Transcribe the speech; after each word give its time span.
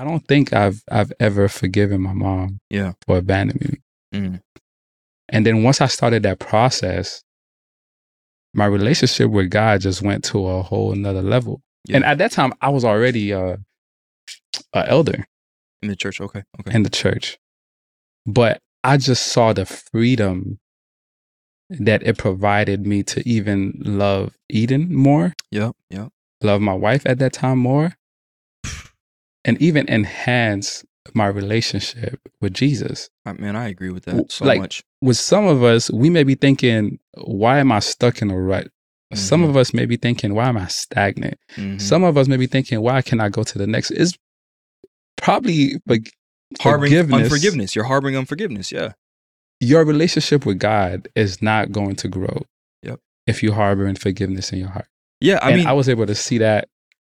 I 0.00 0.04
don't 0.04 0.26
think 0.26 0.54
I've 0.54 0.82
I've 0.90 1.12
ever 1.20 1.46
forgiven 1.48 2.00
my 2.00 2.14
mom 2.14 2.58
Yeah. 2.70 2.92
for 3.06 3.18
abandoning 3.18 3.78
me. 4.12 4.18
Mm. 4.18 4.40
And 5.28 5.44
then 5.44 5.62
once 5.62 5.82
I 5.82 5.86
started 5.88 6.22
that 6.22 6.38
process, 6.38 7.22
my 8.54 8.64
relationship 8.64 9.30
with 9.30 9.50
God 9.50 9.82
just 9.82 10.00
went 10.00 10.24
to 10.24 10.46
a 10.48 10.62
whole 10.62 10.94
nother 10.94 11.20
level. 11.22 11.60
Yeah. 11.86 11.96
And 11.96 12.04
at 12.06 12.16
that 12.18 12.32
time, 12.32 12.54
I 12.62 12.70
was 12.70 12.82
already 12.84 13.32
uh, 13.34 13.58
a 14.72 14.88
elder 14.88 15.26
In 15.82 15.88
the 15.90 15.96
church. 15.96 16.18
Okay. 16.20 16.42
Okay. 16.60 16.74
in 16.74 16.82
the 16.82 16.90
church, 16.90 17.38
but 18.24 18.58
I 18.82 18.96
just 18.96 19.26
saw 19.26 19.52
the 19.52 19.66
freedom 19.66 20.58
that 21.68 22.02
it 22.02 22.16
provided 22.16 22.86
me 22.86 23.02
to 23.02 23.28
even 23.28 23.74
love 23.84 24.34
Eden 24.48 24.94
more, 24.94 25.34
Yep. 25.50 25.76
Yep. 25.90 26.08
love 26.40 26.60
my 26.62 26.74
wife 26.74 27.02
at 27.06 27.18
that 27.18 27.34
time 27.34 27.58
more, 27.58 27.92
and 29.44 29.60
even 29.60 29.88
enhance 29.88 30.84
my 31.14 31.26
relationship 31.26 32.20
with 32.40 32.52
Jesus. 32.54 33.08
I, 33.24 33.32
man, 33.32 33.56
I 33.56 33.68
agree 33.68 33.90
with 33.90 34.04
that 34.04 34.30
so 34.30 34.44
like, 34.44 34.60
much. 34.60 34.82
with 35.00 35.16
some 35.16 35.46
of 35.46 35.62
us, 35.62 35.90
we 35.90 36.10
may 36.10 36.24
be 36.24 36.34
thinking, 36.34 36.98
why 37.14 37.58
am 37.58 37.72
I 37.72 37.78
stuck 37.80 38.20
in 38.22 38.30
a 38.30 38.38
rut? 38.38 38.68
Some 39.14 39.42
Mhm. 39.42 39.48
of 39.48 39.56
us 39.56 39.74
may 39.74 39.86
be 39.86 39.96
thinking, 39.96 40.34
why 40.34 40.48
am 40.48 40.56
I 40.56 40.68
stagnant? 40.68 41.38
Mhm. 41.56 41.80
Some 41.80 42.04
of 42.04 42.16
us 42.16 42.28
may 42.28 42.36
be 42.36 42.46
thinking, 42.46 42.80
why 42.80 43.02
can 43.02 43.18
I 43.18 43.28
go 43.28 43.42
to 43.42 43.58
the 43.58 43.66
next? 43.66 43.90
It's 43.90 44.12
probably 45.16 45.80
like 45.86 46.12
harboring 46.60 46.90
forgiveness. 46.90 47.22
unforgiveness. 47.22 47.74
You're 47.76 47.84
harboring 47.86 48.16
unforgiveness. 48.16 48.70
Yeah. 48.70 48.92
Your 49.60 49.84
relationship 49.84 50.46
with 50.46 50.58
God 50.58 51.08
is 51.14 51.42
not 51.42 51.72
going 51.72 51.96
to 51.96 52.08
grow 52.08 52.42
Yep. 52.82 53.00
if 53.26 53.42
you 53.42 53.52
harbor 53.52 53.86
unforgiveness 53.86 54.52
in 54.52 54.58
your 54.60 54.68
heart. 54.68 54.86
Yeah. 55.20 55.38
I 55.42 55.48
and 55.50 55.58
mean, 55.58 55.66
I 55.66 55.72
was 55.72 55.88
able 55.88 56.06
to 56.06 56.14
see 56.14 56.38
that 56.38 56.68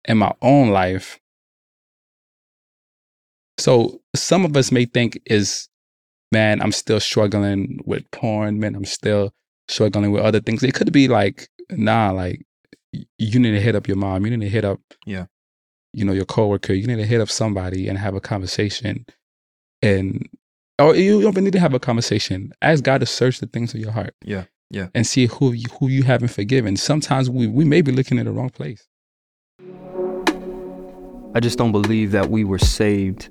in 0.07 0.19
my 0.19 0.33
own 0.43 0.69
life. 0.71 1.19
So 3.61 4.01
some 4.15 4.45
of 4.45 4.57
us 4.57 4.73
may 4.73 4.87
think 4.87 5.21
is, 5.27 5.69
man, 6.33 6.63
I'm 6.63 6.73
still 6.73 6.99
struggling 7.01 7.81
with 7.85 8.11
porn, 8.11 8.59
man, 8.59 8.75
I'm 8.75 8.85
still 8.85 9.33
struggling 9.69 10.11
with 10.13 10.23
other 10.23 10.41
things. 10.41 10.63
It 10.63 10.75
could 10.75 10.93
be 10.93 11.09
like, 11.09 11.49
nah, 11.71 12.11
like 12.11 12.41
you 13.19 13.39
need 13.39 13.53
to 13.53 13.61
hit 13.61 13.75
up 13.77 13.87
your 13.87 13.97
mom, 13.99 14.25
you 14.25 14.37
need 14.37 14.45
to 14.45 14.51
hit 14.51 14.65
up, 14.65 14.81
Yeah. 15.07 15.27
you 15.93 16.05
know, 16.05 16.13
your 16.13 16.25
coworker, 16.25 16.73
you 16.73 16.87
need 16.87 16.97
to 16.97 17.07
hit 17.07 17.21
up 17.21 17.29
somebody 17.31 17.87
and 17.89 17.99
have 17.99 18.15
a 18.15 18.21
conversation, 18.21 19.05
and 19.83 20.29
or 20.79 20.97
you 20.97 21.21
don't 21.21 21.33
even 21.33 21.45
need 21.45 21.53
to 21.53 21.61
have 21.61 21.75
a 21.75 21.79
conversation. 21.79 22.53
Ask 22.63 22.83
God 22.83 22.99
to 23.01 23.07
search 23.07 23.39
the 23.41 23.47
things 23.47 23.75
of 23.75 23.81
your 23.81 23.93
heart. 23.93 24.15
Yeah, 24.25 24.45
yeah. 24.71 24.89
and 24.95 25.07
see 25.07 25.27
who 25.27 25.53
you, 25.53 25.67
who 25.79 25.89
you 25.89 26.03
haven't 26.05 26.29
forgiven. 26.29 26.77
Sometimes 26.77 27.29
we 27.29 27.47
we 27.47 27.65
may 27.65 27.83
be 27.83 27.93
looking 27.93 28.19
in 28.19 28.25
the 28.27 28.33
wrong 28.33 28.51
place. 28.51 28.87
I 31.35 31.39
just 31.41 31.59
don't 31.59 31.71
believe 31.73 32.11
that 32.13 32.29
we 32.31 32.43
were 32.45 32.59
saved 32.59 33.29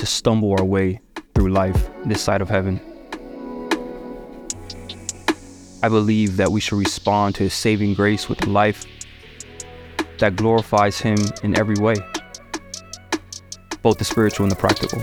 to 0.00 0.06
stumble 0.06 0.52
our 0.58 0.64
way 0.64 1.00
through 1.34 1.50
life 1.50 1.90
this 2.04 2.22
side 2.22 2.40
of 2.40 2.48
heaven. 2.48 2.80
I 5.82 5.88
believe 5.88 6.36
that 6.38 6.50
we 6.50 6.60
should 6.60 6.78
respond 6.78 7.34
to 7.36 7.44
His 7.44 7.54
saving 7.54 7.94
grace 7.94 8.28
with 8.28 8.42
a 8.46 8.50
life 8.50 8.84
that 10.18 10.36
glorifies 10.36 10.98
Him 10.98 11.18
in 11.42 11.56
every 11.56 11.76
way, 11.76 11.96
both 13.82 13.98
the 13.98 14.04
spiritual 14.04 14.44
and 14.44 14.52
the 14.52 14.56
practical. 14.56 15.02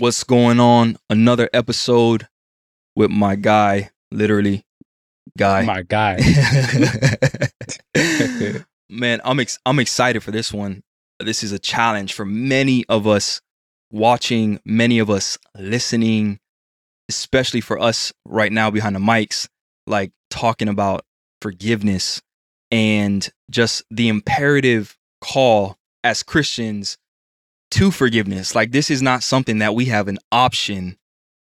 what's 0.00 0.24
going 0.24 0.58
on? 0.58 0.96
Another 1.10 1.50
episode 1.52 2.26
with 2.96 3.10
my 3.10 3.36
guy, 3.36 3.90
literally 4.10 4.64
guy. 5.36 5.62
My 5.62 5.82
guy, 5.82 6.18
Man, 8.90 9.20
I'm 9.24 9.38
ex- 9.38 9.58
I'm 9.64 9.78
excited 9.78 10.22
for 10.22 10.30
this 10.30 10.52
one. 10.52 10.82
This 11.20 11.44
is 11.44 11.52
a 11.52 11.58
challenge 11.58 12.12
for 12.12 12.24
many 12.24 12.84
of 12.88 13.06
us 13.06 13.40
watching, 13.92 14.58
many 14.64 14.98
of 14.98 15.10
us 15.10 15.38
listening, 15.56 16.40
especially 17.08 17.60
for 17.60 17.78
us 17.78 18.12
right 18.24 18.50
now 18.50 18.70
behind 18.70 18.96
the 18.96 19.00
mics, 19.00 19.48
like 19.86 20.12
talking 20.30 20.68
about 20.68 21.04
forgiveness 21.40 22.20
and 22.70 23.28
just 23.50 23.84
the 23.90 24.08
imperative 24.08 24.96
call 25.20 25.76
as 26.02 26.22
Christians 26.22 26.96
to 27.72 27.90
forgiveness. 27.90 28.54
Like 28.54 28.72
this 28.72 28.90
is 28.90 29.02
not 29.02 29.22
something 29.22 29.58
that 29.58 29.74
we 29.74 29.86
have 29.86 30.08
an 30.08 30.18
option, 30.32 30.96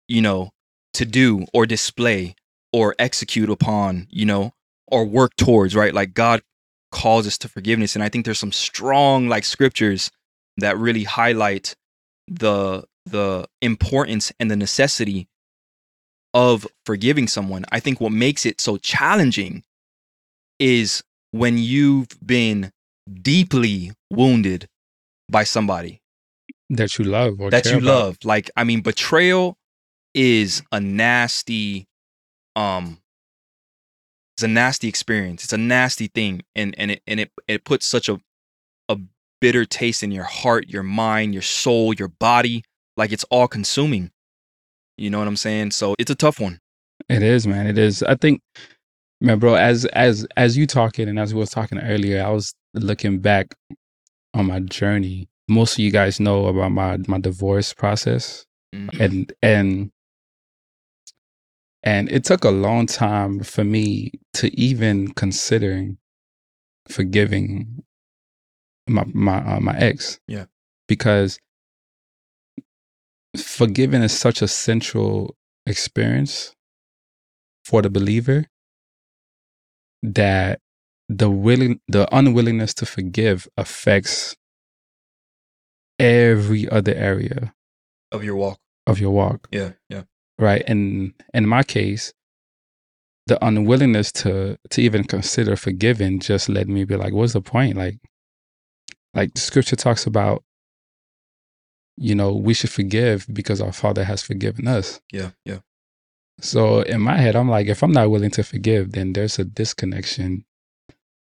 you 0.07 0.21
know, 0.21 0.51
to 0.93 1.05
do 1.05 1.45
or 1.53 1.65
display 1.65 2.35
or 2.73 2.95
execute 2.99 3.49
upon, 3.49 4.07
you 4.09 4.25
know, 4.25 4.53
or 4.87 5.05
work 5.05 5.35
towards, 5.37 5.75
right? 5.75 5.93
Like 5.93 6.13
God 6.13 6.41
calls 6.91 7.27
us 7.27 7.37
to 7.39 7.49
forgiveness. 7.49 7.95
And 7.95 8.03
I 8.03 8.09
think 8.09 8.25
there's 8.25 8.39
some 8.39 8.51
strong 8.51 9.27
like 9.27 9.45
scriptures 9.45 10.11
that 10.57 10.77
really 10.77 11.03
highlight 11.03 11.75
the 12.27 12.83
the 13.05 13.47
importance 13.61 14.33
and 14.39 14.51
the 14.51 14.55
necessity 14.55 15.27
of 16.33 16.67
forgiving 16.85 17.27
someone. 17.27 17.65
I 17.71 17.79
think 17.79 18.01
what 18.01 18.11
makes 18.11 18.45
it 18.45 18.59
so 18.59 18.77
challenging 18.77 19.63
is 20.59 21.03
when 21.31 21.57
you've 21.57 22.09
been 22.25 22.71
deeply 23.21 23.91
wounded 24.11 24.67
by 25.29 25.43
somebody 25.43 26.01
that 26.69 26.97
you 26.97 27.05
love 27.05 27.39
or 27.39 27.49
that 27.49 27.65
you 27.65 27.77
about. 27.77 27.83
love. 27.83 28.17
Like, 28.23 28.51
I 28.55 28.63
mean, 28.63 28.81
betrayal 28.81 29.57
is 30.13 30.63
a 30.71 30.79
nasty, 30.79 31.87
um, 32.57 32.99
it's 34.35 34.43
a 34.43 34.47
nasty 34.47 34.87
experience. 34.87 35.43
It's 35.43 35.53
a 35.53 35.57
nasty 35.57 36.07
thing, 36.07 36.41
and 36.55 36.75
and 36.77 36.91
it 36.91 37.01
and 37.07 37.19
it 37.19 37.31
it 37.47 37.63
puts 37.63 37.85
such 37.85 38.09
a 38.09 38.19
a 38.89 38.97
bitter 39.41 39.65
taste 39.65 40.03
in 40.03 40.11
your 40.11 40.23
heart, 40.25 40.67
your 40.67 40.83
mind, 40.83 41.33
your 41.33 41.41
soul, 41.43 41.93
your 41.93 42.07
body. 42.09 42.63
Like 42.97 43.11
it's 43.11 43.23
all 43.25 43.47
consuming. 43.47 44.11
You 44.97 45.09
know 45.09 45.19
what 45.19 45.27
I'm 45.27 45.35
saying? 45.37 45.71
So 45.71 45.95
it's 45.99 46.11
a 46.11 46.15
tough 46.15 46.39
one. 46.39 46.59
It 47.09 47.21
is, 47.23 47.45
man. 47.47 47.67
It 47.67 47.77
is. 47.77 48.01
I 48.03 48.15
think, 48.15 48.41
man, 49.21 49.39
bro. 49.39 49.53
As 49.55 49.85
as 49.85 50.25
as 50.35 50.57
you 50.57 50.65
talking 50.67 51.07
and 51.07 51.19
as 51.19 51.33
we 51.33 51.39
was 51.39 51.51
talking 51.51 51.79
earlier, 51.79 52.23
I 52.23 52.29
was 52.29 52.53
looking 52.73 53.19
back 53.19 53.53
on 54.33 54.47
my 54.47 54.59
journey. 54.61 55.29
Most 55.47 55.73
of 55.73 55.79
you 55.79 55.91
guys 55.91 56.19
know 56.19 56.47
about 56.47 56.71
my 56.71 56.97
my 57.07 57.19
divorce 57.19 57.73
process, 57.73 58.45
Mhm. 58.75 58.99
and 58.99 59.33
and 59.41 59.91
and 61.87 62.03
it 62.11 62.23
took 62.29 62.43
a 62.43 62.49
long 62.67 62.85
time 62.85 63.33
for 63.53 63.63
me 63.63 64.11
to 64.33 64.45
even 64.67 64.95
considering 65.23 65.97
forgiving 66.95 67.83
my 68.95 69.03
my 69.27 69.37
uh, 69.51 69.59
my 69.67 69.75
ex. 69.89 70.19
Yeah. 70.27 70.45
because 70.93 71.31
forgiving 73.37 74.01
is 74.03 74.17
such 74.25 74.41
a 74.41 74.47
central 74.47 75.35
experience 75.73 76.53
for 77.69 77.81
the 77.81 77.89
believer 77.97 78.39
that 80.01 80.59
the 81.19 81.29
willing 81.29 81.79
the 81.95 82.03
unwillingness 82.19 82.73
to 82.79 82.85
forgive 82.85 83.47
affects 83.57 84.35
every 85.99 86.63
other 86.77 86.93
area 87.11 87.53
Of 88.11 88.23
your 88.23 88.35
walk. 88.35 88.59
of 88.91 88.99
your 88.99 89.11
walk 89.11 89.47
Yeah, 89.51 89.71
yeah. 89.93 90.03
Right 90.39 90.63
and 90.67 91.13
in 91.33 91.47
my 91.47 91.63
case 91.63 92.13
the 93.27 93.43
unwillingness 93.45 94.11
to 94.11 94.57
to 94.69 94.81
even 94.81 95.03
consider 95.03 95.55
forgiving 95.55 96.19
just 96.19 96.47
led 96.49 96.69
me 96.69 96.83
be 96.85 96.95
like 96.95 97.13
what's 97.13 97.33
the 97.33 97.41
point 97.41 97.75
like 97.77 97.97
like 99.13 99.33
the 99.33 99.41
scripture 99.41 99.75
talks 99.75 100.05
about 100.05 100.43
you 101.97 102.13
know 102.15 102.33
we 102.33 102.53
should 102.53 102.69
forgive 102.69 103.25
because 103.33 103.59
our 103.59 103.71
father 103.73 104.03
has 104.03 104.21
forgiven 104.21 104.67
us 104.67 105.01
Yeah, 105.11 105.31
yeah. 105.45 105.59
so 106.39 106.81
in 106.81 107.01
my 107.01 107.17
head 107.17 107.35
i'm 107.35 107.49
like 107.49 107.67
if 107.67 107.81
i'm 107.83 107.91
not 107.91 108.11
willing 108.11 108.31
to 108.31 108.43
forgive 108.43 108.91
then 108.91 109.13
there's 109.13 109.39
a 109.39 109.43
disconnection 109.45 110.45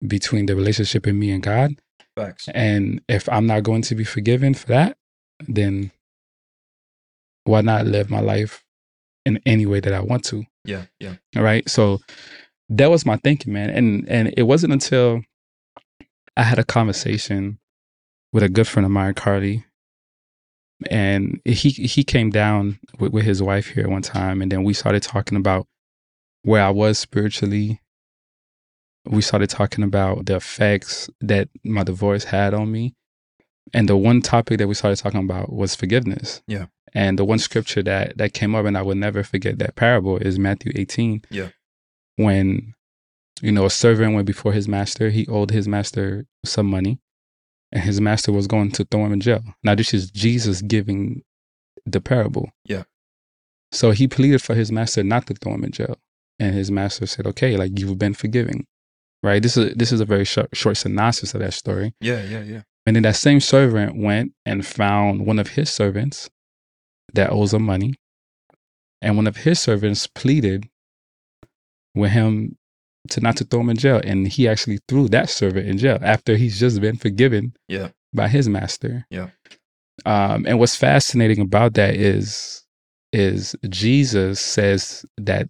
between 0.06 0.46
the 0.46 0.54
relationship 0.56 1.06
in 1.06 1.18
me 1.18 1.30
and 1.32 1.42
god 1.42 1.72
Facts. 2.16 2.48
and 2.54 3.00
if 3.08 3.28
i'm 3.28 3.46
not 3.46 3.64
going 3.64 3.82
to 3.82 3.94
be 3.94 4.04
forgiven 4.04 4.54
for 4.54 4.66
that 4.68 4.96
then 5.48 5.90
why 7.44 7.60
not 7.60 7.86
live 7.86 8.08
my 8.08 8.20
life 8.20 8.64
in 9.24 9.40
any 9.46 9.66
way 9.66 9.80
that 9.80 9.92
i 9.92 10.00
want 10.00 10.24
to 10.24 10.44
Yeah, 10.64 10.84
yeah. 11.00 11.16
all 11.36 11.42
right. 11.42 11.68
So 11.68 11.98
that 12.68 12.90
was 12.90 13.04
my 13.04 13.16
thinking, 13.16 13.52
man. 13.52 13.70
And 13.70 14.08
and 14.08 14.32
it 14.36 14.44
wasn't 14.44 14.72
until 14.72 15.22
I 16.36 16.44
had 16.44 16.58
a 16.58 16.64
conversation 16.64 17.58
with 18.32 18.42
a 18.42 18.48
good 18.48 18.66
friend 18.66 18.86
of 18.86 18.92
mine, 18.92 19.14
Carly. 19.14 19.64
And 20.90 21.40
he 21.44 21.70
he 21.70 22.02
came 22.04 22.30
down 22.30 22.78
with, 22.98 23.12
with 23.12 23.24
his 23.24 23.42
wife 23.42 23.68
here 23.68 23.88
one 23.88 24.02
time 24.02 24.42
and 24.42 24.50
then 24.50 24.64
we 24.64 24.74
started 24.74 25.02
talking 25.02 25.36
about 25.38 25.66
where 26.42 26.62
I 26.62 26.70
was 26.70 26.98
spiritually. 26.98 27.80
We 29.04 29.22
started 29.22 29.50
talking 29.50 29.84
about 29.84 30.26
the 30.26 30.36
effects 30.36 31.10
that 31.20 31.48
my 31.64 31.82
divorce 31.84 32.24
had 32.24 32.54
on 32.54 32.70
me. 32.70 32.94
And 33.74 33.88
the 33.88 33.96
one 33.96 34.20
topic 34.20 34.58
that 34.58 34.68
we 34.68 34.74
started 34.74 34.96
talking 35.02 35.20
about 35.20 35.52
was 35.52 35.74
forgiveness. 35.74 36.42
Yeah. 36.46 36.66
And 36.94 37.18
the 37.18 37.24
one 37.24 37.38
scripture 37.38 37.82
that 37.84 38.18
that 38.18 38.34
came 38.34 38.54
up, 38.54 38.66
and 38.66 38.76
I 38.76 38.82
will 38.82 38.94
never 38.94 39.22
forget 39.22 39.58
that 39.58 39.76
parable, 39.76 40.18
is 40.18 40.38
Matthew 40.38 40.72
18. 40.74 41.22
Yeah. 41.30 41.48
when 42.16 42.74
you 43.40 43.50
know 43.52 43.64
a 43.64 43.70
servant 43.70 44.14
went 44.14 44.26
before 44.26 44.52
his 44.52 44.68
master. 44.68 45.10
He 45.10 45.26
owed 45.26 45.50
his 45.50 45.66
master 45.66 46.26
some 46.44 46.66
money, 46.66 47.00
and 47.72 47.82
his 47.82 48.00
master 48.00 48.32
was 48.32 48.46
going 48.46 48.70
to 48.72 48.84
throw 48.84 49.06
him 49.06 49.12
in 49.14 49.20
jail. 49.20 49.42
Now 49.62 49.74
this 49.74 49.94
is 49.94 50.10
Jesus 50.10 50.62
giving 50.62 51.22
the 51.86 52.00
parable. 52.00 52.50
Yeah. 52.64 52.84
So 53.72 53.90
he 53.92 54.06
pleaded 54.06 54.42
for 54.42 54.54
his 54.54 54.70
master 54.70 55.02
not 55.02 55.26
to 55.26 55.34
throw 55.34 55.54
him 55.54 55.64
in 55.64 55.72
jail, 55.72 55.96
and 56.38 56.54
his 56.54 56.70
master 56.70 57.06
said, 57.06 57.26
"Okay, 57.26 57.56
like 57.56 57.78
you've 57.78 57.98
been 57.98 58.14
forgiven." 58.14 58.66
Right. 59.22 59.42
This 59.42 59.56
is 59.56 59.74
this 59.74 59.92
is 59.92 60.00
a 60.00 60.04
very 60.04 60.24
short, 60.24 60.48
short 60.54 60.76
synopsis 60.76 61.32
of 61.34 61.40
that 61.40 61.54
story. 61.54 61.94
Yeah, 62.00 62.22
yeah, 62.24 62.42
yeah. 62.42 62.62
And 62.86 62.96
then 62.96 63.02
that 63.04 63.16
same 63.16 63.40
servant 63.40 63.96
went 63.96 64.32
and 64.44 64.66
found 64.66 65.24
one 65.26 65.38
of 65.38 65.48
his 65.50 65.70
servants 65.70 66.28
that 67.14 67.30
owes 67.30 67.54
him 67.54 67.62
money. 67.62 67.94
And 69.00 69.16
one 69.16 69.26
of 69.26 69.38
his 69.38 69.60
servants 69.60 70.06
pleaded 70.06 70.68
with 71.94 72.10
him 72.12 72.56
to 73.10 73.20
not 73.20 73.36
to 73.38 73.44
throw 73.44 73.60
him 73.60 73.70
in 73.70 73.76
jail. 73.76 74.00
And 74.04 74.26
he 74.28 74.48
actually 74.48 74.78
threw 74.88 75.08
that 75.08 75.28
servant 75.30 75.68
in 75.68 75.78
jail 75.78 75.98
after 76.02 76.36
he's 76.36 76.58
just 76.58 76.80
been 76.80 76.96
forgiven 76.96 77.54
Yeah. 77.68 77.88
by 78.12 78.28
his 78.28 78.48
master. 78.48 79.06
Yeah. 79.10 79.30
Um, 80.06 80.46
and 80.46 80.58
what's 80.58 80.76
fascinating 80.76 81.40
about 81.40 81.74
that 81.74 81.94
is 81.94 82.64
is 83.12 83.54
Jesus 83.68 84.40
says 84.40 85.04
that 85.18 85.48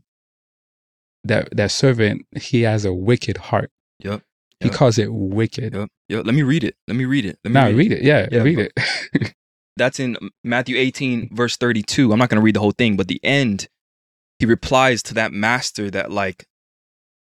that 1.25 1.49
that 1.56 1.70
servant 1.70 2.26
he 2.37 2.62
has 2.62 2.84
a 2.84 2.93
wicked 2.93 3.37
heart. 3.37 3.70
Yep. 4.00 4.23
He 4.62 4.69
Yep. 4.69 4.76
calls 4.76 4.99
it 4.99 5.12
wicked. 5.12 5.75
Yep. 5.75 5.88
Yep. 6.09 6.26
Let 6.26 6.35
me 6.35 6.43
read 6.43 6.64
it. 6.64 6.76
Let 6.88 6.97
me 6.97 7.05
read 7.05 7.25
it. 7.25 7.38
Let 7.44 7.50
me 7.50 7.55
Now 7.55 7.67
read 7.67 7.73
it. 7.73 7.76
read 7.76 7.93
it. 7.93 8.03
Yeah, 8.03 8.29
Yeah, 8.31 8.43
read 8.43 8.55
bro. 8.56 8.67
it. 9.14 9.35
That's 9.76 9.99
in 9.99 10.17
Matthew 10.44 10.76
18, 10.76 11.31
verse 11.35 11.56
32. 11.56 12.12
I'm 12.12 12.19
not 12.19 12.29
going 12.29 12.41
to 12.41 12.44
read 12.44 12.55
the 12.56 12.61
whole 12.61 12.73
thing, 12.73 12.97
but 12.97 13.09
the 13.09 13.20
end, 13.25 13.69
he 14.38 14.47
replies 14.47 15.03
to 15.05 15.14
that 15.14 15.32
master 15.32 15.91
that, 15.91 16.11
like, 16.12 16.44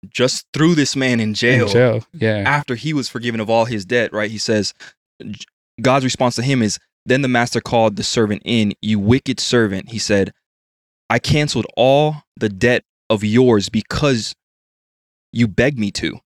just 0.09 0.45
threw 0.53 0.73
this 0.75 0.95
man 0.95 1.19
in 1.19 1.33
jail, 1.33 1.65
In 1.67 1.71
jail. 1.73 2.05
Yeah. 2.13 2.37
after 2.47 2.75
he 2.75 2.93
was 2.93 3.09
forgiven 3.09 3.41
of 3.41 3.49
all 3.49 3.65
his 3.65 3.83
debt, 3.85 4.13
right? 4.13 4.31
He 4.31 4.37
says, 4.37 4.73
God's 5.81 6.05
response 6.05 6.35
to 6.35 6.41
him 6.41 6.61
is, 6.61 6.79
Then 7.05 7.21
the 7.21 7.27
master 7.27 7.59
called 7.61 7.95
the 7.97 8.03
servant 8.03 8.41
in, 8.45 8.73
You 8.81 8.99
wicked 8.99 9.39
servant. 9.41 9.89
He 9.89 9.99
said, 9.99 10.31
I 11.09 11.19
canceled 11.19 11.65
all 11.75 12.23
the 12.37 12.49
debt 12.49 12.83
of 13.09 13.23
yours 13.23 13.67
because 13.67 14.33
you 15.33 15.47
begged 15.47 15.77
me 15.79 15.91
to. 15.91 16.19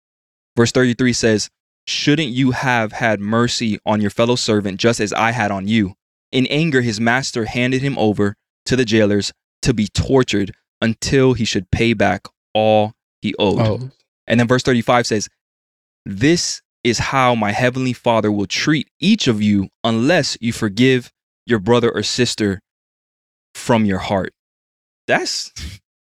Verse 0.55 0.71
33 0.71 1.13
says, 1.13 1.49
Shouldn't 1.87 2.29
you 2.29 2.51
have 2.51 2.91
had 2.93 3.19
mercy 3.19 3.79
on 3.85 4.01
your 4.01 4.09
fellow 4.09 4.35
servant 4.35 4.79
just 4.79 4.99
as 4.99 5.11
I 5.13 5.31
had 5.31 5.51
on 5.51 5.67
you? 5.67 5.93
In 6.31 6.47
anger, 6.47 6.81
his 6.81 6.99
master 6.99 7.45
handed 7.45 7.81
him 7.81 7.97
over 7.97 8.35
to 8.65 8.75
the 8.75 8.85
jailers 8.85 9.31
to 9.63 9.73
be 9.73 9.87
tortured 9.87 10.53
until 10.81 11.33
he 11.33 11.45
should 11.45 11.69
pay 11.71 11.93
back 11.93 12.27
all 12.53 12.93
he 13.21 13.33
owed. 13.39 13.59
Oh, 13.61 13.89
And 14.27 14.39
then 14.39 14.47
verse 14.47 14.63
35 14.63 15.07
says, 15.07 15.29
This 16.05 16.61
is 16.83 16.99
how 16.99 17.33
my 17.35 17.51
heavenly 17.51 17.93
Father 17.93 18.31
will 18.31 18.45
treat 18.47 18.89
each 18.99 19.27
of 19.27 19.41
you 19.41 19.69
unless 19.83 20.37
you 20.41 20.51
forgive 20.51 21.11
your 21.45 21.59
brother 21.59 21.89
or 21.91 22.03
sister 22.03 22.59
from 23.55 23.85
your 23.85 23.99
heart. 23.99 24.33
That's 25.07 25.51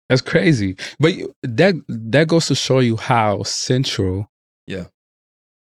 that's 0.09 0.21
crazy. 0.21 0.75
But 0.99 1.15
you- 1.15 1.33
that 1.43 1.75
that 1.87 2.27
goes 2.27 2.47
to 2.47 2.55
show 2.55 2.79
you 2.79 2.97
how 2.97 3.43
central 3.43 4.27
Yeah. 4.71 4.85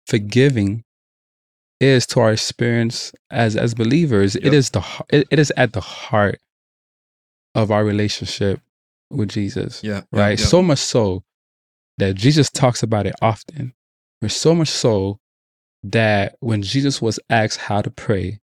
forgiving 0.08 0.84
is 1.80 2.06
to 2.08 2.20
our 2.20 2.32
experience 2.32 3.12
as 3.32 3.56
as 3.56 3.74
believers. 3.74 4.36
It 4.36 4.46
Yep. 4.46 4.54
is 4.54 4.70
the 4.70 4.82
it, 5.10 5.28
it 5.32 5.40
is 5.40 5.52
at 5.58 5.74
the 5.74 5.82
heart 5.82 6.40
of 7.56 7.72
our 7.72 7.84
relationship 7.84 8.62
with 9.10 9.30
Jesus. 9.30 9.84
yeah, 9.84 10.02
right? 10.12 10.40
So 10.40 10.62
much 10.62 10.80
so 10.80 11.24
that 11.98 12.16
Jesus 12.16 12.50
talks 12.50 12.82
about 12.84 13.06
it 13.08 13.16
often. 13.22 13.74
There's 14.22 14.36
so 14.36 14.54
much 14.56 14.70
so 14.70 15.20
that 15.84 16.36
when 16.40 16.62
Jesus 16.62 17.02
was 17.02 17.20
asked 17.30 17.58
how 17.62 17.82
to 17.82 17.90
pray, 17.92 18.40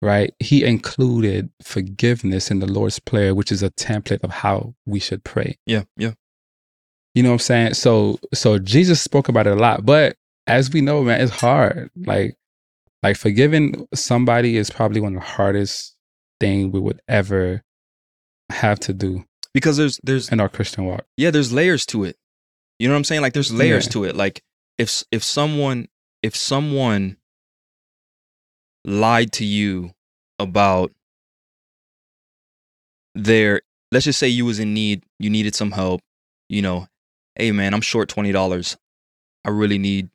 right, 0.00 0.32
he 0.38 0.64
included 0.64 1.50
forgiveness 1.62 2.50
in 2.50 2.60
the 2.60 2.66
Lord's 2.66 2.98
Prayer, 3.00 3.34
which 3.34 3.50
is 3.52 3.62
a 3.62 3.70
template 3.70 4.22
of 4.22 4.30
how 4.30 4.74
we 4.86 5.00
should 5.00 5.24
pray. 5.24 5.58
yeah, 5.66 5.84
yeah, 5.96 6.12
You 7.14 7.22
know 7.22 7.30
what 7.30 7.34
I'm 7.34 7.38
saying? 7.40 7.74
So 7.74 8.18
so 8.34 8.58
Jesus 8.58 9.00
spoke 9.02 9.28
about 9.28 9.46
it 9.46 9.52
a 9.56 9.60
lot, 9.60 9.84
but 9.84 10.16
as 10.46 10.70
we 10.72 10.80
know, 10.80 11.02
man, 11.02 11.20
it's 11.20 11.32
hard. 11.32 11.90
Like 11.96 12.36
like 13.02 13.16
forgiving 13.16 13.86
somebody 13.94 14.56
is 14.56 14.70
probably 14.70 15.00
one 15.00 15.14
of 15.14 15.20
the 15.20 15.26
hardest 15.26 15.96
thing 16.40 16.70
we 16.70 16.80
would 16.80 17.00
ever 17.08 17.62
have 18.50 18.78
to 18.80 18.92
do 18.92 19.24
because 19.52 19.76
there's 19.76 20.00
there's 20.02 20.28
in 20.30 20.40
our 20.40 20.48
Christian 20.48 20.84
walk. 20.84 21.04
yeah, 21.16 21.30
there's 21.30 21.52
layers 21.52 21.84
to 21.86 22.04
it. 22.04 22.16
You 22.78 22.88
know 22.88 22.94
what 22.94 22.98
I'm 22.98 23.04
saying? 23.04 23.22
Like 23.22 23.32
there's 23.32 23.52
layers 23.52 23.86
Yeah. 23.86 23.92
to 23.92 24.04
it. 24.04 24.16
Like 24.16 24.42
if 24.78 25.02
if 25.10 25.24
someone 25.24 25.88
if 26.22 26.36
someone 26.36 27.16
lied 28.84 29.32
to 29.32 29.44
you 29.44 29.90
about 30.38 30.92
their 33.14 33.62
let's 33.92 34.04
just 34.04 34.18
say 34.18 34.28
you 34.28 34.44
was 34.44 34.58
in 34.60 34.74
need, 34.74 35.02
you 35.18 35.30
needed 35.30 35.54
some 35.54 35.72
help, 35.72 36.00
you 36.48 36.62
know, 36.62 36.86
hey 37.38 37.52
man, 37.52 37.72
I'm 37.72 37.80
short 37.80 38.08
$20. 38.10 38.76
I 39.44 39.50
really 39.50 39.78
need 39.78 40.10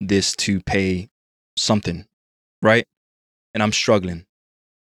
this 0.00 0.36
to 0.36 0.60
pay 0.60 1.08
something, 1.56 2.06
right? 2.62 2.86
And 3.54 3.62
I'm 3.62 3.72
struggling. 3.72 4.26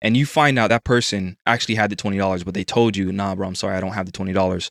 And 0.00 0.16
you 0.16 0.24
find 0.24 0.58
out 0.58 0.68
that 0.68 0.84
person 0.84 1.36
actually 1.46 1.74
had 1.74 1.90
the 1.90 1.96
$20, 1.96 2.44
but 2.44 2.54
they 2.54 2.64
told 2.64 2.96
you, 2.96 3.12
nah, 3.12 3.34
bro, 3.34 3.46
I'm 3.46 3.54
sorry, 3.54 3.76
I 3.76 3.80
don't 3.80 3.92
have 3.92 4.06
the 4.06 4.12
$20. 4.12 4.70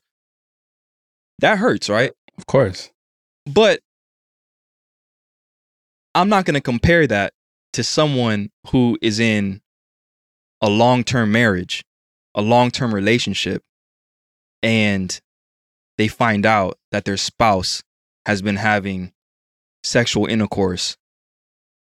That 1.39 1.57
hurts, 1.57 1.89
right? 1.89 2.11
Of 2.37 2.47
course. 2.47 2.91
But 3.45 3.81
I'm 6.15 6.29
not 6.29 6.45
going 6.45 6.55
to 6.55 6.61
compare 6.61 7.07
that 7.07 7.33
to 7.73 7.83
someone 7.83 8.49
who 8.67 8.97
is 9.01 9.19
in 9.19 9.61
a 10.61 10.69
long 10.69 11.03
term 11.03 11.31
marriage, 11.31 11.83
a 12.35 12.41
long 12.41 12.71
term 12.71 12.93
relationship, 12.93 13.63
and 14.61 15.19
they 16.01 16.07
find 16.07 16.48
out 16.48 16.80
that 16.92 17.06
their 17.06 17.15
spouse 17.18 17.83
has 18.25 18.42
been 18.42 18.56
having 18.56 19.12
sexual 19.83 20.25
intercourse 20.25 20.98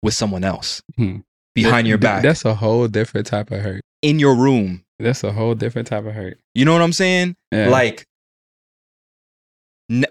with 0.03 0.15
someone 0.15 0.43
else 0.43 0.83
Hmm. 0.97 1.19
behind 1.55 1.87
your 1.87 1.97
back 1.99 2.23
That's 2.25 2.45
a 2.45 2.57
whole 2.57 2.89
different 2.89 3.29
type 3.29 3.53
of 3.53 3.61
hurt. 3.63 3.83
in 4.03 4.19
your 4.19 4.35
room. 4.35 4.85
That's 4.99 5.23
a 5.23 5.31
whole 5.33 5.55
different 5.55 5.87
type 5.89 6.05
of 6.07 6.13
hurt. 6.15 6.39
You 6.57 6.65
know 6.65 6.73
what 6.73 6.83
I'm 6.83 6.93
saying? 6.93 7.37
Yeah. 7.53 7.69
Like, 7.69 8.05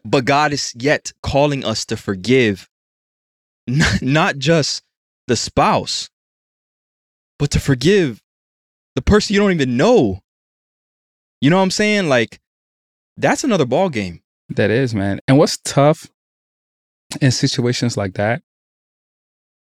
but 0.06 0.24
God 0.26 0.54
is 0.54 0.74
yet 0.78 1.12
calling 1.22 1.64
us 1.66 1.86
to 1.88 1.98
forgive 1.98 2.70
not 4.02 4.38
just 4.38 4.82
the 5.28 5.36
spouse, 5.36 6.10
but 7.38 7.52
to 7.52 7.60
forgive 7.60 8.22
the 8.96 9.02
person 9.02 9.34
you 9.34 9.40
don't 9.40 9.52
even 9.52 9.76
know. 9.78 10.20
You 11.42 11.50
know 11.50 11.58
what 11.58 11.64
I'm 11.64 11.72
saying? 11.72 12.10
Like, 12.10 12.40
that's 13.20 13.44
another 13.44 13.66
ball 13.66 13.90
game. 13.90 14.22
that 14.50 14.72
is, 14.72 14.96
man. 14.96 15.20
And 15.28 15.38
what's 15.38 15.58
tough 15.58 16.10
in 17.22 17.32
situations 17.32 17.98
like 17.98 18.14
that 18.16 18.42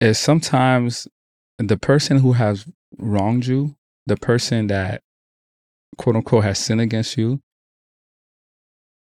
is 0.01 0.19
sometimes 0.19 1.07
the 1.59 1.77
person 1.77 2.19
who 2.19 2.33
has 2.33 2.67
wronged 2.99 3.47
you, 3.47 3.77
the 4.07 4.17
person 4.17 4.67
that 4.69 5.03
quote 5.99 6.17
unquote 6.17 6.45
has 6.45 6.59
sinned 6.59 6.81
against 6.81 7.17
you, 7.17 7.41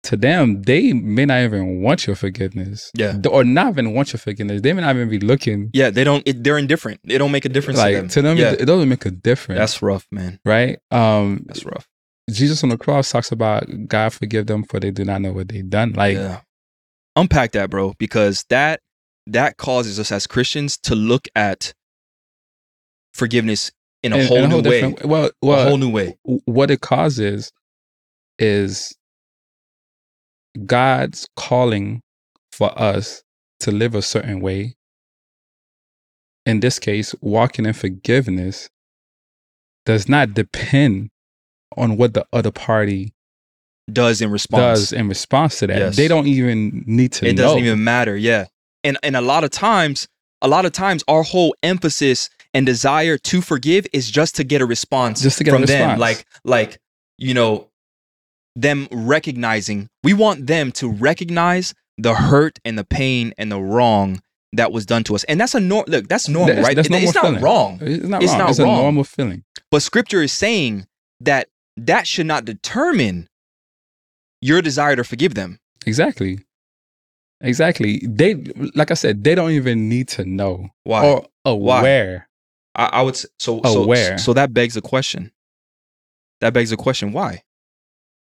to 0.03 0.15
them, 0.15 0.61
they 0.63 0.93
may 0.93 1.25
not 1.25 1.41
even 1.41 1.81
want 1.81 2.07
your 2.07 2.15
forgiveness. 2.15 2.91
Yeah. 2.95 3.17
Or 3.29 3.43
not 3.43 3.73
even 3.73 3.93
want 3.93 4.13
your 4.13 4.19
forgiveness. 4.19 4.61
They 4.61 4.71
may 4.73 4.81
not 4.81 4.95
even 4.95 5.09
be 5.09 5.19
looking 5.19 5.69
Yeah, 5.73 5.89
they 5.89 6.03
don't. 6.03 6.23
It, 6.25 6.43
they're 6.43 6.57
indifferent. 6.57 7.01
It 7.03 7.17
don't 7.17 7.31
make 7.31 7.45
a 7.45 7.49
difference 7.49 7.77
like 7.77 7.95
to 7.95 8.01
them. 8.01 8.09
to 8.09 8.21
them, 8.21 8.37
yeah, 8.37 8.51
it, 8.53 8.61
it 8.61 8.65
doesn't 8.65 8.87
make 8.87 9.05
a 9.05 9.11
difference. 9.11 9.59
that's 9.59 9.81
rough, 9.81 10.07
man. 10.11 10.39
right. 10.45 10.79
Um 10.91 11.43
That's 11.47 11.65
rough. 11.65 11.87
Jesus 12.29 12.63
on 12.63 12.69
the 12.69 12.77
cross 12.77 13.11
talks 13.11 13.31
about 13.31 13.65
God 13.87 14.13
forgive 14.13 14.47
them 14.47 14.63
for 14.63 14.79
they 14.79 14.91
do 14.91 15.05
not 15.05 15.21
know 15.21 15.31
what 15.33 15.47
they've 15.49 15.69
done. 15.69 15.93
Like 15.93 16.15
yeah. 16.17 16.41
Unpack 17.15 17.53
that, 17.53 17.69
bro, 17.69 17.93
because 17.97 18.45
that 18.49 18.81
that 19.27 19.57
causes 19.57 19.99
us 19.99 20.11
as 20.11 20.27
Christians 20.27 20.77
to 20.83 20.95
look 20.95 21.27
at 21.35 21.73
forgiveness 23.13 23.71
in 24.03 24.13
a 24.13 24.17
in- 24.17 24.27
whole 24.27 24.37
in 24.43 24.49
new 24.49 24.55
way. 24.57 24.81
different- 24.81 25.05
Well, 25.05 25.31
a 25.43 25.63
whole 25.69 25.77
new 25.77 25.89
way. 25.89 26.17
what 26.23 26.69
it 26.69 26.81
causes 26.81 27.51
is 28.37 28.95
God's 30.65 31.27
calling 31.35 32.01
for 32.51 32.77
us 32.79 33.23
to 33.61 33.71
live 33.71 33.95
a 33.95 34.01
certain 34.01 34.39
way. 34.39 34.75
In 36.45 36.59
this 36.59 36.79
case, 36.79 37.13
walking 37.21 37.65
in 37.65 37.73
forgiveness 37.73 38.69
does 39.85 40.07
not 40.07 40.33
depend 40.33 41.09
on 41.75 41.97
what 41.97 42.13
the 42.13 42.25
other 42.31 42.51
party 42.51 43.13
Does 43.91 44.21
in 44.21 44.31
response. 44.31 44.61
does 44.79 44.93
in 44.93 45.07
response 45.07 45.59
to 45.59 45.67
that. 45.67 45.77
Yes. 45.77 45.95
They 45.95 46.07
don't 46.07 46.27
even 46.27 46.83
need 46.87 47.11
to 47.13 47.25
it 47.27 47.33
know. 47.35 47.43
doesn't 47.43 47.59
even 47.59 47.83
matter. 47.83 48.15
Yeah. 48.15 48.45
And 48.83 48.97
and 49.03 49.15
a 49.15 49.21
lot 49.21 49.43
of 49.43 49.49
times, 49.49 50.07
a 50.41 50.47
lot 50.47 50.65
of 50.65 50.71
times 50.71 51.03
our 51.07 51.23
whole 51.23 51.55
emphasis 51.63 52.29
and 52.53 52.65
desire 52.65 53.17
to 53.17 53.41
forgive 53.41 53.85
is 53.93 54.09
just 54.09 54.35
to 54.37 54.43
get 54.43 54.61
a 54.61 54.65
response 54.65 55.21
Just 55.21 55.37
to 55.39 55.43
get 55.43 55.53
a 55.53 55.57
from 55.57 55.65
them. 55.65 55.99
Like 55.99 56.25
like, 56.43 56.77
you 57.17 57.33
know, 57.33 57.69
them 58.55 58.87
recognizing 58.91 59.89
we 60.03 60.13
want 60.13 60.47
them 60.47 60.71
to 60.73 60.89
recognize 60.89 61.73
the 61.97 62.13
hurt 62.13 62.59
and 62.65 62.77
the 62.77 62.83
pain 62.83 63.33
and 63.37 63.51
the 63.51 63.59
wrong 63.59 64.21
that 64.53 64.71
was 64.71 64.85
done 64.85 65.03
to 65.03 65.13
us 65.15 65.23
and 65.25 65.39
that's 65.39 65.53
a 65.53 65.59
norm 65.59 65.83
look 65.87 66.07
that's 66.07 66.27
normal 66.29 66.47
That's- 66.47 66.65
right 66.65 66.75
that's 66.75 66.87
It- 66.87 66.91
normal 66.91 67.07
it's 67.09 67.15
not 67.15 67.25
feeling. 67.25 67.41
wrong 67.43 67.79
It's 67.81 68.03
not 68.07 68.23
It's 68.23 68.31
wrong. 68.31 68.39
not 68.39 68.49
it's 68.51 68.59
wrong. 68.59 68.79
a 68.79 68.81
normal 68.81 69.03
feeling. 69.03 69.43
but 69.69 69.81
scripture 69.83 70.21
is 70.23 70.31
saying 70.31 70.87
that 71.21 71.49
that 71.77 72.07
should 72.07 72.25
not 72.25 72.43
determine 72.45 73.27
your 74.41 74.61
desire 74.61 74.95
to 74.95 75.03
forgive 75.03 75.35
them 75.35 75.59
Exactly. 75.85 76.39
Exactly. 77.39 77.99
They 78.05 78.35
like 78.75 78.91
I 78.91 78.95
said, 78.95 79.23
they 79.23 79.35
don't 79.35 79.51
even 79.51 79.87
need 79.87 80.07
to 80.09 80.25
know 80.25 80.69
why 80.83 81.05
or 81.05 81.27
Why? 81.55 81.79
aware. 81.79 82.29
I, 82.75 82.85
I 82.85 83.01
would 83.03 83.15
so 83.15 83.29
so 83.39 83.83
Aware. 83.83 84.17
so 84.17 84.33
that 84.33 84.53
begs 84.53 84.75
a 84.75 84.81
question 84.81 85.31
that 86.41 86.53
begs 86.53 86.71
a 86.71 86.77
question 86.77 87.11
why 87.13 87.43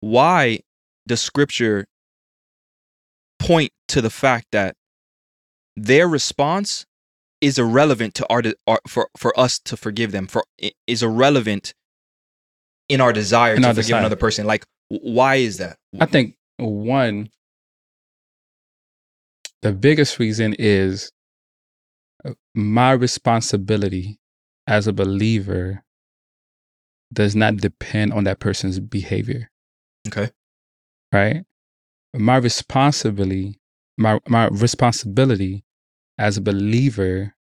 why 0.01 0.61
does 1.07 1.21
scripture 1.21 1.87
point 3.39 3.73
to 3.89 4.01
the 4.01 4.11
fact 4.11 4.47
that 4.53 4.77
their 5.77 6.09
response 6.09 6.87
is 7.41 7.59
irrelevant 7.59 8.15
to 8.15 8.27
our, 8.29 8.43
our 8.67 8.81
for 8.87 9.09
for 9.17 9.39
us 9.39 9.59
to 9.61 9.77
forgive 9.77 10.13
them 10.13 10.27
for 10.27 10.45
is 10.87 11.03
irrelevant 11.03 11.75
in 12.91 13.01
our 13.01 13.13
desire 13.13 13.55
In 13.55 13.63
to 13.63 13.69
our 13.69 13.75
forgive 13.75 13.85
desire. 13.87 14.01
another 14.01 14.17
person 14.17 14.47
like 14.47 14.67
why 14.89 15.37
is 15.37 15.59
that 15.59 15.79
I 16.01 16.07
think 16.07 16.35
one, 16.59 17.31
the 19.63 19.73
biggest 19.73 20.19
reason 20.19 20.55
is 20.59 21.13
uh, 22.25 22.33
my 22.55 22.93
responsibility 22.93 24.19
as 24.67 24.87
a 24.87 24.93
believer 24.93 25.85
does 27.13 27.35
not 27.37 27.57
depend 27.57 28.13
on 28.13 28.25
that 28.25 28.41
person's 28.41 28.81
behavior, 28.81 29.51
okay 30.09 30.31
right? 31.13 31.45
My 32.15 32.37
responsibility, 32.37 33.61
my 33.97 34.19
my 34.29 34.49
responsibility 34.49 35.65
as 36.19 36.37
a 36.37 36.41
believer 36.41 37.35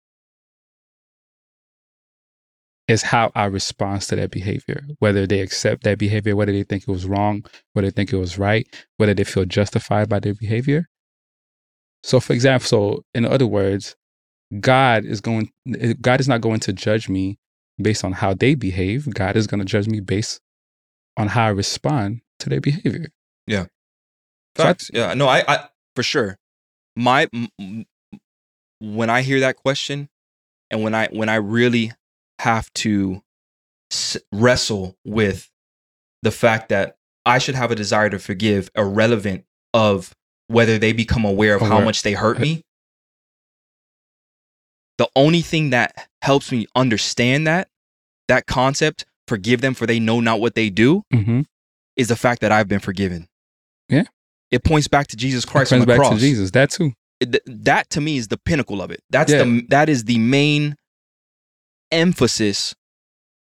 is 2.89 3.03
how 3.03 3.31
I 3.36 3.46
respond 3.46 4.03
to 4.03 4.17
that 4.17 4.31
behavior. 4.31 4.84
Whether 5.00 5.27
they 5.27 5.41
accept 5.41 5.86
that 5.86 6.00
behavior, 6.00 6.36
whether 6.36 6.53
they 6.53 6.63
think 6.65 6.84
it 6.84 6.91
was 6.91 7.08
wrong, 7.08 7.46
whether 7.74 7.89
they 7.89 7.93
think 7.96 8.13
it 8.13 8.17
was 8.17 8.39
right, 8.39 8.67
whether 8.98 9.15
they 9.15 9.25
feel 9.25 9.46
justified 9.46 10.10
by 10.10 10.19
their 10.22 10.36
behavior. 10.36 10.88
So, 12.03 12.19
for 12.19 12.34
example, 12.34 12.67
so 12.67 13.05
in 13.15 13.25
other 13.25 13.48
words, 13.48 13.96
God 14.60 15.05
is 15.05 15.22
going. 15.22 15.51
God 16.01 16.19
is 16.22 16.27
not 16.29 16.41
going 16.41 16.62
to 16.62 16.74
judge 16.74 17.10
me 17.10 17.39
based 17.81 18.05
on 18.05 18.13
how 18.13 18.34
they 18.36 18.55
behave. 18.55 19.13
God 19.13 19.38
is 19.38 19.48
going 19.48 19.60
to 19.60 19.65
judge 19.65 19.88
me 19.88 20.01
based 20.01 20.41
on 21.17 21.29
how 21.29 21.46
I 21.48 21.50
respond 21.50 22.22
to 22.39 22.50
their 22.50 22.62
behavior. 22.62 23.10
So 24.58 24.65
I- 24.65 24.67
Facts. 24.67 24.91
yeah 24.93 25.13
no 25.15 25.27
I, 25.27 25.43
I 25.48 25.69
for 25.96 26.03
sure 26.03 26.38
my 26.96 27.27
m- 27.34 27.86
when 28.81 29.10
i 29.10 29.22
hear 29.24 29.41
that 29.41 29.58
question 29.58 30.10
and 30.72 30.84
when 30.84 30.96
i 30.96 31.08
when 31.12 31.29
i 31.29 31.36
really 31.36 31.93
have 32.39 32.72
to 32.74 33.22
s- 33.91 34.17
wrestle 34.31 34.96
with 35.05 35.50
the 36.24 36.31
fact 36.31 36.69
that 36.69 36.96
i 37.25 37.38
should 37.38 37.55
have 37.55 37.72
a 37.72 37.75
desire 37.75 38.10
to 38.10 38.19
forgive 38.19 38.69
irrelevant 38.75 39.43
of 39.74 40.13
whether 40.48 40.77
they 40.77 40.91
become 40.93 41.25
aware 41.25 41.55
of 41.55 41.62
how 41.62 41.79
much 41.79 42.01
they 42.03 42.13
hurt 42.13 42.39
me 42.39 42.62
the 44.98 45.08
only 45.15 45.41
thing 45.41 45.69
that 45.69 46.08
helps 46.22 46.51
me 46.51 46.65
understand 46.75 47.48
that 47.48 47.67
that 48.27 48.46
concept 48.48 49.05
forgive 49.27 49.62
them 49.62 49.74
for 49.74 49.86
they 49.86 50.00
know 50.00 50.19
not 50.19 50.39
what 50.39 50.55
they 50.55 50.69
do 50.69 51.03
Mm-hmm. 51.13 51.41
is 51.96 52.08
the 52.08 52.15
fact 52.15 52.41
that 52.41 52.51
i've 52.51 52.67
been 52.67 52.79
forgiven 52.79 53.27
Yeah. 53.89 54.03
it 54.51 54.63
points 54.63 54.88
back 54.88 55.08
to 55.08 55.17
jesus 55.17 55.46
christ 55.46 55.72
on 55.74 55.79
the 55.79 55.86
back 55.86 55.98
cross 55.98 56.13
to 56.15 56.19
Jesus. 56.19 56.51
That 56.51 56.72
too. 56.72 56.93
it- 57.19 57.31
th- 57.31 57.43
that 57.46 57.89
to 57.91 58.01
me 58.01 58.17
is 58.17 58.27
the 58.29 58.38
pinnacle 58.38 58.81
of 58.81 58.91
it. 58.91 59.01
That's 59.10 59.31
Yeah. 59.31 59.43
the 59.43 59.65
that 59.69 59.89
is 59.89 60.05
the 60.05 60.17
main 60.19 60.75
emphasis 61.91 62.75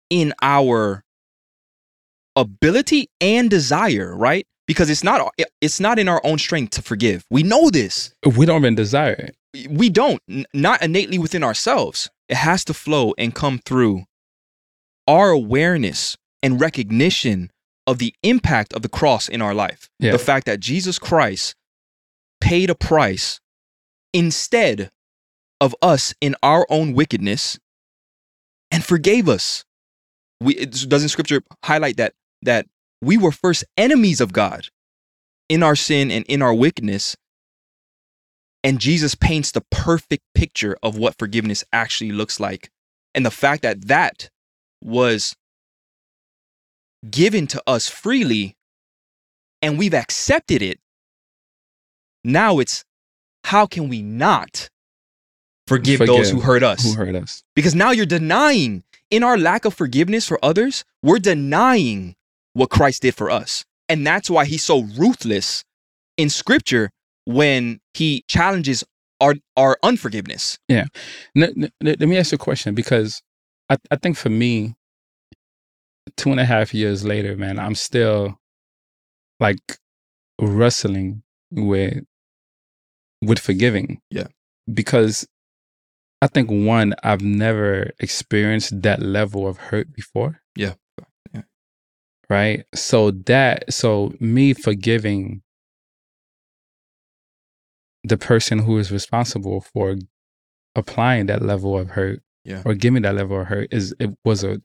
in 0.09 0.33
our 0.41 1.03
ability 2.35 3.09
and 3.21 3.49
desire, 3.49 4.15
right? 4.15 4.45
Because 4.67 4.89
it's 4.89 5.03
not 5.03 5.33
it's 5.61 5.79
not 5.79 5.99
in 5.99 6.07
our 6.07 6.21
own 6.23 6.37
strength 6.37 6.71
to 6.71 6.81
forgive. 6.81 7.25
We 7.29 7.43
know 7.43 7.69
this. 7.69 8.13
We 8.37 8.45
don't 8.45 8.61
even 8.61 8.75
desire 8.75 9.13
it. 9.53 9.69
We 9.69 9.89
don't 9.89 10.21
n- 10.29 10.45
not 10.53 10.81
innately 10.81 11.19
within 11.19 11.43
ourselves. 11.43 12.09
It 12.29 12.37
has 12.37 12.63
to 12.65 12.73
flow 12.73 13.13
and 13.17 13.35
come 13.35 13.59
through 13.59 14.03
our 15.07 15.31
awareness 15.31 16.17
and 16.41 16.59
recognition 16.61 17.51
of 17.85 17.97
the 17.97 18.13
impact 18.23 18.73
of 18.73 18.81
the 18.81 18.89
cross 18.89 19.27
in 19.27 19.41
our 19.41 19.53
life. 19.53 19.89
Yeah. 19.99 20.11
The 20.11 20.19
fact 20.19 20.45
that 20.45 20.59
Jesus 20.61 20.97
Christ 20.97 21.55
paid 22.39 22.69
a 22.69 22.75
price 22.75 23.41
instead 24.13 24.91
of 25.59 25.75
us 25.81 26.13
in 26.21 26.35
our 26.41 26.65
own 26.69 26.93
wickedness 26.93 27.59
and 28.73 28.83
forgave 28.83 29.29
us. 29.29 29.63
We 30.41 30.55
it, 30.55 30.89
doesn't 30.89 31.09
scripture 31.09 31.41
highlight 31.63 31.95
that 31.97 32.13
that 32.41 32.67
we 33.01 33.17
were 33.17 33.31
first 33.31 33.63
enemies 33.77 34.19
of 34.19 34.33
God 34.33 34.67
in 35.47 35.63
our 35.63 35.75
sin 35.75 36.11
and 36.11 36.25
in 36.25 36.41
our 36.41 36.53
wickedness 36.53 37.15
and 38.63 38.79
Jesus 38.79 39.13
paints 39.13 39.51
the 39.51 39.63
perfect 39.71 40.23
picture 40.33 40.77
of 40.81 40.97
what 40.97 41.17
forgiveness 41.19 41.63
actually 41.73 42.13
looks 42.13 42.39
like. 42.39 42.71
And 43.13 43.25
the 43.25 43.31
fact 43.31 43.61
that 43.63 43.87
that 43.87 44.29
was 44.81 45.35
given 47.09 47.45
to 47.47 47.61
us 47.67 47.89
freely 47.89 48.55
and 49.61 49.77
we've 49.77 49.93
accepted 49.93 50.61
it. 50.61 50.79
Now 52.23 52.59
it's 52.59 52.85
how 53.43 53.65
can 53.65 53.89
we 53.89 54.01
not 54.01 54.69
forgive, 55.67 55.99
those 55.99 56.29
who 56.29 56.41
hurt 56.41 56.63
us? 56.63 56.83
Who 56.83 56.93
hurt 56.93 57.15
us? 57.15 57.43
because 57.55 57.75
now 57.75 57.91
you're 57.91 58.05
denying 58.05 58.83
in 59.09 59.23
our 59.23 59.37
lack 59.37 59.65
of 59.65 59.73
forgiveness 59.73 60.27
for 60.27 60.39
others, 60.43 60.83
we're 61.03 61.19
denying 61.19 62.15
what 62.53 62.69
Christ 62.69 63.03
did 63.03 63.15
for 63.15 63.29
us. 63.29 63.63
And 63.87 64.07
that's 64.07 64.29
why 64.29 64.45
he's 64.45 64.63
so 64.63 64.83
ruthless 64.83 65.63
in 66.17 66.29
scripture 66.29 66.89
when 67.25 67.79
he 67.93 68.23
challenges 68.27 68.83
our 69.21 69.35
our 69.55 69.77
unforgiveness. 69.83 70.57
N- 71.37 71.51
n- 71.55 71.71
let 71.81 71.99
me 71.99 72.17
ask 72.17 72.31
you 72.31 72.37
a 72.37 72.39
question 72.39 72.73
because 72.73 73.21
I, 73.69 73.77
I 73.91 73.95
think 73.97 74.17
for 74.17 74.29
me, 74.29 74.73
two 76.17 76.31
and 76.31 76.39
a 76.39 76.45
half 76.45 76.73
years 76.73 77.05
later, 77.05 77.35
man, 77.37 77.59
I'm 77.59 77.75
still 77.75 78.39
like 79.39 79.77
wrestling 80.41 81.23
with 81.51 82.03
with 83.21 83.39
forgiving. 83.39 84.01
Yeah. 84.09 84.27
Because 84.73 85.27
I 86.23 86.27
think 86.27 86.49
one, 86.49 86.93
I've 87.03 87.21
never 87.21 87.91
experienced 87.99 88.81
that 88.83 89.01
level 89.01 89.45
of 89.45 89.57
hurt 89.57 89.91
before. 89.91 90.39
Yeah. 90.55 90.75
Yeah. 91.33 91.41
Right. 92.29 92.63
So 92.73 93.11
that 93.11 93.73
so 93.73 94.13
me 94.21 94.53
forgiving 94.53 95.41
the 98.05 98.15
person 98.15 98.59
who 98.59 98.77
is 98.77 98.89
responsible 98.89 99.65
for 99.73 99.97
applying 100.75 101.25
that 101.25 101.41
level 101.41 101.77
of 101.77 101.89
hurt 101.89 102.21
Yeah. 102.45 102.61
or 102.63 102.73
giving 102.73 103.01
that 103.01 103.15
level 103.15 103.41
of 103.41 103.47
hurt 103.47 103.67
is 103.73 103.93
it 103.99 104.11
was 104.23 104.45
a 104.45 104.61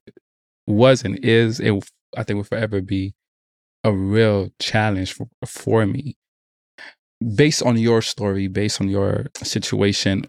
was 0.68 1.02
and 1.02 1.18
is 1.24 1.58
it 1.58 1.72
I 2.16 2.22
think 2.22 2.36
will 2.36 2.44
forever 2.44 2.80
be 2.80 3.14
a 3.82 3.92
real 3.92 4.50
challenge 4.60 5.12
for, 5.12 5.26
for 5.44 5.86
me. 5.86 6.16
Based 7.34 7.64
on 7.64 7.78
your 7.78 8.00
story, 8.00 8.46
based 8.46 8.80
on 8.80 8.88
your 8.88 9.26
situation, 9.42 10.24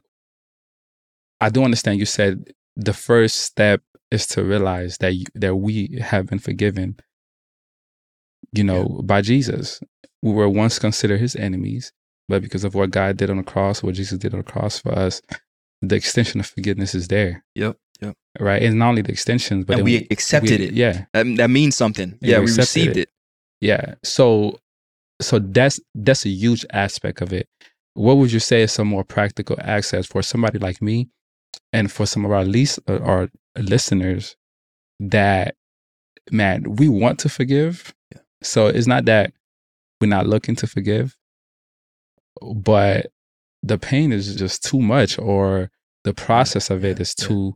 I 1.42 1.50
do 1.50 1.64
understand 1.64 2.00
you 2.00 2.06
said 2.06 2.54
the 2.76 2.94
first 2.94 3.36
step 3.42 3.82
is 4.12 4.26
to 4.28 4.44
realize 4.44 4.98
that 4.98 5.14
you, 5.14 5.26
that 5.36 5.56
we 5.56 6.00
have 6.02 6.28
been 6.28 6.40
forgiven 6.40 6.98
you 8.54 8.64
know 8.64 8.86
by 9.04 9.22
Jesus. 9.22 9.80
We 10.22 10.32
were 10.34 10.50
once 10.50 10.80
considered 10.80 11.20
his 11.20 11.36
enemies, 11.36 11.94
but 12.28 12.42
because 12.42 12.64
of 12.64 12.76
what 12.76 12.92
God 12.92 13.16
did 13.18 13.30
on 13.30 13.38
the 13.38 13.44
cross, 13.44 13.82
what 13.82 13.96
Jesus 13.96 14.18
did 14.18 14.34
on 14.34 14.40
the 14.40 14.44
cross 14.52 14.80
for 14.80 14.92
us, 14.92 15.22
the 15.82 15.96
extension 15.96 16.40
of 16.42 16.46
forgiveness 16.48 16.94
is 16.94 17.08
there, 17.08 17.44
Yep. 17.56 17.78
Yep. 18.02 18.16
right? 18.40 18.62
And 18.62 18.78
not 18.80 18.90
only 18.90 19.02
the 19.02 19.12
extensions, 19.14 19.64
but 19.66 19.78
and 19.78 19.86
we 19.86 20.08
accepted 20.12 20.60
we- 20.60 20.66
it. 20.68 20.74
Yeah, 20.74 21.06
That, 21.14 21.26
that 21.38 21.50
means 21.50 21.76
something. 21.78 22.18
Yeah, 22.22 22.32
Yeah, 22.32 22.40
we 22.40 22.46
we 22.48 22.58
received 22.58 22.98
it. 22.98 23.02
it. 23.04 23.10
yeah. 23.62 23.96
So, 24.04 24.60
so 25.22 25.40
that's 25.40 25.80
that's 25.96 26.26
a 26.26 26.30
huge 26.30 26.66
aspect 26.74 27.22
of 27.22 27.32
it. 27.32 27.48
What 27.94 28.18
would 28.18 28.32
you 28.34 28.40
say 28.42 28.64
is 28.64 28.72
some 28.74 28.88
more 28.90 29.04
practical 29.06 29.58
access 29.62 30.06
for 30.06 30.22
somebody 30.22 30.60
like 30.60 30.82
me, 30.82 31.08
and 31.74 31.92
for 31.92 32.06
some 32.06 32.26
of 32.26 32.32
our 32.32 32.44
least 32.44 32.80
uh, 32.88 33.00
our 33.00 33.30
listeners 33.58 34.36
that 35.00 35.56
man 36.32 36.76
we 36.76 36.88
want 36.88 37.20
to 37.20 37.30
forgive. 37.30 37.94
Yeah. 38.14 38.22
So 38.42 38.68
it's 38.68 38.88
not 38.88 39.06
that 39.06 39.34
we're 40.00 40.08
not 40.08 40.28
looking 40.28 40.56
to 40.58 40.68
forgive, 40.68 41.18
but 42.42 43.08
the 43.62 43.78
pain 43.78 44.12
is 44.12 44.36
just 44.36 44.64
too 44.64 44.80
much, 44.80 45.20
or 45.20 45.70
the 46.04 46.14
process 46.14 46.70
of 46.70 46.86
it 46.86 47.00
is 47.00 47.10
is 47.10 47.16
yeah. 47.20 47.28
too 47.28 47.54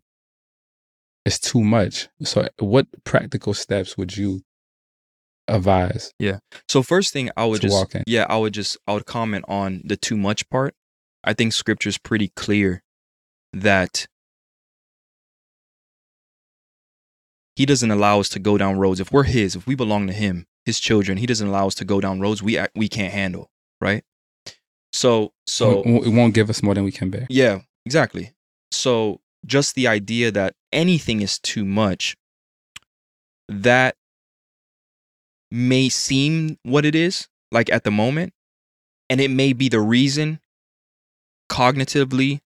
is 1.26 1.40
too 1.40 1.64
much. 1.64 2.10
So, 2.24 2.48
what 2.60 2.88
practical 3.06 3.54
steps 3.54 3.98
would 3.98 4.18
you 4.18 4.42
advise 5.48 6.14
Yeah. 6.20 6.40
So 6.70 6.84
first 6.84 7.12
thing 7.14 7.30
I 7.36 7.46
would 7.46 7.62
just 7.62 7.74
walk 7.74 7.96
in. 7.96 8.04
yeah, 8.08 8.26
I 8.30 8.38
would 8.38 8.54
just 8.54 8.78
I 8.88 8.94
would 8.94 9.06
comment 9.06 9.46
on 9.48 9.82
the 9.86 9.98
too 9.98 10.18
much 10.18 10.50
part. 10.50 10.74
I 11.24 11.34
think 11.34 11.54
scripture's 11.54 11.98
pretty 11.98 12.30
clear 12.36 12.84
that 13.54 14.08
he 17.56 17.66
doesn't 17.66 17.92
allow 17.92 18.20
us 18.20 18.30
to 18.30 18.40
go 18.40 18.58
down 18.58 18.78
roads 18.78 19.00
if 19.00 19.12
we're 19.12 19.24
his, 19.24 19.56
if 19.56 19.68
we 19.68 19.76
belong 19.76 20.08
to 20.08 20.14
him, 20.14 20.48
his 20.66 20.80
children, 20.80 21.18
he 21.18 21.26
doesn't 21.26 21.48
allow 21.48 21.68
us 21.68 21.76
to 21.76 21.86
go 21.86 22.02
down 22.02 22.20
roads 22.20 22.42
we 22.42 22.60
we 22.76 22.90
can't 22.90 23.14
handle, 23.14 23.50
right? 23.80 24.04
So 24.92 25.34
so 25.46 25.84
it 25.84 26.14
won't 26.14 26.34
give 26.34 26.50
us 26.50 26.64
more 26.64 26.74
than 26.74 26.84
we 26.84 26.92
can 26.92 27.10
bear. 27.10 27.28
yeah, 27.30 27.62
exactly. 27.86 28.34
So 28.72 29.22
just 29.46 29.76
the 29.76 29.88
idea 29.88 30.32
that 30.32 30.56
anything 30.72 31.22
is 31.22 31.38
too 31.38 31.66
much, 31.66 32.16
that 33.50 33.96
may 35.52 35.90
seem 35.90 36.58
what 36.64 36.86
it 36.86 36.96
is, 36.96 37.28
like 37.52 37.72
at 37.72 37.84
the 37.84 37.92
moment, 37.92 38.34
and 39.10 39.22
it 39.22 39.30
may 39.30 39.54
be 39.54 39.70
the 39.70 39.80
reason 39.82 40.40
cognitively 41.52 42.40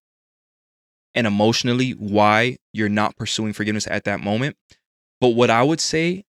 and 1.15 1.27
emotionally 1.27 1.91
why 1.91 2.57
you're 2.73 2.89
not 2.89 3.15
pursuing 3.15 3.53
forgiveness 3.53 3.87
at 3.87 4.03
that 4.05 4.19
moment. 4.19 4.55
But 5.19 5.29
what 5.29 5.49
I 5.49 5.63
would 5.63 5.79
say 5.79 6.25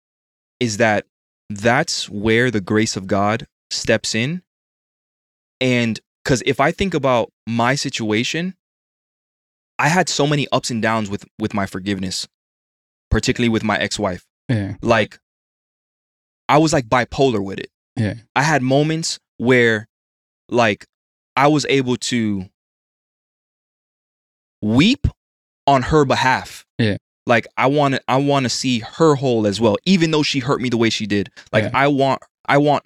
is 0.61 0.77
that 0.77 1.07
that's 1.51 2.09
where 2.09 2.51
the 2.51 2.61
grace 2.61 2.97
of 2.97 3.07
God 3.07 3.47
steps 3.71 4.15
in. 4.15 4.43
And 5.61 5.99
because 6.23 6.43
if 6.47 6.61
I 6.61 6.73
think 6.73 6.95
about 6.95 7.33
my 7.47 7.75
situation, 7.75 8.55
I 9.79 9.89
had 9.89 10.09
so 10.09 10.27
many 10.27 10.47
ups 10.53 10.71
and 10.71 10.81
downs 10.81 11.11
with 11.11 11.25
with 11.39 11.55
my 11.55 11.67
forgiveness, 11.67 12.27
particularly 13.11 13.49
with 13.49 13.65
my 13.65 13.79
ex-wife. 13.79 14.25
Yeah. 14.49 14.75
Like 14.83 15.19
I 16.49 16.59
was 16.59 16.73
like 16.73 16.87
bipolar 16.87 17.43
with 17.45 17.59
it. 17.59 17.71
Yeah. 17.97 18.15
I 18.35 18.43
had 18.43 18.63
moments 18.63 19.19
where 19.39 19.89
like 20.49 20.87
I 21.35 21.49
was 21.49 21.67
able 21.69 21.97
to 21.97 22.49
weep 24.63 25.07
on 25.67 25.83
her 25.83 26.05
behalf. 26.05 26.65
Yeah. 26.79 26.97
Like 27.27 27.47
I 27.57 27.67
want 27.67 27.95
to 27.95 28.03
I 28.07 28.17
want 28.17 28.45
to 28.45 28.51
see 28.51 28.81
her 28.81 29.17
whole 29.17 29.47
as 29.47 29.61
well 29.61 29.77
even 29.85 30.11
though 30.13 30.23
she 30.23 30.39
hurt 30.39 30.61
me 30.61 30.69
the 30.69 30.77
way 30.77 30.91
she 30.91 31.07
did. 31.07 31.31
Like 31.53 31.65
Yeah. 31.65 31.71
I 31.75 31.89
want 31.89 32.23
I 32.49 32.59
want 32.59 32.85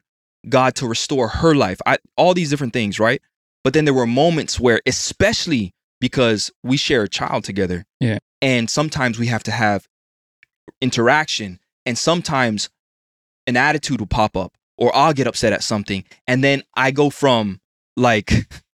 God 0.49 0.75
to 0.77 0.87
restore 0.87 1.29
her 1.29 1.55
life. 1.55 1.79
I 1.87 1.99
all 2.17 2.33
these 2.35 2.49
different 2.51 2.73
things, 2.73 2.99
right? 2.99 3.21
But 3.63 3.75
then 3.75 3.85
there 3.85 3.95
were 3.95 4.07
moments 4.07 4.59
where 4.59 4.81
especially 4.87 5.75
because 6.01 6.51
we 6.63 6.79
share 6.79 7.03
a 7.03 7.09
child 7.09 7.45
together. 7.45 7.85
Yeah. 8.01 8.19
And 8.41 8.71
sometimes 8.71 9.19
we 9.19 9.27
have 9.27 9.43
to 9.43 9.51
have 9.51 9.87
interaction 10.81 11.59
and 11.85 11.99
sometimes 11.99 12.71
an 13.47 13.57
attitude 13.57 14.01
will 14.01 14.07
pop 14.07 14.37
up 14.37 14.55
or 14.79 14.95
I'll 14.97 15.13
get 15.13 15.27
upset 15.27 15.53
at 15.53 15.63
something 15.63 16.05
and 16.27 16.43
then 16.43 16.63
I 16.75 16.91
go 16.91 17.11
from 17.11 17.61
like 17.97 18.33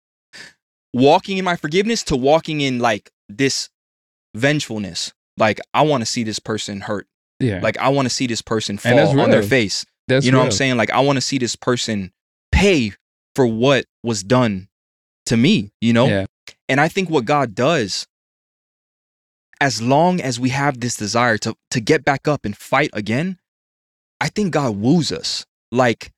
walking 0.93 1.37
in 1.37 1.45
my 1.45 1.55
forgiveness 1.55 2.03
to 2.03 2.15
walking 2.15 2.61
in 2.61 2.79
like 2.79 3.11
this 3.29 3.69
vengefulness. 4.35 5.13
Like 5.37 5.59
I 5.73 5.83
want 5.83 6.01
to 6.01 6.05
see 6.05 6.23
this 6.23 6.39
person 6.39 6.81
hurt. 6.81 7.07
Yeah. 7.39 7.59
Like 7.61 7.77
I 7.77 7.89
want 7.89 8.07
to 8.07 8.13
see 8.13 8.27
this 8.27 8.41
person 8.41 8.77
fall 8.77 9.19
on 9.19 9.29
their 9.29 9.43
face. 9.43 9.85
That's 10.07 10.25
you 10.25 10.31
know 10.31 10.39
what. 10.39 10.45
I'm 10.45 10.51
saying? 10.51 10.77
Like 10.77 10.91
I 10.91 10.99
want 11.01 11.17
to 11.17 11.21
see 11.21 11.37
this 11.37 11.55
person 11.55 12.11
pay 12.51 12.93
for 13.35 13.45
what 13.45 13.85
was 14.03 14.23
done 14.23 14.67
to 15.27 15.37
me, 15.37 15.71
you 15.81 15.93
know? 15.93 16.07
Yeah. 16.07 16.25
And 16.69 16.81
I 16.81 16.87
think 16.87 17.09
what 17.09 17.25
God 17.25 17.53
does 17.53 18.07
as 19.59 19.81
long 19.81 20.21
as 20.21 20.39
we 20.39 20.49
have 20.49 20.79
this 20.79 20.95
desire 20.95 21.37
to 21.39 21.55
to 21.71 21.79
get 21.79 22.05
back 22.05 22.27
up 22.27 22.45
and 22.45 22.55
fight 22.57 22.89
again, 22.93 23.37
I 24.19 24.29
think 24.29 24.53
God 24.53 24.77
woos 24.77 25.11
us. 25.11 25.45
Like 25.71 26.11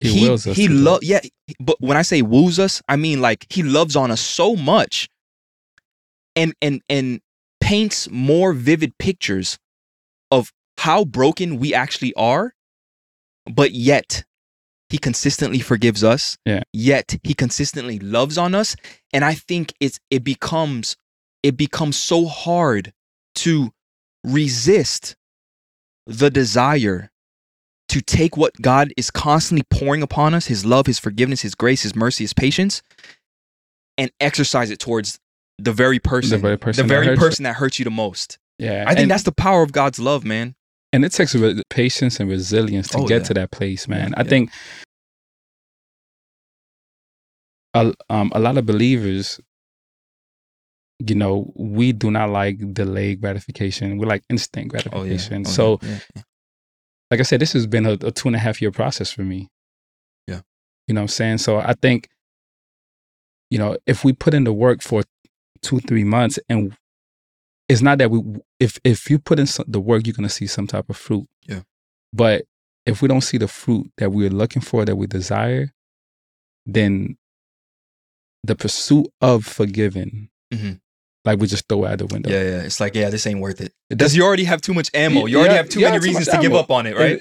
He, 0.00 0.22
wills 0.22 0.46
us. 0.46 0.56
he 0.56 0.68
love 0.68 1.02
yeah, 1.02 1.20
but 1.58 1.76
when 1.80 1.96
I 1.96 2.02
say 2.02 2.22
woos 2.22 2.58
us, 2.58 2.80
I 2.88 2.96
mean 2.96 3.20
like 3.20 3.46
he 3.50 3.62
loves 3.62 3.96
on 3.96 4.10
us 4.10 4.20
so 4.20 4.54
much 4.54 5.08
and 6.36 6.54
and 6.62 6.82
and 6.88 7.20
paints 7.60 8.08
more 8.10 8.52
vivid 8.52 8.96
pictures 8.98 9.58
of 10.30 10.52
how 10.78 11.04
broken 11.04 11.58
we 11.58 11.74
actually 11.74 12.14
are, 12.14 12.54
but 13.46 13.72
yet 13.72 14.24
he 14.88 14.98
consistently 14.98 15.58
forgives 15.58 16.02
us. 16.02 16.38
Yeah. 16.44 16.62
Yet 16.72 17.16
he 17.22 17.34
consistently 17.34 17.98
loves 17.98 18.38
on 18.38 18.54
us. 18.54 18.74
And 19.12 19.24
I 19.24 19.34
think 19.34 19.74
it's 19.80 19.98
it 20.10 20.24
becomes 20.24 20.96
it 21.42 21.56
becomes 21.56 21.98
so 21.98 22.26
hard 22.26 22.92
to 23.36 23.70
resist 24.24 25.16
the 26.06 26.30
desire 26.30 27.10
to 27.88 28.00
take 28.02 28.36
what 28.36 28.54
God 28.60 28.92
is 28.96 29.10
constantly 29.10 29.64
pouring 29.70 30.02
upon 30.02 30.34
us, 30.34 30.46
his 30.46 30.64
love, 30.66 30.86
his 30.86 30.98
forgiveness, 30.98 31.40
his 31.42 31.54
grace, 31.54 31.82
his 31.82 31.96
mercy, 31.96 32.24
his 32.24 32.32
patience, 32.34 32.82
and 33.96 34.10
exercise 34.20 34.70
it 34.70 34.78
towards 34.78 35.18
the 35.58 35.72
very 35.72 35.98
person, 35.98 36.30
The 36.30 36.38
very 36.38 36.56
person. 36.58 36.86
the 36.86 36.88
that 36.88 36.94
very 36.94 37.06
hurts 37.06 37.20
you. 37.20 37.26
person 37.26 37.42
that 37.44 37.56
hurts 37.56 37.78
you 37.78 37.84
the 37.84 37.90
most. 37.90 38.38
Yeah. 38.58 38.84
I 38.86 38.90
think 38.90 39.02
and, 39.04 39.10
that's 39.10 39.22
the 39.24 39.32
power 39.32 39.62
of 39.62 39.72
God's 39.72 39.98
love, 39.98 40.24
man. 40.24 40.54
and 40.92 41.04
it 41.04 41.12
takes 41.12 41.34
patience 41.70 42.20
and 42.20 42.28
resilience 42.28 42.88
to 42.88 42.98
Oh, 42.98 43.06
get 43.08 43.22
yeah. 43.22 43.26
to 43.28 43.34
that 43.34 43.50
place, 43.50 43.88
man. 43.88 44.10
Yeah, 44.10 44.14
I 44.18 44.22
yeah. 44.22 44.28
think 44.28 44.50
a, 47.74 47.92
um, 48.10 48.30
a 48.34 48.38
lot 48.40 48.56
of 48.58 48.66
believers, 48.66 49.40
you 50.98 51.14
know, 51.14 51.52
we 51.54 51.92
do 51.92 52.10
not 52.10 52.30
like 52.30 52.72
delayed 52.74 53.20
gratification. 53.20 53.98
We 53.98 54.06
like 54.06 54.24
instant 54.30 54.68
gratification. 54.68 55.44
Oh, 55.46 55.50
so, 55.50 55.78
yeah, 55.82 55.98
yeah. 56.16 56.22
Like 57.10 57.20
I 57.20 57.22
said, 57.22 57.40
this 57.40 57.52
has 57.54 57.66
been 57.66 57.86
a, 57.86 57.92
a 57.92 58.10
two 58.10 58.28
and 58.28 58.36
a 58.36 58.38
half 58.38 58.60
year 58.60 58.70
process 58.70 59.10
for 59.10 59.22
me. 59.22 59.48
Yeah. 60.26 60.40
You 60.86 60.94
know 60.94 61.00
what 61.00 61.04
I'm 61.04 61.08
saying? 61.08 61.38
So 61.38 61.58
I 61.58 61.74
think, 61.74 62.08
you 63.50 63.58
know, 63.58 63.76
if 63.86 64.04
we 64.04 64.12
put 64.12 64.34
in 64.34 64.44
the 64.44 64.52
work 64.52 64.82
for 64.82 65.02
two, 65.62 65.80
three 65.80 66.04
months 66.04 66.38
and 66.48 66.76
it's 67.68 67.82
not 67.82 67.98
that 67.98 68.10
we, 68.10 68.22
if, 68.60 68.78
if 68.84 69.10
you 69.10 69.18
put 69.18 69.38
in 69.38 69.46
some, 69.46 69.64
the 69.68 69.80
work, 69.80 70.06
you're 70.06 70.14
going 70.14 70.28
to 70.28 70.34
see 70.34 70.46
some 70.46 70.66
type 70.66 70.88
of 70.88 70.96
fruit. 70.96 71.26
Yeah. 71.46 71.62
But 72.12 72.44
if 72.86 73.02
we 73.02 73.08
don't 73.08 73.20
see 73.22 73.36
the 73.38 73.48
fruit 73.48 73.90
that 73.98 74.10
we're 74.10 74.30
looking 74.30 74.62
for, 74.62 74.84
that 74.84 74.96
we 74.96 75.06
desire, 75.06 75.72
then 76.64 77.16
the 78.44 78.54
pursuit 78.54 79.08
of 79.20 79.44
forgiving, 79.44 80.30
Mhm. 80.52 80.80
Like 81.28 81.38
we 81.40 81.46
just 81.46 81.68
throw 81.68 81.84
it 81.84 81.90
out 81.92 81.98
the 81.98 82.06
window. 82.06 82.30
yeah, 82.30 82.42
yeah. 82.42 82.62
It's 82.62 82.80
like, 82.80 82.94
yeah, 82.94 83.10
this 83.10 83.26
ain't 83.26 83.40
worth 83.40 83.60
it. 83.60 83.72
Because 83.88 84.16
you 84.16 84.22
already 84.24 84.44
have 84.44 84.60
too 84.60 84.74
much 84.74 84.90
ammo. 84.94 85.26
You 85.26 85.38
already 85.38 85.54
Yeah, 85.54 85.58
have 85.58 85.68
too 85.68 85.80
yeah, 85.80 85.88
many 85.90 86.00
too 86.00 86.06
reasons 86.06 86.26
much 86.26 86.36
to 86.36 86.42
give 86.42 86.52
ammo. 86.52 86.60
up 86.62 86.70
on 86.70 86.86
it, 86.86 86.96
right? 86.96 87.20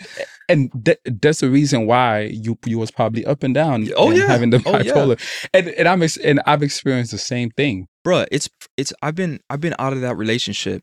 And, 0.49 0.71
and 0.73 0.85
th- 0.85 0.99
that's 1.21 1.41
the 1.41 1.49
reason 1.49 1.85
why 1.87 2.21
you 2.21 2.57
you 2.65 2.79
was 2.79 2.89
probably 2.89 3.25
up 3.25 3.43
and 3.43 3.53
down. 3.53 3.87
Oh, 3.97 4.09
and 4.09 4.17
yeah. 4.17 4.27
having 4.27 4.49
the 4.51 4.57
Oh, 4.65 4.71
bipolar, 4.73 5.19
and 5.53 5.67
and 5.69 5.87
I'm 5.87 6.01
ex- 6.01 6.17
and 6.17 6.41
I've 6.45 6.63
experienced 6.63 7.11
the 7.11 7.17
same 7.17 7.49
thing. 7.51 7.87
Bruh, 8.05 8.25
it's 8.31 8.49
it's 8.77 8.93
I've 9.01 9.15
been 9.15 9.39
I've 9.49 9.59
been 9.61 9.75
out 9.77 9.93
of 9.93 10.01
that 10.01 10.15
relationship 10.15 10.81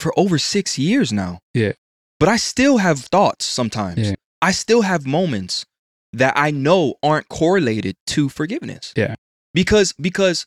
for 0.00 0.12
over 0.18 0.38
six 0.38 0.78
years 0.78 1.12
now. 1.12 1.38
Yeah. 1.52 1.72
But 2.20 2.28
I 2.28 2.36
still 2.36 2.78
have 2.78 3.00
thoughts 3.00 3.44
sometimes. 3.44 4.08
Yeah. 4.10 4.14
I 4.40 4.52
still 4.52 4.82
have 4.82 5.06
moments 5.06 5.64
that 6.12 6.32
I 6.36 6.50
know 6.52 6.94
aren't 7.02 7.28
correlated 7.28 7.96
to 8.08 8.28
forgiveness. 8.28 8.92
Yeah. 8.96 9.14
Because 9.52 9.92
because 10.00 10.46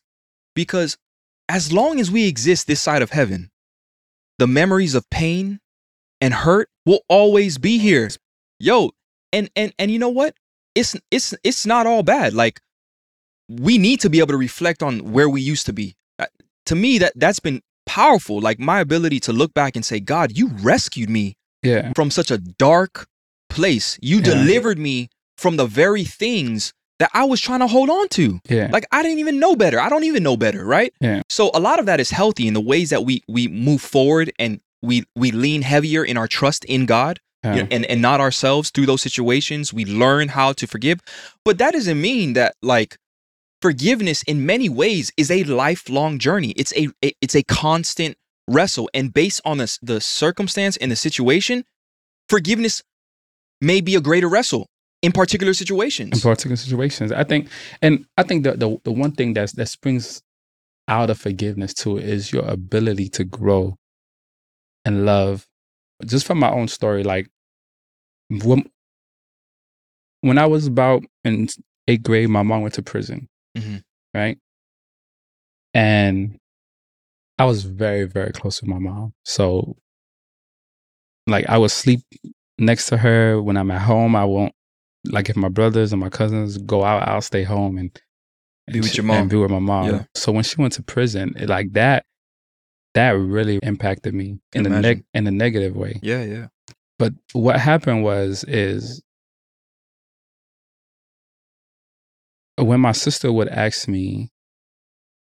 because 0.58 0.98
as 1.48 1.72
long 1.72 2.00
as 2.02 2.12
we 2.12 2.28
exist 2.28 2.68
this 2.68 2.82
side 2.82 3.02
of 3.02 3.12
heaven, 3.12 3.52
the 4.40 4.48
memories 4.48 4.96
of 4.96 5.10
pain 5.10 5.60
and 6.20 6.34
hurt 6.34 6.68
will 6.86 7.02
always 7.08 7.58
be 7.58 7.78
here. 7.78 8.10
Yo, 8.60 8.92
and 9.32 9.50
and 9.56 9.72
and 9.80 9.90
you 9.92 10.00
know 10.00 10.10
what? 10.10 10.34
It's 10.76 10.96
it's 11.12 11.34
it's 11.44 11.66
not 11.66 11.86
all 11.88 12.04
bad. 12.04 12.34
Like 12.34 12.60
we 13.50 13.78
need 13.78 14.02
to 14.02 14.10
be 14.10 14.18
able 14.20 14.34
to 14.34 14.38
reflect 14.38 14.84
on 14.84 15.12
where 15.14 15.30
we 15.30 15.40
used 15.42 15.66
to 15.68 15.74
be. 15.74 15.96
Uh, 16.20 16.26
To 16.66 16.76
me, 16.76 16.98
that 16.98 17.14
that's 17.16 17.40
been 17.40 17.62
powerful. 17.86 18.42
Like 18.42 18.60
my 18.60 18.80
ability 18.82 19.20
to 19.22 19.32
look 19.34 19.54
back 19.54 19.76
and 19.76 19.86
say, 19.86 20.00
God, 20.00 20.38
you 20.38 20.50
rescued 20.74 21.10
me 21.10 21.36
Yeah, 21.64 21.94
from 21.96 22.12
such 22.12 22.32
a 22.32 22.38
dark 22.38 23.08
place. 23.50 23.98
You 24.02 24.18
Yeah. 24.18 24.34
delivered 24.34 24.78
me 24.80 25.10
from 25.38 25.56
the 25.58 25.68
very 25.68 26.04
things 26.04 26.74
that 27.00 27.12
I 27.14 27.26
was 27.26 27.40
trying 27.40 27.60
to 27.60 27.68
hold 27.68 27.90
on 27.90 28.10
to. 28.10 28.40
yeah, 28.50 28.70
Like 28.72 28.86
I 28.92 29.04
didn't 29.04 29.20
even 29.20 29.40
know 29.40 29.56
better. 29.56 29.80
I 29.80 29.90
don't 29.90 30.04
even 30.04 30.24
know 30.24 30.38
better, 30.38 30.66
right? 30.66 30.94
Yeah. 31.00 31.22
So 31.30 31.52
a 31.54 31.60
lot 31.60 31.80
of 31.80 31.86
that 31.86 32.00
is 32.00 32.10
healthy 32.10 32.48
in 32.48 32.54
the 32.54 32.62
ways 32.62 32.90
that 32.90 33.04
we 33.04 33.24
we 33.28 33.48
move 33.48 33.82
forward 33.82 34.32
and 34.40 34.60
we 34.82 35.04
we 35.16 35.32
lean 35.32 35.62
heavier 35.62 36.04
in 36.04 36.18
our 36.18 36.28
trust 36.28 36.66
in 36.66 36.86
God 36.86 37.20
yeah. 37.44 37.56
you 37.56 37.62
know, 37.64 37.68
and 37.72 37.86
and 37.86 38.02
not 38.02 38.20
ourselves 38.20 38.70
through 38.70 38.86
those 38.86 39.02
situations. 39.02 39.74
We 39.74 39.86
learn 39.86 40.30
how 40.30 40.54
to 40.54 40.68
forgive, 40.68 41.00
but 41.46 41.58
that 41.58 41.74
doesn't 41.74 42.00
mean 42.00 42.34
that 42.34 42.56
like 42.62 42.98
forgiveness 43.62 44.24
in 44.24 44.46
many 44.46 44.70
ways 44.70 45.12
is 45.18 45.32
a 45.32 45.44
lifelong 45.44 46.20
journey. 46.20 46.52
It's 46.52 46.74
a 46.76 46.90
it's 47.02 47.36
a 47.36 47.44
constant 47.44 48.18
wrestle, 48.48 48.90
and 48.94 49.14
based 49.14 49.42
on 49.46 49.58
the 49.58 49.78
the 49.82 50.02
circumstance 50.02 50.78
and 50.78 50.92
the 50.92 50.96
situation, 50.96 51.64
forgiveness 52.30 52.84
may 53.62 53.82
be 53.82 53.96
a 53.96 54.02
greater 54.02 54.30
wrestle 54.30 54.68
in 55.02 55.12
particular 55.12 55.54
situations. 55.54 56.14
in 56.14 56.22
particular 56.32 56.56
situations. 56.56 57.12
I 57.12 57.24
think, 57.24 57.50
and 57.82 58.06
I 58.18 58.24
think 58.24 58.44
the 58.44 58.54
the, 58.54 58.78
the 58.84 58.92
one 58.92 59.12
thing 59.12 59.34
that's 59.34 59.54
that 59.54 59.68
springs 59.68 60.22
out 60.88 61.10
of 61.10 61.18
forgiveness 61.20 61.74
too 61.74 61.98
is 61.98 62.32
your 62.32 62.46
ability 62.46 63.10
to 63.10 63.24
grow 63.26 63.76
and 64.86 65.06
love 65.06 65.46
just 66.06 66.26
from 66.26 66.40
my 66.40 66.50
own 66.50 66.68
story, 66.68 67.04
like 67.04 67.28
when 68.30 68.70
when 70.22 70.38
I 70.38 70.46
was 70.46 70.68
about 70.68 71.04
in 71.24 71.48
eighth 71.88 72.04
grade, 72.04 72.30
my 72.30 72.42
mom 72.44 72.62
went 72.62 72.74
to 72.76 72.82
prison, 72.82 73.28
Mhm. 73.58 73.84
right? 74.14 74.38
And 75.74 76.38
I 77.38 77.46
was 77.46 77.64
very, 77.64 78.06
very 78.06 78.32
close 78.32 78.62
with 78.62 78.70
my 78.70 78.80
mom. 78.80 79.14
So, 79.24 79.78
like, 81.28 81.48
I 81.48 81.58
would 81.58 81.72
sleep 81.72 82.02
next 82.58 82.88
to 82.88 82.98
her 82.98 83.42
when 83.42 83.58
I'm 83.58 83.70
at 83.72 83.82
home. 83.82 84.16
I 84.16 84.26
won't, 84.26 84.54
like, 85.12 85.30
if 85.30 85.36
my 85.36 85.50
brothers 85.50 85.92
and 85.92 86.00
my 86.00 86.10
cousins 86.10 86.58
go 86.58 86.84
out, 86.84 87.08
I'll 87.08 87.22
stay 87.22 87.44
home 87.44 87.78
and 87.78 87.92
Be 88.72 88.80
with 88.80 88.90
and 88.90 88.98
your 88.98 89.04
mom. 89.06 89.18
And 89.18 89.30
be 89.30 89.38
with 89.38 89.52
my 89.52 89.60
mom. 89.60 89.90
Yeah. 89.90 90.04
So 90.16 90.32
when 90.32 90.44
she 90.44 90.56
went 90.62 90.74
to 90.74 90.84
prison, 90.84 91.34
it, 91.38 91.50
like 91.50 91.74
that, 91.74 92.06
that 92.94 93.12
really 93.12 93.60
impacted 93.64 94.14
me 94.14 94.40
in 94.54 94.66
a 94.66 94.70
neg- 94.70 95.06
in 95.14 95.28
a 95.28 95.32
negative 95.32 95.76
way. 95.76 96.00
Yeah, 96.02 96.24
yeah. 96.24 96.48
But 97.00 97.14
what 97.34 97.60
happened 97.60 98.04
was 98.04 98.44
is 98.46 99.02
when 102.58 102.80
my 102.80 102.92
sister 102.92 103.32
would 103.32 103.50
ask 103.50 103.88
me 103.88 104.32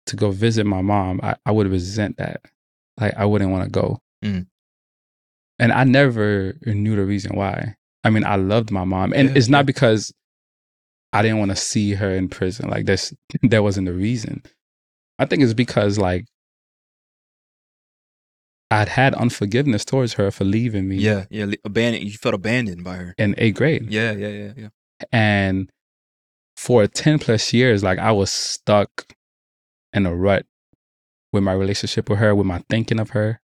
to 0.07 0.15
go 0.15 0.31
visit 0.31 0.65
my 0.65 0.81
mom, 0.81 1.19
I, 1.21 1.35
I 1.45 1.51
would 1.51 1.67
resent 1.67 2.17
that. 2.17 2.41
Like 2.99 3.13
I 3.15 3.25
wouldn't 3.25 3.51
want 3.51 3.65
to 3.65 3.69
go. 3.69 3.99
Mm. 4.25 4.47
And 5.59 5.71
I 5.71 5.83
never 5.83 6.55
knew 6.65 6.95
the 6.95 7.05
reason 7.05 7.35
why. 7.35 7.75
I 8.03 8.09
mean, 8.09 8.23
I 8.23 8.35
loved 8.38 8.71
my 8.71 8.83
mom. 8.85 9.13
And 9.13 9.29
Yeah, 9.29 9.35
it's 9.35 9.47
yeah. 9.47 9.51
not 9.57 9.65
because 9.65 10.13
I 11.12 11.21
didn't 11.21 11.39
want 11.39 11.51
to 11.51 11.55
see 11.57 11.93
her 11.95 12.12
in 12.12 12.29
prison. 12.29 12.69
Like 12.69 12.85
that's 12.85 13.13
that 13.43 13.63
wasn't 13.63 13.88
the 13.88 13.93
reason. 13.93 14.43
I 15.17 15.25
think 15.25 15.43
it's 15.43 15.53
because 15.53 15.97
like 15.97 16.25
I'd 18.71 18.89
had 18.89 19.15
unforgiveness 19.15 19.83
towards 19.83 20.13
her 20.13 20.29
for 20.31 20.43
leaving 20.43 20.88
me 20.88 20.97
Yeah, 20.97 21.25
yeah. 21.29 21.47
Abandoned. 21.65 22.03
You 22.05 22.17
felt 22.17 22.35
abandoned 22.35 22.83
by 22.83 22.95
her. 22.97 23.15
in 23.17 23.33
eighth 23.38 23.55
grade. 23.57 23.89
Yeah, 23.91 24.12
yeah, 24.12 24.27
yeah, 24.27 24.51
yeah. 24.55 24.67
and 25.12 25.69
for 26.55 26.85
10 26.88 27.19
plus 27.19 27.53
years 27.53 27.83
like 27.85 27.97
i 27.99 28.12
was 28.12 28.29
stuck 28.29 29.07
in 29.93 30.05
a 30.05 30.13
rut 30.13 30.45
with 31.31 31.41
my 31.41 31.53
relationship 31.53 32.09
with 32.09 32.19
her 32.19 32.35
with 32.35 32.45
my 32.45 32.62
thinking 32.69 32.99
of 32.99 33.12
her 33.12 33.39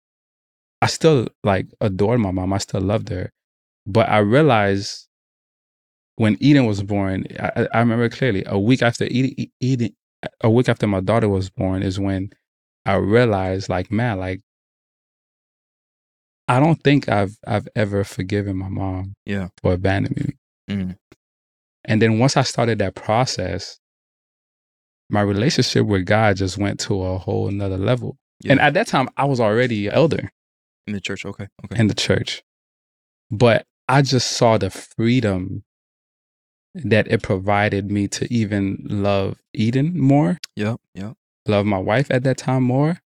i 0.82 0.86
still 0.86 1.28
like 1.44 1.68
adored 1.80 2.18
my 2.18 2.32
mom 2.32 2.52
i 2.52 2.58
still 2.58 2.80
loved 2.80 3.08
her 3.10 3.30
but 3.86 4.08
i 4.08 4.18
realized 4.18 5.06
when 6.16 6.36
eden 6.40 6.66
was 6.66 6.82
born 6.82 7.24
i, 7.40 7.68
I- 7.72 7.80
remember 7.80 8.08
clearly 8.08 8.42
a 8.46 8.58
week 8.58 8.82
after 8.82 9.04
eden, 9.06 9.50
eden 9.60 9.90
a 10.42 10.50
week 10.50 10.68
after 10.68 10.86
my 10.86 11.00
daughter 11.00 11.28
was 11.28 11.50
born 11.50 11.82
is 11.82 11.98
when 12.00 12.30
i 12.86 12.94
realized 12.94 13.68
like 13.68 13.90
man 13.90 14.18
like 14.18 14.40
i 16.48 16.60
don't 16.60 16.82
think 16.82 17.08
i've 17.08 17.36
i've 17.46 17.68
ever 17.74 18.04
forgiven 18.04 18.56
my 18.56 18.68
mom 18.68 19.14
Yeah. 19.26 19.48
for 19.62 19.72
abandoning 19.72 20.24
me 20.68 20.74
Mm. 20.74 20.96
and 21.84 22.00
then 22.00 22.18
once 22.18 22.38
I 22.38 22.42
started 22.42 22.78
that 22.78 22.94
process, 22.94 23.78
my 25.10 25.20
relationship 25.20 25.84
with 25.84 26.06
God 26.06 26.36
just 26.38 26.56
went 26.56 26.80
to 26.80 27.02
a 27.02 27.18
whole 27.18 27.48
another 27.48 27.76
level. 27.76 28.16
Yeah. 28.42 28.52
And 28.52 28.60
at 28.62 28.72
that 28.72 28.86
time, 28.86 29.10
I 29.18 29.26
was 29.26 29.40
already 29.40 29.88
an 29.88 29.92
elder 29.92 30.30
In 30.86 30.94
the 30.94 31.02
church. 31.02 31.26
Okay. 31.26 31.48
Okay. 31.66 31.78
in 31.78 31.88
the 31.88 31.94
church. 31.94 32.42
But 33.30 33.66
I 33.88 34.02
just 34.02 34.32
saw 34.32 34.58
the 34.58 34.70
freedom 34.70 35.64
that 36.74 37.06
it 37.08 37.22
provided 37.22 37.90
me 37.90 38.08
to 38.08 38.32
even 38.32 38.78
love 38.88 39.38
Eden 39.52 39.98
more, 40.00 40.38
Yep. 40.56 40.80
Yep. 40.94 41.14
love 41.46 41.66
my 41.66 41.78
wife 41.78 42.10
at 42.10 42.22
that 42.24 42.38
time 42.38 42.62
more, 42.64 43.00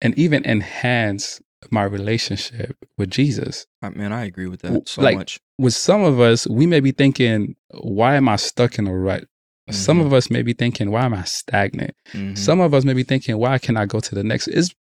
and 0.00 0.18
even 0.18 0.44
enhance 0.44 1.40
my 1.70 1.84
relationship 1.84 2.76
with 2.98 3.10
Jesus. 3.10 3.66
I, 3.82 3.90
man, 3.90 4.12
I 4.12 4.24
agree 4.24 4.46
with 4.48 4.62
that 4.62 4.88
so 4.88 5.02
like, 5.02 5.16
much. 5.16 5.40
with 5.58 5.74
some 5.74 6.02
of 6.02 6.18
us, 6.20 6.46
we 6.46 6.66
may 6.66 6.80
be 6.80 6.92
thinking, 6.92 7.56
why 7.70 8.16
am 8.16 8.28
I 8.28 8.36
stuck 8.36 8.78
in 8.78 8.86
a 8.86 8.96
rut? 8.96 9.24
Some 9.70 9.98
Mhm. 9.98 10.06
of 10.06 10.12
us 10.12 10.30
may 10.30 10.42
be 10.42 10.52
thinking, 10.52 10.90
why 10.92 11.04
am 11.04 11.14
I 11.14 11.24
stagnant? 11.24 11.96
Mhm. 12.12 12.38
Some 12.38 12.60
of 12.60 12.72
us 12.72 12.84
may 12.84 12.92
be 12.92 13.02
thinking, 13.02 13.36
why 13.38 13.58
can 13.58 13.76
I 13.76 13.84
go 13.86 13.98
to 14.00 14.14
the 14.14 14.22
next? 14.22 14.46
It's 14.48 14.72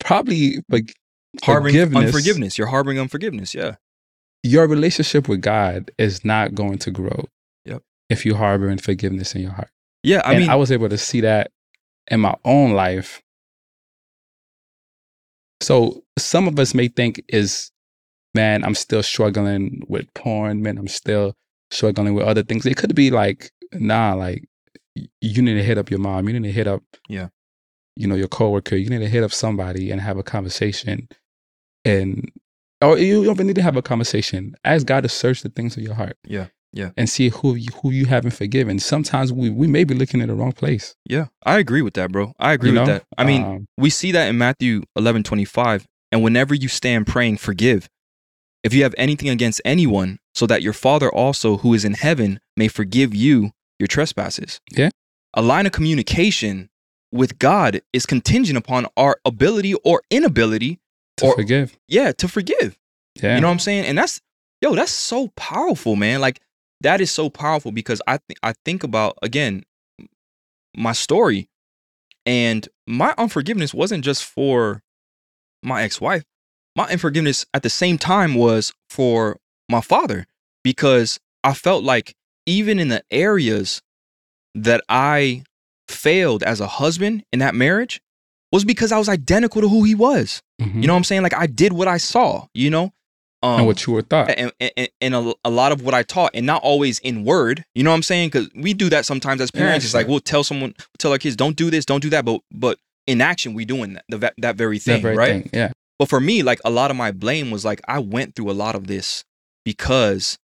probably 0.00 0.62
like 0.70 0.94
harboring 1.42 1.72
forgiveness. 1.74 2.04
unforgiveness. 2.06 2.58
You're 2.58 2.66
harboring 2.68 2.98
unforgiveness. 2.98 3.54
Yeah. 3.54 3.76
your 4.44 4.66
relationship 4.66 5.28
with 5.28 5.40
God 5.40 5.90
is 5.98 6.24
not 6.24 6.54
going 6.54 6.78
to 6.78 6.90
grow 6.90 7.26
Yep. 7.64 7.82
if 8.10 8.26
you 8.26 8.34
harbor 8.34 8.68
unforgiveness 8.70 9.34
in 9.36 9.42
your 9.42 9.52
heart. 9.52 9.70
Yeah. 10.02 10.20
I 10.24 10.32
and 10.32 10.40
mean, 10.40 10.50
I 10.50 10.56
was 10.56 10.72
able 10.72 10.88
to 10.88 10.98
see 10.98 11.20
that 11.20 11.52
in 12.10 12.18
my 12.20 12.34
own 12.44 12.72
life. 12.72 13.22
So 15.60 16.02
some 16.18 16.48
of 16.48 16.58
us 16.58 16.74
may 16.74 16.88
think 16.88 17.22
is, 17.28 17.70
man, 18.34 18.64
I'm 18.64 18.74
still 18.74 19.02
struggling 19.02 19.82
with 19.88 20.12
porn, 20.14 20.62
man, 20.62 20.76
I'm 20.78 20.88
still 20.88 21.34
struggling 21.70 22.14
with 22.14 22.24
other 22.26 22.42
things. 22.42 22.66
It 22.66 22.76
could 22.76 22.94
be 22.94 23.10
like, 23.10 23.50
nah, 23.72 24.14
like 24.14 24.44
you 25.20 25.40
need 25.42 25.54
to 25.54 25.62
hit 25.62 25.78
up 25.78 25.90
your 25.90 26.00
mom, 26.00 26.28
you 26.28 26.38
need 26.38 26.48
to 26.48 26.52
hit 26.52 26.66
up, 26.66 26.82
Yeah. 27.08 27.28
you 27.96 28.06
know, 28.08 28.16
your 28.16 28.28
coworker, 28.28 28.76
you 28.76 28.90
need 28.90 28.98
to 28.98 29.08
hit 29.08 29.22
up 29.22 29.32
somebody 29.32 29.90
and 29.90 30.00
have 30.00 30.18
a 30.18 30.22
conversation, 30.24 31.08
and 31.84 32.30
or 32.80 32.98
you 32.98 33.24
don't 33.24 33.34
even 33.36 33.46
need 33.46 33.56
to 33.56 33.62
have 33.62 33.76
a 33.76 33.82
conversation. 33.82 34.54
Ask 34.64 34.86
God 34.86 35.02
to 35.02 35.08
search 35.08 35.42
the 35.42 35.48
things 35.48 35.76
of 35.76 35.82
your 35.82 35.94
heart. 35.94 36.16
Yeah, 36.24 36.46
yeah. 36.72 36.90
and 36.96 37.08
see 37.08 37.28
who 37.28 37.54
you, 37.54 37.68
who 37.82 37.90
you 37.90 38.06
haven't 38.06 38.32
forgiven. 38.32 38.78
Sometimes 38.78 39.32
we 39.32 39.50
we 39.50 39.66
may 39.66 39.84
be 39.84 39.94
looking 39.94 40.20
in 40.20 40.28
the 40.28 40.34
wrong 40.34 40.52
place. 40.52 40.94
yeah, 41.08 41.26
I 41.44 41.58
agree 41.58 41.82
with 41.82 41.94
that, 41.94 42.10
bro. 42.12 42.32
I 42.38 42.52
agree 42.54 42.70
you 42.70 42.78
with 42.78 42.88
know? 42.88 42.92
that. 42.94 43.04
I 43.16 43.24
mean, 43.24 43.42
Um, 43.44 43.66
we 43.78 43.90
see 43.90 44.12
that 44.12 44.28
in 44.28 44.38
Matthew 44.38 44.82
11 44.96 45.22
25. 45.22 45.86
And 46.10 46.22
whenever 46.22 46.54
you 46.54 46.68
stand 46.68 47.06
praying, 47.06 47.38
forgive. 47.38 47.88
If 48.62 48.74
you 48.74 48.82
have 48.82 48.94
anything 48.98 49.28
against 49.30 49.60
anyone, 49.64 50.18
so 50.34 50.46
that 50.46 50.60
your 50.62 50.74
Father 50.74 51.10
also, 51.12 51.56
who 51.58 51.72
is 51.74 51.84
in 51.86 51.94
heaven, 51.94 52.38
may 52.56 52.68
forgive 52.68 53.14
you 53.14 53.52
your 53.78 53.86
trespasses. 53.86 54.60
Yeah. 54.70 54.90
A 55.34 55.40
line 55.42 55.64
of 55.66 55.72
communication 55.72 56.68
with 57.10 57.38
God 57.38 57.80
is 57.94 58.04
contingent 58.06 58.58
upon 58.58 58.86
our 58.96 59.16
ability 59.24 59.72
or 59.84 60.02
inability, 60.10 60.80
to 61.18 61.26
or- 61.26 61.34
forgive. 61.36 61.76
yeah, 61.88 62.12
to 62.12 62.28
forgive. 62.28 62.78
Yeah. 63.22 63.34
You 63.34 63.40
know 63.40 63.48
what 63.48 63.52
I'm 63.52 63.58
saying? 63.58 63.84
And 63.84 63.98
that's 63.98 64.20
yo, 64.60 64.74
that's 64.74 64.92
so 64.92 65.28
powerful, 65.36 65.96
man. 65.96 66.20
Like 66.20 66.40
that 66.80 67.00
is 67.00 67.10
so 67.10 67.28
powerful 67.28 67.72
because 67.72 68.00
I 68.06 68.16
think 68.16 68.38
I 68.42 68.54
think 68.64 68.84
about 68.84 69.18
again 69.22 69.64
my 70.74 70.92
story 70.92 71.48
and 72.24 72.68
my 72.86 73.14
unforgiveness 73.18 73.74
wasn't 73.74 74.04
just 74.04 74.24
for 74.24 74.82
my 75.62 75.82
ex-wife. 75.82 76.24
My 76.74 76.86
unforgiveness 76.88 77.44
at 77.52 77.62
the 77.62 77.70
same 77.70 77.98
time 77.98 78.34
was 78.34 78.72
for 78.88 79.38
my 79.68 79.80
father 79.80 80.26
because 80.64 81.20
I 81.44 81.52
felt 81.54 81.84
like 81.84 82.14
even 82.46 82.78
in 82.78 82.88
the 82.88 83.02
areas 83.10 83.82
that 84.54 84.82
I 84.88 85.44
failed 85.88 86.42
as 86.42 86.60
a 86.60 86.66
husband 86.66 87.24
in 87.32 87.40
that 87.40 87.54
marriage 87.54 88.00
was 88.52 88.64
because 88.64 88.92
I 88.92 88.98
was 88.98 89.08
identical 89.08 89.62
to 89.62 89.68
who 89.68 89.82
he 89.84 89.94
was. 89.94 90.42
Mhm. 90.60 90.80
You 90.82 90.86
know 90.86 90.92
what 90.92 90.98
I'm 90.98 91.04
saying? 91.04 91.22
Like 91.22 91.34
I 91.34 91.46
did 91.46 91.72
what 91.72 91.88
I 91.88 91.96
saw, 91.96 92.46
you 92.54 92.70
know? 92.70 92.92
Um, 93.44 93.58
and 93.60 93.66
what 93.66 93.84
you 93.86 93.92
were 93.94 94.02
thought. 94.02 94.30
and, 94.30 94.52
and, 94.60 94.88
and 95.00 95.14
a, 95.16 95.34
a 95.44 95.50
lot 95.50 95.72
of 95.72 95.82
what 95.82 95.94
I 95.94 96.04
taught, 96.04 96.30
and 96.34 96.46
not 96.46 96.62
always 96.62 97.00
in 97.00 97.24
word. 97.24 97.64
You 97.74 97.82
know 97.82 97.90
what 97.90 97.96
I'm 97.96 98.02
saying? 98.04 98.28
Because 98.28 98.48
we 98.54 98.72
do 98.72 98.88
that 98.90 99.04
sometimes 99.04 99.40
as 99.40 99.50
Yeah, 99.52 99.62
parents. 99.62 99.84
it's 99.84 99.94
like 99.94 100.06
we'll 100.06 100.20
tell 100.20 100.44
someone, 100.44 100.74
tell 100.98 101.10
our 101.10 101.18
kids, 101.18 101.34
don't 101.34 101.56
do 101.56 101.68
this, 101.68 101.84
don't 101.84 102.00
do 102.02 102.10
that. 102.10 102.24
But 102.24 102.40
but 102.52 102.78
in 103.08 103.20
action, 103.20 103.54
we 103.54 103.64
doing 103.64 103.94
that 103.94 104.04
the, 104.08 104.32
that 104.38 104.54
very 104.54 104.78
that 104.78 104.84
thing, 104.84 105.02
very 105.02 105.16
right? 105.16 105.42
thing. 105.42 105.50
Yeah. 105.52 105.72
But 105.98 106.08
for 106.08 106.20
me, 106.20 106.44
like 106.44 106.60
a 106.64 106.70
lot 106.70 106.92
of 106.92 106.96
my 106.96 107.10
blame 107.10 107.50
was 107.50 107.64
like 107.64 107.80
I 107.88 107.98
went 107.98 108.36
through 108.36 108.50
a 108.50 108.52
lot 108.54 108.76
of 108.76 108.86
this 108.86 109.24
because 109.64 110.38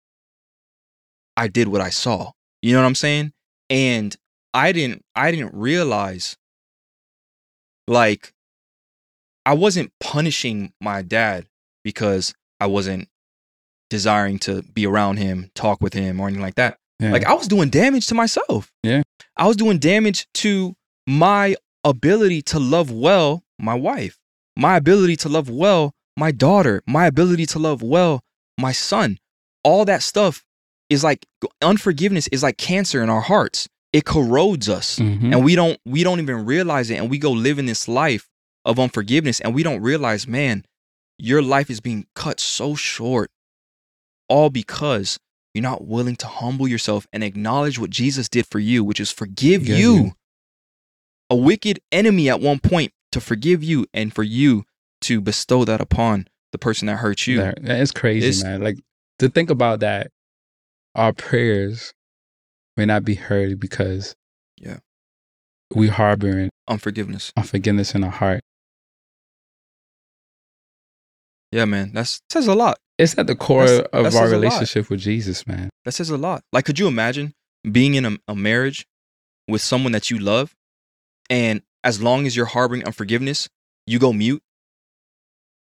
I 1.37 1.47
did 1.47 1.68
what 1.68 1.81
I 1.81 1.90
saw. 1.90 2.33
You 2.62 2.73
know 2.73 2.81
what 2.81 2.87
I'm 2.88 2.94
saying? 2.97 3.33
And 3.71 4.16
I 4.55 4.73
didn't 4.73 5.05
I 5.14 5.31
didn't 5.31 5.55
realize 5.55 6.37
like 7.88 8.33
I 9.46 9.55
wasn't 9.55 9.92
punishing 10.01 10.72
my 10.81 11.03
dad 11.03 11.46
because 11.85 12.35
I 12.61 12.66
wasn't 12.66 13.09
desiring 13.90 14.38
to 14.40 14.62
be 14.62 14.87
around 14.87 15.16
him, 15.16 15.51
talk 15.55 15.81
with 15.81 15.94
him, 15.94 16.20
or 16.20 16.27
anything 16.27 16.42
like 16.42 16.57
that. 16.57 16.79
yeah. 17.01 17.12
Like 17.12 17.24
I 17.24 17.35
was 17.35 17.48
doing 17.48 17.70
damage 17.70 18.07
to 18.09 18.14
myself. 18.14 18.70
Yeah. 18.83 19.03
I 19.37 19.46
was 19.46 19.57
doing 19.57 19.79
damage 19.79 20.27
to 20.35 20.74
my 21.07 21.57
ability 21.85 22.42
to 22.42 22.59
love 22.59 22.90
well 22.90 23.42
my 23.59 23.74
wife, 23.74 24.18
my 24.57 24.77
ability 24.77 25.16
to 25.16 25.29
love 25.29 25.48
well 25.48 25.92
my 26.16 26.33
daughter, 26.33 26.83
my 26.87 27.07
ability 27.07 27.46
to 27.46 27.59
love 27.59 27.81
well 27.83 28.20
my 28.59 28.72
son. 28.72 29.18
All 29.64 29.85
that 29.87 30.03
stuff 30.03 30.44
is 30.90 31.05
like 31.05 31.24
unforgiveness 31.62 32.29
is 32.29 32.42
like 32.42 32.59
cancer 32.59 33.03
in 33.03 33.09
our 33.09 33.20
hearts. 33.20 33.68
It 33.92 34.05
corrodes 34.05 34.68
us 34.68 34.98
Mhm. 34.98 35.33
and 35.33 35.44
we 35.44 35.55
don't 35.55 35.81
we 35.87 36.03
don't 36.05 36.20
even 36.20 36.44
realize 36.44 36.90
it 36.90 36.96
and 36.96 37.09
we 37.11 37.18
go 37.18 37.31
living 37.33 37.66
this 37.66 37.88
life 37.88 38.29
of 38.64 38.79
unforgiveness 38.79 39.40
and 39.40 39.55
we 39.55 39.62
don't 39.62 39.81
realize 39.81 40.27
man 40.27 40.64
your 41.18 41.40
life 41.42 41.70
is 41.70 41.81
being 41.81 42.07
cut 42.14 42.38
so 42.38 42.74
short 42.74 43.31
all 44.29 44.51
because 44.51 45.18
you're 45.55 45.62
not 45.62 45.87
willing 45.87 46.16
to 46.16 46.27
humble 46.27 46.68
yourself 46.68 47.07
and 47.12 47.24
acknowledge 47.24 47.79
what 47.79 47.88
Jesus 47.90 48.29
did 48.29 48.46
for 48.46 48.59
you 48.59 48.85
which 48.85 49.01
is 49.01 49.11
forgive 49.11 49.62
Forgive 49.62 49.79
you 49.79 49.94
you. 49.94 50.12
a 51.31 51.37
wicked 51.37 51.81
enemy 51.90 52.29
at 52.29 52.40
one 52.40 52.59
point 52.59 52.92
to 53.12 53.20
forgive 53.20 53.64
you 53.64 53.87
and 53.94 54.14
for 54.14 54.22
you 54.22 54.64
to 55.01 55.20
bestow 55.22 55.64
that 55.64 55.81
upon 55.81 56.29
the 56.53 56.59
person 56.59 56.87
that 56.87 56.96
hurt 56.96 57.27
you. 57.27 57.38
That- 57.38 57.59
it's 57.62 57.90
crazy, 57.92 58.29
It's- 58.29 58.42
man. 58.42 58.61
Like 58.62 58.79
to 59.18 59.29
think 59.31 59.48
about 59.51 59.81
that, 59.81 60.11
our 60.94 61.12
prayers 61.12 61.94
may 62.79 62.87
not 62.87 63.05
be 63.05 63.17
heard 63.17 63.61
because 63.61 64.14
Yeah. 64.57 64.79
we 65.75 65.88
harboring 65.88 66.51
Unforgiveness. 66.69 67.33
unforgiveness 67.37 67.95
in 67.95 68.05
our 68.05 68.11
heart. 68.11 68.41
Yeah, 71.53 71.64
man. 71.64 71.93
That's 71.93 72.21
says 72.31 72.47
a 72.47 72.55
lot. 72.55 72.79
It's 72.99 73.17
at 73.17 73.27
the 73.27 73.37
core 73.37 73.67
That's- 73.67 73.88
of 73.93 74.05
our 74.07 74.11
says 74.11 74.33
a 74.33 74.37
lot. 74.37 74.43
relationship 74.43 74.91
with 74.91 75.01
Jesus, 75.01 75.47
man. 75.47 75.71
That 75.85 75.93
says 75.93 76.11
a 76.11 76.17
lot. 76.19 76.43
Like, 76.53 76.64
could 76.64 76.79
you 76.79 76.88
imagine 76.88 77.33
being 77.71 77.95
in 77.95 78.05
a, 78.05 78.17
a 78.29 78.35
marriage 78.37 78.87
with 79.47 79.62
someone 79.62 79.93
that 79.93 80.11
you 80.11 80.19
love, 80.19 80.55
and 81.31 81.62
as 81.85 82.03
long 82.03 82.27
as 82.27 82.37
you're 82.37 82.47
harboring 82.47 82.85
unforgiveness, 82.85 83.49
you 83.87 83.99
go 83.99 84.12
mute? 84.12 84.43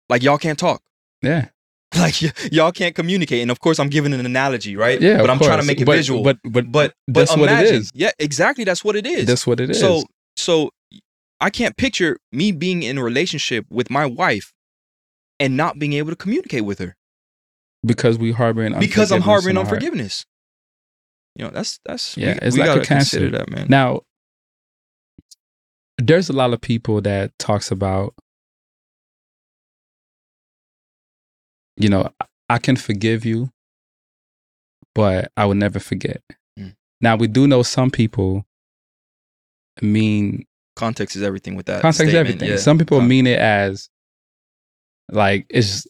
Like, 0.08 0.22
y'all 0.22 0.38
can't 0.38 0.58
talk. 0.58 0.82
Yeah, 1.22 1.48
Like, 2.00 2.14
y- 2.22 2.32
y'all 2.52 2.72
can't 2.72 2.94
communicate. 2.94 3.42
And 3.42 3.50
of 3.50 3.60
course, 3.60 3.78
I'm 3.78 3.88
giving 3.88 4.12
an 4.12 4.24
analogy, 4.24 4.76
right? 4.76 5.00
yeah. 5.00 5.18
But 5.20 5.30
I'm 5.30 5.38
trying 5.38 5.60
to 5.60 5.66
make 5.66 5.80
it 5.80 5.84
but, 5.86 5.96
visual. 5.96 6.22
But 6.22 6.38
but 6.44 6.70
but, 6.70 6.92
but 7.08 7.20
that's 7.20 7.30
what 7.36 7.48
it 7.48 7.52
imagine- 7.52 7.74
is. 7.76 7.90
Yeah, 7.94 8.10
exactly. 8.18 8.64
That's 8.64 8.84
what 8.84 8.96
it 8.96 9.06
is. 9.06 9.26
That's 9.26 9.46
what 9.46 9.60
it 9.60 9.70
is. 9.70 9.80
So, 9.80 10.04
so 10.36 10.70
I 11.40 11.50
can't 11.50 11.76
picture 11.76 12.18
me 12.32 12.52
being 12.52 12.82
in 12.82 12.98
a 12.98 13.02
relationship 13.04 13.66
with 13.70 13.90
my 13.90 14.06
wife 14.06 14.52
and 15.40 15.56
not 15.56 15.78
being 15.78 15.92
able 15.94 16.10
to 16.10 16.16
communicate 16.16 16.64
with 16.64 16.78
her 16.78 16.96
because 17.84 18.18
we 18.18 18.32
harboring 18.32 18.78
because 18.78 19.12
I'm 19.12 19.20
harboring 19.22 19.52
in 19.54 19.58
our 19.58 19.64
heart. 19.64 19.74
unforgiveness. 19.74 20.24
You 21.34 21.44
know, 21.44 21.50
that's 21.50 21.78
that's 21.84 22.16
Yeah, 22.16 22.32
we, 22.32 22.38
it's 22.46 22.56
we 22.56 22.62
like 22.64 22.80
a 22.82 22.84
cancer. 22.84 23.28
that, 23.30 23.50
man. 23.50 23.66
Now, 23.68 24.00
there's 25.98 26.28
a 26.28 26.32
lot 26.32 26.52
of 26.52 26.60
people 26.60 27.00
that 27.02 27.32
talks 27.38 27.70
about, 27.70 28.14
you 31.76 31.88
know, 31.88 32.10
I- 32.48 32.58
can 32.58 32.76
forgive 32.76 33.24
you, 33.24 33.50
but 34.94 35.30
I 35.36 35.44
will 35.46 35.54
never 35.54 35.78
forget. 35.78 36.22
Mm. 36.58 36.74
Now 37.00 37.16
we 37.16 37.26
do 37.26 37.46
know 37.46 37.62
some 37.62 37.90
people 37.90 38.44
mean 39.82 40.46
Context 40.76 41.16
is 41.16 41.22
everything 41.22 41.54
with 41.56 41.66
that. 41.66 41.80
context 41.82 42.10
statement, 42.10 42.26
everything. 42.28 42.48
yeah. 42.50 42.56
Some 42.56 42.78
people 42.78 42.98
Con- 42.98 43.08
mean 43.08 43.26
it 43.26 43.38
as 43.38 43.88
like 45.10 45.46
it's. 45.48 45.86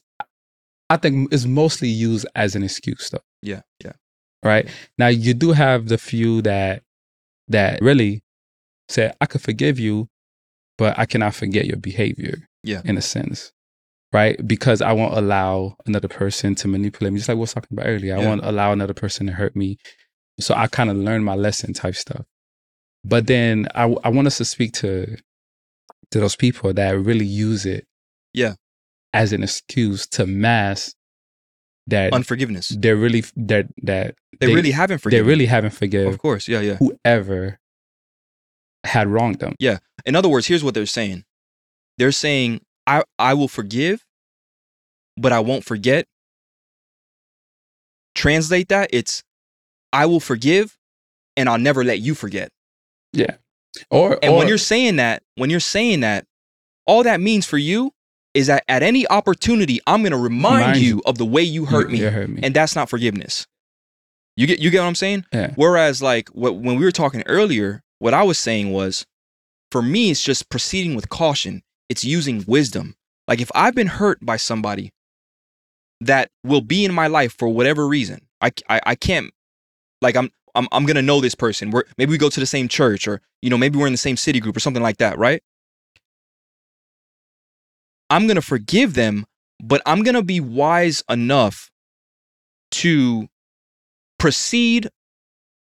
I 0.89 0.97
think 0.97 1.33
it's 1.33 1.45
mostly 1.47 1.89
used 1.89 2.27
as 2.37 2.55
an 2.55 2.63
excuse, 2.63 3.11
though. 3.11 3.19
Yeah, 3.43 3.63
yeah. 3.85 3.93
right? 4.45 4.69
Now 4.99 5.09
you 5.09 5.35
do 5.35 5.51
have 5.51 5.89
the 5.89 5.99
few 5.99 6.41
that 6.43 6.85
that 7.49 7.81
really 7.83 8.23
say, 8.89 9.13
I 9.21 9.27
could 9.27 9.43
forgive 9.43 9.81
you, 9.81 10.09
but 10.79 10.97
I 10.97 11.05
cannot 11.07 11.35
forget 11.35 11.67
your 11.67 11.77
behavior. 11.79 12.49
Yeah. 12.63 12.83
In 12.85 12.97
a 12.97 13.03
sense. 13.03 13.53
Right? 14.13 14.37
Because 14.47 14.81
I 14.83 14.93
won't 14.93 15.17
allow 15.17 15.77
another 15.87 16.09
person 16.09 16.55
to 16.57 16.69
manipulate 16.69 17.13
me. 17.13 17.19
Just 17.19 17.29
like 17.29 17.37
we 17.37 17.41
was 17.41 17.53
talking 17.53 17.69
about 17.77 17.87
earlier. 17.89 18.17
I 18.17 18.21
Yeah. 18.21 18.29
won't 18.29 18.45
allow 18.45 18.73
another 18.73 18.95
person 18.95 19.27
to 19.27 19.33
hurt 19.33 19.55
me. 19.57 19.79
So 20.41 20.55
I 20.55 20.67
kind 20.69 20.91
of 20.91 20.97
learned 20.97 21.25
my 21.25 21.35
lesson 21.35 21.73
type 21.73 21.95
stuff. 21.97 22.25
But 23.05 23.27
then 23.27 23.69
I, 23.75 23.85
I 24.05 24.09
want 24.09 24.27
us 24.27 24.39
to 24.39 24.45
speak 24.45 24.73
to 24.75 25.17
to 26.13 26.21
those 26.21 26.37
people 26.37 26.73
that 26.73 26.91
really 26.99 27.27
use 27.27 27.67
it 27.67 27.87
Yeah. 28.33 28.55
as 29.13 29.33
an 29.33 29.43
excuse 29.43 30.07
to 30.09 30.25
mask 30.27 30.95
that 31.89 32.13
Unforgiveness. 32.13 32.69
they're 32.69 32.97
really 32.97 33.25
that 33.37 33.67
that 33.83 34.15
They, 34.39 34.47
they- 34.47 34.55
really 34.55 34.71
haven't 34.71 35.03
they 35.05 35.23
really 35.23 35.47
haven't 35.47 35.71
forgive 35.73 36.07
of 36.07 36.19
course. 36.19 36.47
Yeah, 36.49 36.61
yeah. 36.61 36.75
whoever 36.77 37.59
had 38.85 39.09
wronged 39.09 39.41
them. 39.41 39.55
Yeah. 39.59 39.79
In 40.05 40.15
other 40.15 40.29
words, 40.29 40.47
here's 40.47 40.63
what 40.63 40.75
they're 40.75 40.87
saying. 40.87 41.25
They're 41.99 42.13
saying, 42.13 42.61
I, 42.87 43.03
I 43.19 43.35
will 43.35 43.49
forgive, 43.49 44.05
but 45.17 45.33
I 45.33 45.41
won't 45.41 45.65
forget. 45.65 46.07
Translate 48.15 48.69
that, 48.69 48.91
it's 48.93 49.23
I 49.93 50.07
will 50.07 50.21
forgive 50.21 50.79
and 51.37 51.49
I'll 51.49 51.59
never 51.59 51.85
let 51.85 52.01
you 52.01 52.15
forget. 52.15 52.51
Yeah. 53.13 53.37
Or 53.91 54.19
And 54.23 54.33
or, 54.33 54.39
when 54.39 54.49
you're 54.49 54.57
saying 54.59 54.97
that, 54.97 55.23
when 55.35 55.51
you're 55.51 55.61
saying 55.61 56.01
that, 56.01 56.25
all 56.87 57.03
that 57.03 57.21
means 57.21 57.45
for 57.47 57.59
you 57.59 57.93
is 58.33 58.47
that 58.47 58.65
at 58.69 58.83
any 58.83 59.07
opportunity, 59.09 59.81
I'm 59.87 60.03
gonna 60.03 60.17
remind 60.19 60.61
Remind 60.61 60.79
you 60.79 60.97
you. 60.97 61.03
of 61.05 61.19
the 61.19 61.25
way 61.27 61.43
you 61.43 61.67
hurt 61.67 61.91
me. 61.91 61.99
you 61.99 62.11
hurt 62.11 62.29
me. 62.31 62.41
And 62.43 62.55
that's 62.55 62.75
not 62.75 62.89
forgiveness. 62.89 63.47
You 64.37 64.47
get 64.47 64.61
you 64.61 64.71
get 64.71 64.81
what 64.81 64.87
I'm 64.87 64.95
saying? 64.95 65.25
yeah. 65.33 65.53
Whereas, 65.57 66.03
like 66.03 66.29
what, 66.31 66.57
when 66.57 66.79
we 66.79 66.85
were 66.85 66.93
talking 66.93 67.23
earlier, 67.27 67.83
what 67.99 68.15
I 68.15 68.23
was 68.23 68.39
saying 68.39 68.71
was, 68.73 69.07
for 69.73 69.83
me, 69.83 70.11
it's 70.11 70.23
just 70.23 70.49
proceeding 70.51 70.95
with 70.95 71.09
caution. 71.09 71.63
It's 71.89 72.05
using 72.05 72.45
wisdom. 72.47 72.97
Like 73.29 73.41
if 73.41 73.51
I've 73.55 73.75
been 73.75 73.87
hurt 73.87 74.19
by 74.25 74.37
somebody 74.37 74.93
that 76.01 76.31
will 76.45 76.61
be 76.61 76.85
in 76.85 76.95
my 76.95 77.07
life 77.07 77.35
for 77.37 77.49
whatever 77.49 77.87
reason, 77.87 78.27
I 78.41 78.51
I, 78.69 78.81
I 78.87 78.95
can't 78.95 79.33
like 80.03 80.17
I'm 80.17 80.31
I'm 80.55 80.69
I'm 80.73 80.87
gonna 80.87 81.03
know 81.03 81.21
this 81.21 81.35
person. 81.35 81.71
We're 81.71 81.85
maybe 81.99 82.11
we 82.11 82.19
go 82.19 82.31
to 82.31 82.41
the 82.41 82.47
same 82.47 82.69
church, 82.69 83.07
or 83.07 83.21
you 83.43 83.51
know 83.51 83.59
maybe 83.59 83.79
we're 83.79 83.87
in 83.87 83.93
the 83.93 83.99
same 83.99 84.17
city 84.17 84.41
group 84.41 84.57
or 84.57 84.61
something 84.61 84.83
like 84.83 84.99
that, 84.99 85.19
right? 85.19 85.43
I'm 88.11 88.27
gonna 88.27 88.43
forgive 88.43 88.95
them, 88.95 89.27
but 89.63 89.83
I'm 89.87 90.03
gonna 90.03 90.23
be 90.23 90.41
wise 90.41 91.03
enough 91.09 91.71
to 92.73 93.29
proceed 94.19 94.89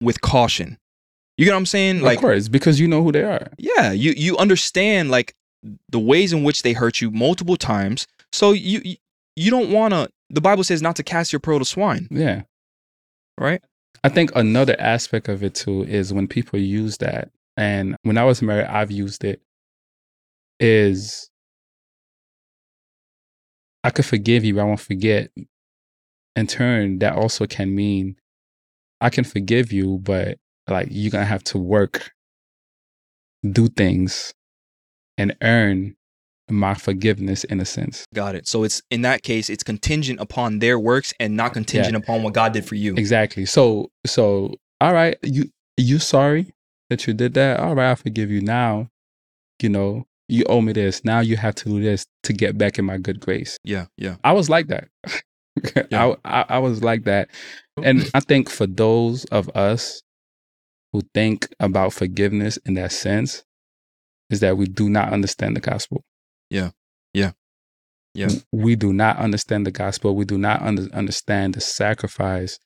with 0.02 0.22
caution. 0.22 0.78
You 1.38 1.46
get 1.46 1.52
what 1.52 1.58
I'm 1.58 1.66
saying? 1.66 2.02
Like 2.02 2.18
of 2.18 2.22
course, 2.22 2.48
because 2.48 2.80
you 2.80 2.88
know 2.88 3.04
who 3.04 3.12
they 3.12 3.24
are. 3.24 3.48
yeah, 3.58 3.92
you 3.92 4.14
you 4.16 4.38
understand 4.38 5.12
like 5.12 5.36
the 5.90 6.00
ways 6.00 6.34
in 6.34 6.44
which 6.44 6.62
they 6.62 6.74
hurt 6.74 7.02
you 7.02 7.12
multiple 7.12 7.58
times. 7.58 8.08
So 8.32 8.52
you 8.52 8.82
you, 9.36 9.52
don't 9.52 9.72
want 9.72 9.94
to 9.94 10.10
the 10.30 10.42
Bible 10.42 10.64
says 10.64 10.82
not 10.82 10.96
to 10.98 11.04
cast 11.04 11.32
your 11.34 11.40
pearl 11.40 11.60
to 11.60 11.66
swine, 11.66 12.08
Yeah. 12.12 12.44
right? 13.40 13.62
I 14.04 14.10
think 14.10 14.32
another 14.36 14.76
aspect 14.80 15.28
of 15.30 15.44
it 15.44 15.56
too 15.56 15.84
is 15.84 16.14
when 16.14 16.28
people 16.28 16.60
use 16.60 16.98
that, 16.98 17.30
and 17.58 17.96
when 18.04 18.18
I 18.18 18.24
was 18.24 18.42
married, 18.42 18.66
I've 18.68 18.92
used 18.92 19.24
it, 19.24 19.42
is 20.60 21.30
I 23.84 23.90
could 23.92 24.06
forgive 24.06 24.44
you, 24.44 24.56
but 24.56 24.62
I 24.62 24.66
won't 24.66 24.80
forget. 24.80 25.30
In 26.36 26.48
turn, 26.48 27.00
that 27.00 27.14
also 27.16 27.46
can 27.48 27.74
mean 27.74 28.18
I 29.00 29.10
can 29.10 29.24
forgive 29.24 29.72
you, 29.72 30.00
but 30.02 30.38
like 30.68 30.88
you're 30.92 31.12
gonna 31.12 31.24
have 31.26 31.44
to 31.46 31.58
work, 31.58 32.12
do 33.50 33.68
things, 33.70 34.34
and 35.18 35.36
earn 35.42 35.96
my 36.50 36.76
forgiveness 36.76 37.44
in 37.44 37.60
a 37.60 37.66
sense. 37.66 38.06
Got 38.14 38.36
it. 38.36 38.48
So 38.48 38.64
it's 38.64 38.82
in 38.92 39.02
that 39.02 39.24
case 39.24 39.50
it's 39.50 39.64
contingent 39.64 40.20
upon 40.20 40.60
their 40.60 40.78
works 40.78 41.14
and 41.20 41.36
not 41.36 41.54
contingent 41.54 41.96
upon 41.96 42.24
what 42.24 42.34
God 42.34 42.54
did 42.54 42.66
for 42.66 42.76
you. 42.76 42.96
Exactly. 42.96 43.46
So 43.46 43.90
so 44.06 44.56
all 44.82 44.94
right, 44.94 45.18
you 45.24 45.50
you 45.78 46.00
sorry 46.00 46.54
that 46.90 47.08
you 47.08 47.14
did 47.14 47.34
that. 47.34 47.60
All 47.60 47.76
right, 47.76 47.92
I 47.92 47.96
forgive 47.96 48.30
you 48.30 48.42
now. 48.42 48.90
You 49.62 49.70
know, 49.70 50.06
you 50.28 50.44
owe 50.48 50.62
me 50.62 50.74
this. 50.74 51.04
Now 51.04 51.22
you 51.22 51.38
have 51.38 51.56
to 51.56 51.66
do 51.66 51.82
this 51.82 52.06
to 52.24 52.34
get 52.34 52.58
back 52.58 52.78
in 52.78 52.86
my 52.86 52.98
good 52.98 53.20
grace. 53.20 53.58
Yeah, 53.64 53.86
yeah. 53.98 54.18
I 54.24 54.34
was 54.34 54.50
like 54.50 54.68
that. 54.68 54.88
Yeah. 55.90 56.16
I, 56.26 56.42
I 56.42 56.46
I 56.50 56.58
was 56.60 56.84
like 56.84 57.06
that. 57.06 57.30
And 57.82 58.12
I 58.14 58.20
think 58.20 58.50
for 58.50 58.68
those 58.68 59.24
of 59.26 59.50
us 59.56 60.02
who 60.92 61.02
think 61.14 61.48
about 61.62 61.94
forgiveness 61.94 62.58
in 62.66 62.74
that 62.74 62.92
sense, 62.92 63.46
is 64.30 64.40
that 64.40 64.58
we 64.58 64.66
do 64.66 64.90
not 64.90 65.14
understand 65.14 65.56
the 65.56 65.62
gospel. 65.62 66.04
Yeah. 66.50 66.72
Yeah. 67.14 67.32
Yeah. 68.14 68.30
We 68.52 68.76
do 68.76 68.94
not 68.94 69.18
understand 69.18 69.66
the 69.66 69.72
gospel. 69.72 70.16
We 70.16 70.26
do 70.26 70.38
not 70.38 70.62
under, 70.62 70.84
understand 70.94 71.54
the 71.54 71.62
sacrifice 71.62 72.60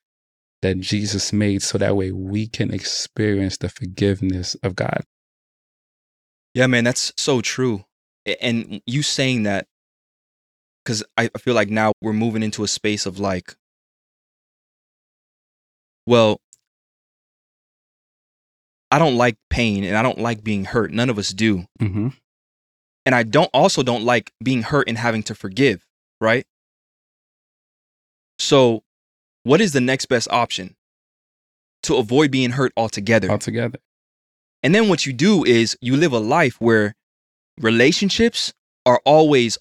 that 0.62 0.80
Jesus 0.80 1.34
made 1.34 1.62
so 1.64 1.78
that 1.78 1.96
way 1.96 2.12
we 2.12 2.48
can 2.48 2.74
experience 2.74 3.58
the 3.58 3.70
forgiveness 3.70 4.56
of 4.62 4.76
God. 4.76 5.04
Yeah, 6.54 6.68
man, 6.68 6.84
that's 6.84 7.14
so 7.18 7.42
true. 7.42 7.86
And 8.42 8.82
you 8.86 9.02
saying 9.02 9.44
that, 9.44 9.68
because 10.84 11.04
I 11.18 11.30
I 11.34 11.40
feel 11.40 11.54
like 11.54 11.70
now 11.70 11.94
we're 12.02 12.14
moving 12.14 12.44
into 12.44 12.64
a 12.64 12.68
space 12.68 13.06
of 13.06 13.20
like, 13.20 13.56
well, 16.06 16.42
I 18.92 19.00
don't 19.00 19.16
like 19.16 19.38
pain 19.50 19.84
and 19.84 19.96
I 19.96 20.02
don't 20.02 20.20
like 20.20 20.44
being 20.44 20.66
hurt. 20.66 20.92
None 20.92 21.10
of 21.10 21.18
us 21.18 21.30
do. 21.30 21.66
Mm-hmm. 21.80 22.10
And 23.06 23.16
I 23.16 23.24
don't 23.24 23.50
also 23.54 23.84
don't 23.84 24.04
like 24.04 24.32
being 24.44 24.64
hurt 24.64 24.88
and 24.88 24.98
having 24.98 25.24
to 25.24 25.36
forgive, 25.36 25.86
right? 26.20 26.46
So, 28.38 28.84
what 29.44 29.62
is 29.62 29.74
the 29.74 29.82
next 29.82 30.06
best 30.08 30.28
option 30.32 30.76
to 31.84 31.96
avoid 31.98 32.32
being 32.32 32.52
hurt 32.52 32.72
altogether? 32.78 33.30
Altogether. 33.30 33.80
And 34.64 34.74
then 34.76 34.90
what 34.90 35.06
you 35.06 35.14
do 35.14 35.44
is 35.46 35.78
you 35.82 35.96
live 35.96 36.12
a 36.14 36.20
life 36.20 36.60
where 36.60 36.96
relationships 37.60 38.54
are 38.86 39.02
always 39.06 39.58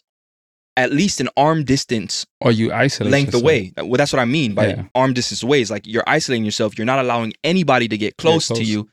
at 0.77 0.93
least 0.93 1.21
an 1.21 1.29
arm 1.37 1.65
distance 1.65 2.25
Or 2.41 2.53
you 2.53 2.73
isolate 2.73 3.11
length 3.13 3.29
yourself. 3.29 3.43
away. 3.43 3.73
Well, 3.77 3.97
that's 3.97 4.13
what 4.13 4.21
I 4.21 4.25
mean 4.25 4.55
by 4.55 4.69
Yeah. 4.69 4.85
arm 4.95 5.13
distance 5.13 5.43
away. 5.43 5.61
Is 5.61 5.71
like 5.71 5.87
you're 5.87 6.05
isolating 6.07 6.45
yourself. 6.45 6.79
You're 6.79 6.85
not 6.87 7.01
allowing 7.01 7.33
anybody 7.43 7.89
to 7.89 7.99
get 7.99 8.17
close, 8.17 8.47
to 8.49 8.55
close. 8.55 8.69
you. 8.69 8.89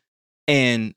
And 0.47 0.93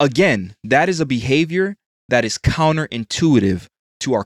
again, 0.00 0.54
that 0.64 0.88
is 0.88 1.00
a 1.00 1.06
behavior 1.06 1.76
that 2.08 2.24
is 2.24 2.38
counterintuitive 2.38 3.66
to 4.00 4.14
our 4.14 4.24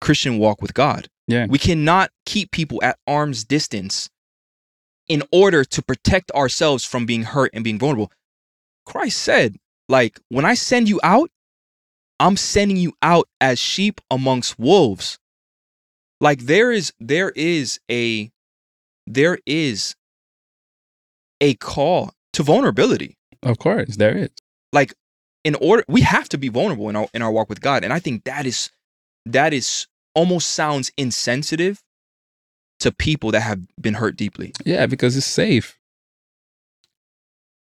Christian 0.00 0.38
walk 0.38 0.62
with 0.62 0.74
God. 0.74 1.08
Yeah. 1.26 1.46
We 1.48 1.58
cannot 1.58 2.10
keep 2.26 2.50
people 2.50 2.80
at 2.82 2.98
arm's 3.06 3.44
distance 3.44 4.10
in 5.08 5.22
order 5.32 5.64
to 5.64 5.82
protect 5.82 6.30
ourselves 6.32 6.84
from 6.84 7.06
being 7.06 7.22
hurt 7.22 7.50
and 7.52 7.62
being 7.62 7.78
vulnerable. 7.78 8.12
Christ 8.86 9.18
said, 9.18 9.56
like, 9.88 10.20
when 10.28 10.44
I 10.44 10.54
send 10.54 10.88
you 10.88 11.00
out, 11.02 11.30
I'm 12.18 12.36
sending 12.36 12.76
you 12.76 12.92
out 13.02 13.28
as 13.40 13.58
sheep 13.58 14.00
amongst 14.10 14.58
wolves. 14.58 15.18
Like 16.20 16.40
there 16.40 16.70
is 16.70 16.92
there 17.00 17.30
is 17.30 17.80
a 17.90 18.30
there 19.06 19.38
is 19.46 19.96
a 21.40 21.54
call 21.54 22.12
to 22.34 22.42
vulnerability. 22.42 23.16
Of 23.42 23.58
course, 23.58 23.96
there 23.96 24.16
is. 24.16 24.30
Like 24.72 24.94
in 25.44 25.54
order 25.56 25.84
we 25.88 26.02
have 26.02 26.28
to 26.30 26.38
be 26.38 26.48
vulnerable 26.48 26.88
in 26.88 26.96
our 26.96 27.08
in 27.14 27.22
our 27.22 27.30
walk 27.32 27.48
with 27.48 27.60
God. 27.60 27.84
And 27.84 27.92
I 27.92 27.98
think 27.98 28.24
that 28.24 28.46
is 28.46 28.70
that 29.26 29.52
is 29.52 29.86
almost 30.14 30.50
sounds 30.50 30.90
insensitive 30.96 31.82
to 32.80 32.90
people 32.92 33.30
that 33.32 33.40
have 33.40 33.60
been 33.80 33.94
hurt 33.94 34.16
deeply. 34.16 34.52
Yeah, 34.64 34.86
because 34.86 35.16
it's 35.16 35.26
safe. 35.26 35.78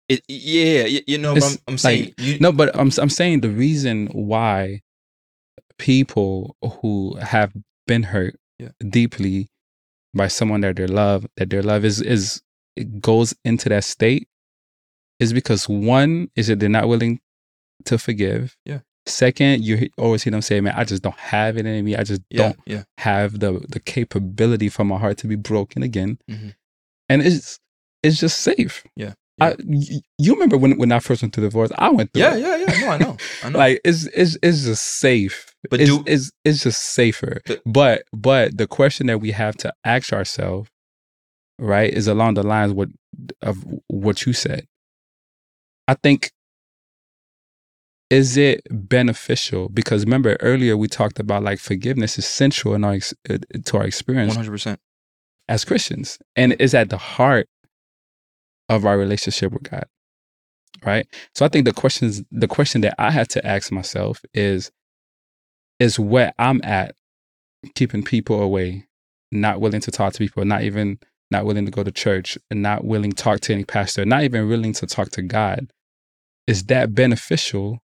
It, 0.10 0.22
yeah, 0.28 1.00
you 1.08 1.18
know, 1.18 1.36
I'm, 1.36 1.58
I'm 1.68 1.78
saying 1.78 2.06
like- 2.06 2.14
you, 2.20 2.40
No, 2.40 2.52
but 2.52 2.76
I'm 2.78 2.92
I'm 2.98 3.10
saying 3.10 3.42
the 3.42 3.50
reason 3.50 4.08
why 4.08 4.82
people 5.80 6.56
who 6.82 7.16
have 7.18 7.54
been 7.88 8.04
hurt 8.04 8.36
Yeah. 8.60 8.70
deeply 8.88 9.50
by 10.14 10.28
someone 10.28 10.62
that 10.62 10.76
they 10.76 10.88
love, 10.88 11.26
that 11.38 11.50
their 11.50 11.64
love 11.64 11.86
is 11.86 12.02
is 12.02 12.42
it 12.76 13.00
goes 13.02 13.34
into 13.46 13.70
that 13.70 13.84
state 13.84 14.28
is 15.20 15.34
because 15.34 15.68
one 15.70 16.30
is 16.36 16.48
that 16.48 16.60
they're 16.60 16.70
not 16.70 16.88
willing 16.88 17.20
to 17.86 17.98
forgive. 17.98 18.56
Yeah. 18.66 18.80
Second, 19.06 19.64
you 19.66 19.90
always 19.98 20.24
hear 20.24 20.32
them 20.32 20.42
say, 20.42 20.62
"Man, 20.62 20.74
I 20.78 20.86
just 20.86 21.04
don't 21.04 21.18
have 21.18 21.58
it 21.58 21.66
in 21.66 21.84
me. 21.84 21.96
I 21.98 22.04
just 22.04 22.22
yeah, 22.30 22.44
don't 22.44 22.60
yeah, 22.66 22.84
have 23.00 23.40
the 23.40 23.60
the 23.70 23.80
capability 23.82 24.70
for 24.70 24.86
my 24.86 24.98
heart 24.98 25.18
to 25.20 25.28
be 25.28 25.36
broken 25.36 25.84
again." 25.84 26.20
Mhm. 26.32 26.56
And 27.10 27.22
it's 27.22 27.60
it's 28.02 28.18
just 28.18 28.40
safe. 28.40 28.86
Yeah, 28.96 29.14
I, 29.42 29.50
yeah. 29.50 29.56
y- 29.66 30.02
you 30.18 30.34
remember 30.34 30.56
when 30.58 30.78
when 30.78 30.94
I 30.94 31.00
first 31.00 31.22
went 31.22 31.36
through 31.36 31.44
divorce? 31.44 31.72
I 31.78 31.90
went 31.90 32.14
through 32.14 32.22
yeah, 32.24 32.36
it. 32.38 32.40
yeah, 32.40 32.56
yeah. 32.56 32.80
No, 32.80 32.90
I 32.92 32.98
know, 32.98 33.18
I 33.44 33.50
know. 33.50 33.60
Like 33.60 33.82
it's 33.84 34.06
it's 34.14 34.38
it's 34.42 34.64
just 34.64 34.86
safe. 34.86 35.54
But 35.70 35.82
it's, 35.82 35.90
do- 35.90 36.04
it's 36.08 36.32
it's 36.46 36.64
just 36.64 36.82
safer. 36.82 37.42
But- 37.46 37.62
But 37.66 38.04
but 38.14 38.58
the 38.58 38.68
question 38.68 39.08
that 39.08 39.20
we 39.20 39.32
have 39.32 39.58
to 39.58 39.74
ask 39.84 40.14
ourselves, 40.14 40.70
right, 41.60 41.92
is 41.94 42.08
along 42.08 42.36
the 42.36 42.44
lines 42.44 42.72
what 42.72 42.88
of 43.42 43.66
what 43.88 44.26
you 44.26 44.32
said. 44.32 44.66
I 45.88 45.96
think 45.96 46.32
is 48.10 48.38
it 48.38 48.62
beneficial 48.70 49.70
because 49.70 50.06
remember 50.06 50.38
earlier 50.40 50.78
we 50.78 50.88
talked 50.88 51.20
about 51.20 51.44
like 51.44 51.60
forgiveness 51.60 52.18
is 52.18 52.28
central 52.28 52.76
in 52.76 52.84
our 52.84 52.94
ex- 52.94 53.14
uh, 53.30 53.38
to 53.66 53.78
our 53.78 53.86
experience 53.86 54.30
One 54.30 54.38
hundred 54.46 54.52
percent. 54.52 54.80
as 55.48 55.66
Christians 55.66 56.20
and 56.36 56.54
is 56.60 56.74
at 56.74 56.90
the 56.90 56.98
heart 56.98 57.48
of 58.70 58.86
our 58.86 58.98
relationship 58.98 59.52
with 59.52 59.64
God. 59.64 59.86
Right? 60.86 61.08
So 61.34 61.46
I 61.46 61.50
think 61.50 61.66
the 61.66 61.74
questions 61.74 62.24
the 62.32 62.48
question 62.48 62.82
that 62.82 62.96
I 63.00 63.10
had 63.12 63.30
to 63.32 63.46
ask 63.46 63.72
myself 63.72 64.22
is 64.34 64.72
is 65.80 65.98
where 66.00 66.34
I'm 66.38 66.62
at 66.64 66.96
keeping 67.76 68.04
people 68.04 68.42
away, 68.42 68.86
not 69.32 69.60
willing 69.62 69.82
to 69.82 69.92
talk 69.92 70.14
to 70.14 70.20
people, 70.20 70.46
not 70.46 70.64
even 70.64 71.00
not 71.34 71.46
willing 71.46 71.66
to 71.66 71.72
go 71.72 71.84
to 71.84 71.92
church, 71.92 72.38
and 72.50 72.62
not 72.62 72.86
willing 72.86 73.12
to 73.12 73.22
talk 73.24 73.42
to 73.42 73.54
any 73.54 73.66
pastor, 73.66 74.06
not 74.06 74.24
even 74.24 74.48
willing 74.48 74.72
to 74.74 74.86
talk 74.88 75.10
to 75.12 75.22
God. 75.22 75.70
Is 76.48 76.64
that 76.66 76.94
beneficial 76.96 77.80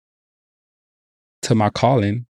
to 1.43 1.55
my 1.55 1.71
calling 1.71 2.27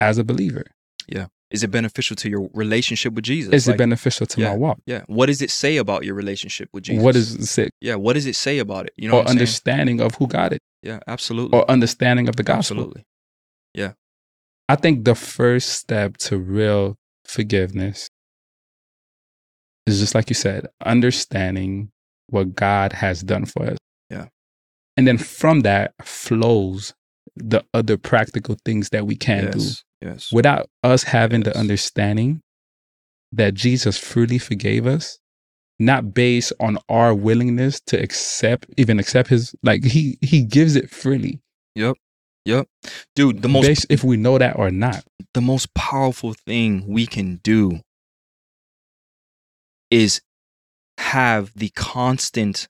as 0.00 0.16
a 0.18 0.24
believer? 0.24 0.64
Yeah. 1.06 1.26
Is 1.50 1.62
it 1.62 1.70
beneficial 1.70 2.16
to 2.16 2.30
your 2.30 2.48
relationship 2.54 3.12
with 3.12 3.24
Jesus? 3.24 3.52
Is 3.52 3.66
Like, 3.66 3.74
it 3.74 3.78
beneficial 3.78 4.26
to 4.26 4.40
my 4.40 4.54
walk? 4.56 4.78
yeah. 4.86 5.02
What 5.06 5.26
does 5.26 5.42
it 5.42 5.50
say 5.50 5.76
about 5.76 6.04
your 6.04 6.14
relationship 6.14 6.68
with 6.72 6.84
Jesus? 6.84 7.02
What 7.04 7.14
is 7.14 7.58
it? 7.58 7.70
Yeah. 7.82 7.96
What 7.96 8.14
does 8.14 8.24
it 8.26 8.36
say 8.36 8.58
about 8.58 8.86
it? 8.86 8.94
You 8.96 9.08
know, 9.10 9.16
or 9.16 9.20
I'm 9.20 9.26
saying? 9.26 9.38
understanding 9.38 10.00
of 10.00 10.14
who 10.14 10.26
God 10.28 10.54
is, 10.54 10.58
Yeah, 10.82 11.00
absolutely. 11.06 11.58
or 11.58 11.70
understanding 11.70 12.26
of 12.28 12.36
the 12.36 12.42
gospel. 12.42 12.78
absolutely. 12.78 13.04
Yeah. 13.74 13.92
I 14.68 14.76
think 14.76 15.04
the 15.04 15.14
first 15.14 15.68
step 15.70 16.16
to 16.28 16.38
real 16.38 16.96
forgiveness 17.26 18.08
is 19.94 20.00
just 20.00 20.14
like 20.14 20.28
you 20.30 20.34
said, 20.34 20.68
understanding 20.84 21.90
what 22.28 22.54
God 22.54 22.92
has 22.94 23.22
done 23.22 23.44
for 23.44 23.64
us. 23.64 23.78
Yeah. 24.10 24.26
And 24.96 25.06
then 25.06 25.18
from 25.18 25.60
that 25.60 25.94
flows 26.02 26.94
the 27.36 27.64
other 27.72 27.96
practical 27.96 28.56
things 28.64 28.90
that 28.90 29.06
we 29.06 29.16
can 29.16 29.50
do. 29.50 29.58
yes. 29.58 29.84
Yes. 30.00 30.32
Without 30.32 30.68
us 30.82 31.04
having 31.04 31.42
the 31.42 31.56
understanding 31.56 32.42
that 33.30 33.54
Jesus 33.54 33.96
freely 33.96 34.38
forgave 34.38 34.86
us, 34.86 35.18
not 35.78 36.12
based 36.12 36.52
on 36.58 36.78
our 36.88 37.14
willingness 37.14 37.80
to 37.86 38.02
accept, 38.02 38.66
even 38.76 38.98
accept 38.98 39.28
his, 39.28 39.54
like 39.62 39.84
he 39.84 40.18
he 40.20 40.42
gives 40.42 40.74
it 40.74 40.90
freely. 40.90 41.40
Yep. 41.76 41.96
Yep. 42.44 42.66
Dude, 43.14 43.42
the 43.42 43.48
most 43.48 43.66
based 43.66 43.86
if 43.90 44.02
we 44.02 44.16
know 44.16 44.38
that 44.38 44.58
or 44.58 44.70
not. 44.70 45.04
the 45.34 45.40
most 45.40 45.72
powerful 45.74 46.34
thing 46.34 46.84
we 46.88 47.06
can 47.06 47.36
do 47.44 47.80
is 49.92 50.22
have 50.96 51.52
the 51.54 51.68
constant 51.68 52.66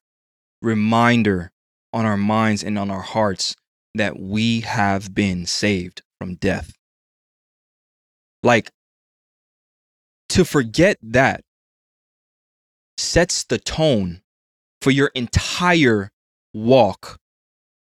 reminder 0.61 1.53
on 1.93 2.05
our 2.05 2.17
minds 2.17 2.65
and 2.65 2.77
on 2.77 2.91
our 2.91 3.03
hearts 3.03 3.55
that 3.95 4.19
we 4.19 4.61
have 4.63 5.15
been 5.15 5.47
saved 5.47 6.03
from 6.19 6.35
death. 6.35 6.73
Like, 8.43 8.73
to 10.31 10.45
forget 10.45 10.99
that 11.01 11.45
sets 12.97 13.45
the 13.45 13.59
tone 13.59 14.23
for 14.81 14.91
your 14.91 15.13
entire 15.15 16.11
walk 16.53 17.21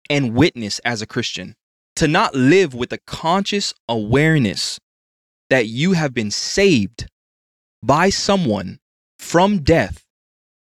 and 0.10 0.36
witness 0.36 0.80
as 0.80 1.02
a 1.02 1.08
Christian. 1.08 1.56
To 1.98 2.08
not 2.08 2.36
live 2.36 2.74
with 2.74 2.91
a 2.91 2.98
conscious 2.98 3.74
awareness 3.88 4.80
that 5.50 5.67
you 5.67 5.94
have 5.94 6.13
been 6.13 6.32
saved 6.32 7.08
by 7.82 8.10
someone 8.10 8.81
from 9.22 9.60
death, 9.60 10.04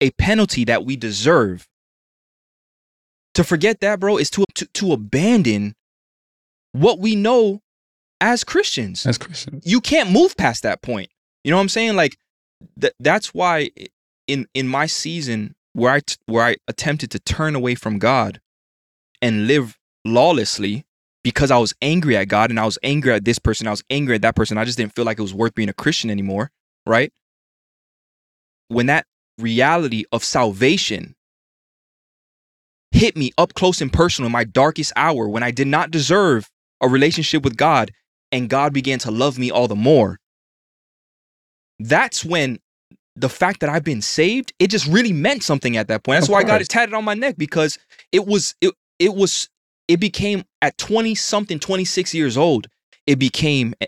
a 0.02 0.12
penalty 0.12 0.66
that 0.66 0.86
we 0.86 0.96
deserve. 0.96 1.68
To 3.36 3.46
forget 3.46 3.80
that, 3.80 4.00
bro, 4.00 4.18
is 4.18 4.30
to, 4.32 4.46
to, 4.56 4.66
to 4.66 4.92
abandon 4.92 5.74
what 6.74 7.00
we 7.00 7.16
know 7.16 7.62
as 8.20 8.44
Christians 8.44 9.06
As 9.06 9.18
Christians. 9.18 9.66
you 9.66 9.80
can't 9.80 10.12
move 10.12 10.36
past 10.36 10.64
that 10.64 10.82
point. 10.82 11.10
You 11.44 11.52
know 11.52 11.58
what 11.58 11.62
I'm 11.62 11.70
saying? 11.70 11.96
Like 11.96 12.18
th- 12.80 12.94
that's 13.00 13.34
why 13.34 13.72
in 14.28 14.48
in 14.54 14.68
my 14.68 14.86
season 14.86 15.56
where 15.74 15.94
I 15.94 16.02
t- 16.02 16.18
where 16.28 16.46
I 16.46 16.58
attempted 16.68 17.10
to 17.12 17.20
turn 17.20 17.56
away 17.56 17.76
from 17.76 17.98
God 17.98 18.40
and 19.22 19.48
live 19.48 19.78
lawlessly 20.06 20.86
because 21.24 21.52
I 21.52 21.58
was 21.58 21.74
angry 21.82 22.16
at 22.18 22.28
God 22.28 22.50
and 22.50 22.60
I 22.60 22.66
was 22.66 22.78
angry 22.84 23.14
at 23.14 23.26
this 23.26 23.40
person, 23.40 23.66
I 23.66 23.72
was 23.72 23.84
angry 23.90 24.16
at 24.16 24.22
that 24.22 24.36
person. 24.36 24.58
I 24.58 24.66
just 24.66 24.78
didn't 24.78 24.94
feel 24.94 25.06
like 25.06 25.18
it 25.20 25.24
was 25.24 25.34
worth 25.34 25.56
being 25.56 25.70
a 25.70 25.74
Christian 25.74 26.10
anymore, 26.10 26.52
right? 26.86 27.12
When 28.72 28.86
that 28.86 29.06
reality 29.38 30.06
of 30.12 30.24
salvation 30.24 31.16
hit 32.92 33.18
me 33.18 33.32
up 33.38 33.54
close 33.54 33.82
and 33.82 33.92
personal 33.92 34.28
in 34.28 34.32
my 34.32 34.44
darkest 34.44 34.94
hour 34.96 35.28
when 35.28 35.44
I 35.44 35.52
did 35.52 35.68
not 35.68 35.92
deserve 35.92 36.50
a 36.82 36.88
relationship 36.88 37.44
with 37.44 37.58
God 37.58 37.92
and 38.32 38.50
God 38.50 38.74
began 38.74 39.00
to 39.00 39.12
love 39.12 39.38
me 39.38 39.52
all 39.52 39.68
the 39.68 39.76
more. 39.76 40.20
That's 41.80 42.24
when 42.24 42.60
the 43.16 43.30
fact 43.30 43.60
that 43.60 43.70
I've 43.70 43.84
been 43.84 44.02
saved, 44.02 44.54
it 44.60 44.70
just 44.70 44.88
really 44.88 45.14
meant 45.14 45.44
something 45.44 45.76
at 45.76 45.88
that 45.90 46.04
point. 46.04 46.22
That's 46.22 46.30
why 46.30 46.40
I 46.40 46.44
got 46.44 46.62
it 46.62 46.70
tatted 46.70 46.94
on 46.94 47.04
my 47.04 47.14
neck 47.14 47.36
because 47.38 47.78
it 48.12 48.26
was 48.26 48.56
it 48.62 48.74
it 49.00 49.14
was 49.14 49.50
it 49.88 50.00
became 50.00 50.44
at 50.62 50.78
20 50.78 51.16
something 51.16 51.60
26 51.60 52.14
years 52.14 52.38
old, 52.38 52.68
it 53.06 53.18
became 53.18 53.74
a, 53.82 53.88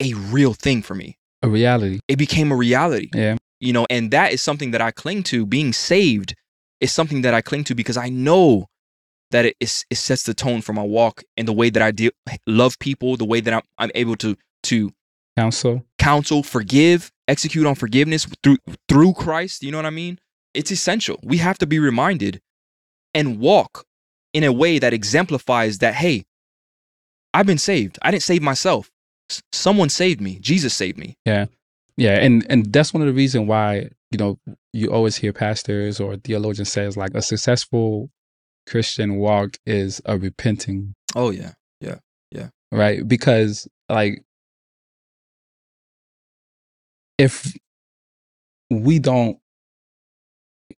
a 0.00 0.14
real 0.14 0.54
thing 0.54 0.82
for 0.82 0.94
me. 0.94 1.18
A 1.42 1.48
reality. 1.48 2.00
It 2.08 2.16
became 2.16 2.52
a 2.52 2.56
reality. 2.56 3.10
Yeah. 3.14 3.36
You 3.60 3.72
know, 3.72 3.86
and 3.90 4.10
that 4.12 4.32
is 4.32 4.40
something 4.42 4.70
that 4.72 4.80
I 4.80 4.90
cling 4.90 5.22
to. 5.24 5.44
Being 5.46 5.72
saved 5.72 6.34
is 6.80 6.92
something 6.92 7.22
that 7.22 7.34
I 7.34 7.40
cling 7.40 7.64
to 7.64 7.74
because 7.74 7.96
I 7.96 8.08
know 8.08 8.66
that 9.30 9.44
it, 9.46 9.56
is- 9.60 9.84
it 9.90 9.96
sets 9.96 10.22
the 10.22 10.32
tone 10.34 10.60
for 10.62 10.72
my 10.72 10.82
walk 10.82 11.22
and 11.36 11.46
the 11.48 11.52
way 11.52 11.68
that 11.70 11.82
I 11.82 11.90
deal, 11.90 12.12
love 12.46 12.78
people, 12.78 13.16
the 13.16 13.24
way 13.24 13.40
that 13.40 13.52
I'm, 13.52 13.62
I'm 13.78 13.90
able 13.94 14.16
to 14.16 14.36
to 14.64 14.92
Counsel. 15.36 15.84
counsel, 15.98 16.42
forgive, 16.42 17.10
execute 17.28 17.66
on 17.66 17.74
forgiveness 17.74 18.26
through 18.42 18.58
through 18.88 19.12
Christ. 19.14 19.62
You 19.62 19.70
know 19.72 19.78
what 19.78 19.86
I 19.86 19.90
mean? 19.90 20.18
It's 20.54 20.70
essential. 20.70 21.18
We 21.22 21.36
have 21.38 21.58
to 21.58 21.66
be 21.66 21.78
reminded 21.78 22.40
and 23.14 23.38
walk 23.38 23.84
in 24.32 24.44
a 24.44 24.52
way 24.52 24.78
that 24.78 24.92
exemplifies 24.92 25.78
that. 25.78 25.94
Hey, 25.94 26.24
I've 27.34 27.46
been 27.46 27.58
saved. 27.58 27.98
I 28.02 28.10
didn't 28.10 28.22
save 28.24 28.42
myself. 28.42 28.90
S- 29.30 29.42
someone 29.52 29.88
saved 29.90 30.20
me. 30.20 30.38
Jesus 30.40 30.74
saved 30.74 30.98
me. 30.98 31.16
Yeah, 31.24 31.46
and 32.06 32.46
and 32.48 32.72
that's 32.72 32.92
one 32.94 33.02
of 33.02 33.06
the 33.08 33.14
reasons 33.14 33.46
why 33.48 33.88
you 34.10 34.18
know 34.18 34.38
you 34.72 34.90
always 34.92 35.16
hear 35.16 35.32
pastors 35.32 36.00
or 36.00 36.16
theologians 36.16 36.70
says 36.70 36.96
like 36.96 37.14
a 37.14 37.22
successful 37.22 38.10
Christian 38.66 39.16
walk 39.16 39.56
is 39.66 40.00
a 40.04 40.18
repenting, 40.18 40.94
Oh 41.14 41.30
yeah. 41.30 41.52
Yeah, 41.80 41.98
yeah. 42.30 42.48
Right? 42.70 43.06
Because 43.06 43.66
like 43.88 44.22
if 47.18 47.54
we 48.70 48.98
don't 48.98 49.38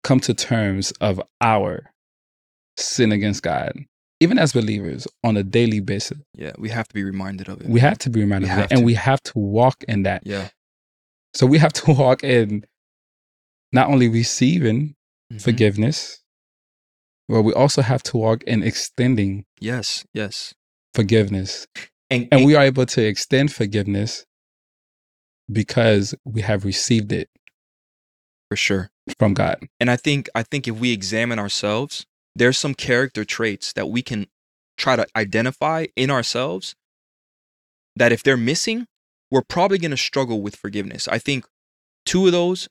come 0.05 0.21
to 0.21 0.35
terms 0.35 0.93
of 1.01 1.21
our 1.41 1.91
sin 2.77 3.13
against 3.13 3.43
God, 3.43 3.73
even 4.21 4.39
as 4.39 4.53
believers 4.53 5.07
on 5.25 5.37
a 5.37 5.43
daily 5.43 5.81
basis, 5.81 6.19
Yeah, 6.35 6.53
we 6.59 6.69
have 6.71 6.87
to 6.89 6.95
be 6.95 7.03
reminded 7.05 7.49
of 7.49 7.61
it. 7.61 7.67
we 7.69 7.81
have 7.81 7.99
to 7.99 8.11
be 8.11 8.21
reminded 8.21 8.47
We 8.49 8.53
of 8.53 8.57
that 8.59 8.73
and 8.73 8.85
we 8.85 8.95
have 8.95 9.21
to 9.25 9.39
walk 9.39 9.83
in 9.89 10.05
that. 10.05 10.23
yeah. 10.25 10.49
So 11.35 11.47
we 11.47 11.59
have 11.59 11.73
to 11.75 11.93
walk 11.93 12.25
in 12.25 12.65
not 13.73 13.89
only 13.89 14.09
receiving 14.09 14.97
Mhm. 15.33 15.41
forgiveness, 15.41 16.23
but 17.29 17.43
we 17.43 17.53
also 17.53 17.83
have 17.83 18.03
to 18.05 18.17
walk 18.17 18.43
in 18.45 18.63
extending 18.65 19.45
Yes, 19.61 20.05
yes. 20.13 20.55
forgiveness. 20.93 21.69
And, 22.11 22.27
And 22.33 22.45
we 22.45 22.57
are 22.57 22.65
able 22.65 22.85
to 22.87 23.03
extend 23.07 23.53
forgiveness 23.53 24.27
because 25.51 26.15
we 26.25 26.41
have 26.43 26.65
received 26.65 27.13
it 27.13 27.31
for 28.49 28.57
sure. 28.57 28.91
from 29.19 29.35
God. 29.35 29.69
And 29.79 29.89
I 29.91 29.97
think 29.97 30.29
I 30.35 30.43
think 30.43 30.67
if 30.67 30.77
we 30.77 30.93
examine 30.93 31.39
ourselves, 31.39 32.07
there's 32.35 32.59
some 32.59 32.75
character 32.75 33.25
traits 33.25 33.73
that 33.75 33.89
we 33.89 34.03
can 34.03 34.27
try 34.77 34.97
to 34.97 35.07
identify 35.17 35.87
in 35.95 36.11
ourselves 36.11 36.75
that 37.97 38.11
if 38.13 38.23
they're 38.23 38.37
missing, 38.37 38.87
we're 39.31 39.43
probably 39.43 39.79
going 39.79 39.91
to 39.93 39.97
struggle 39.97 40.41
with 40.43 40.57
forgiveness. 40.57 41.07
I 41.09 41.19
think 41.19 41.47
two 42.07 42.27
of 42.27 42.33
those 42.33 42.69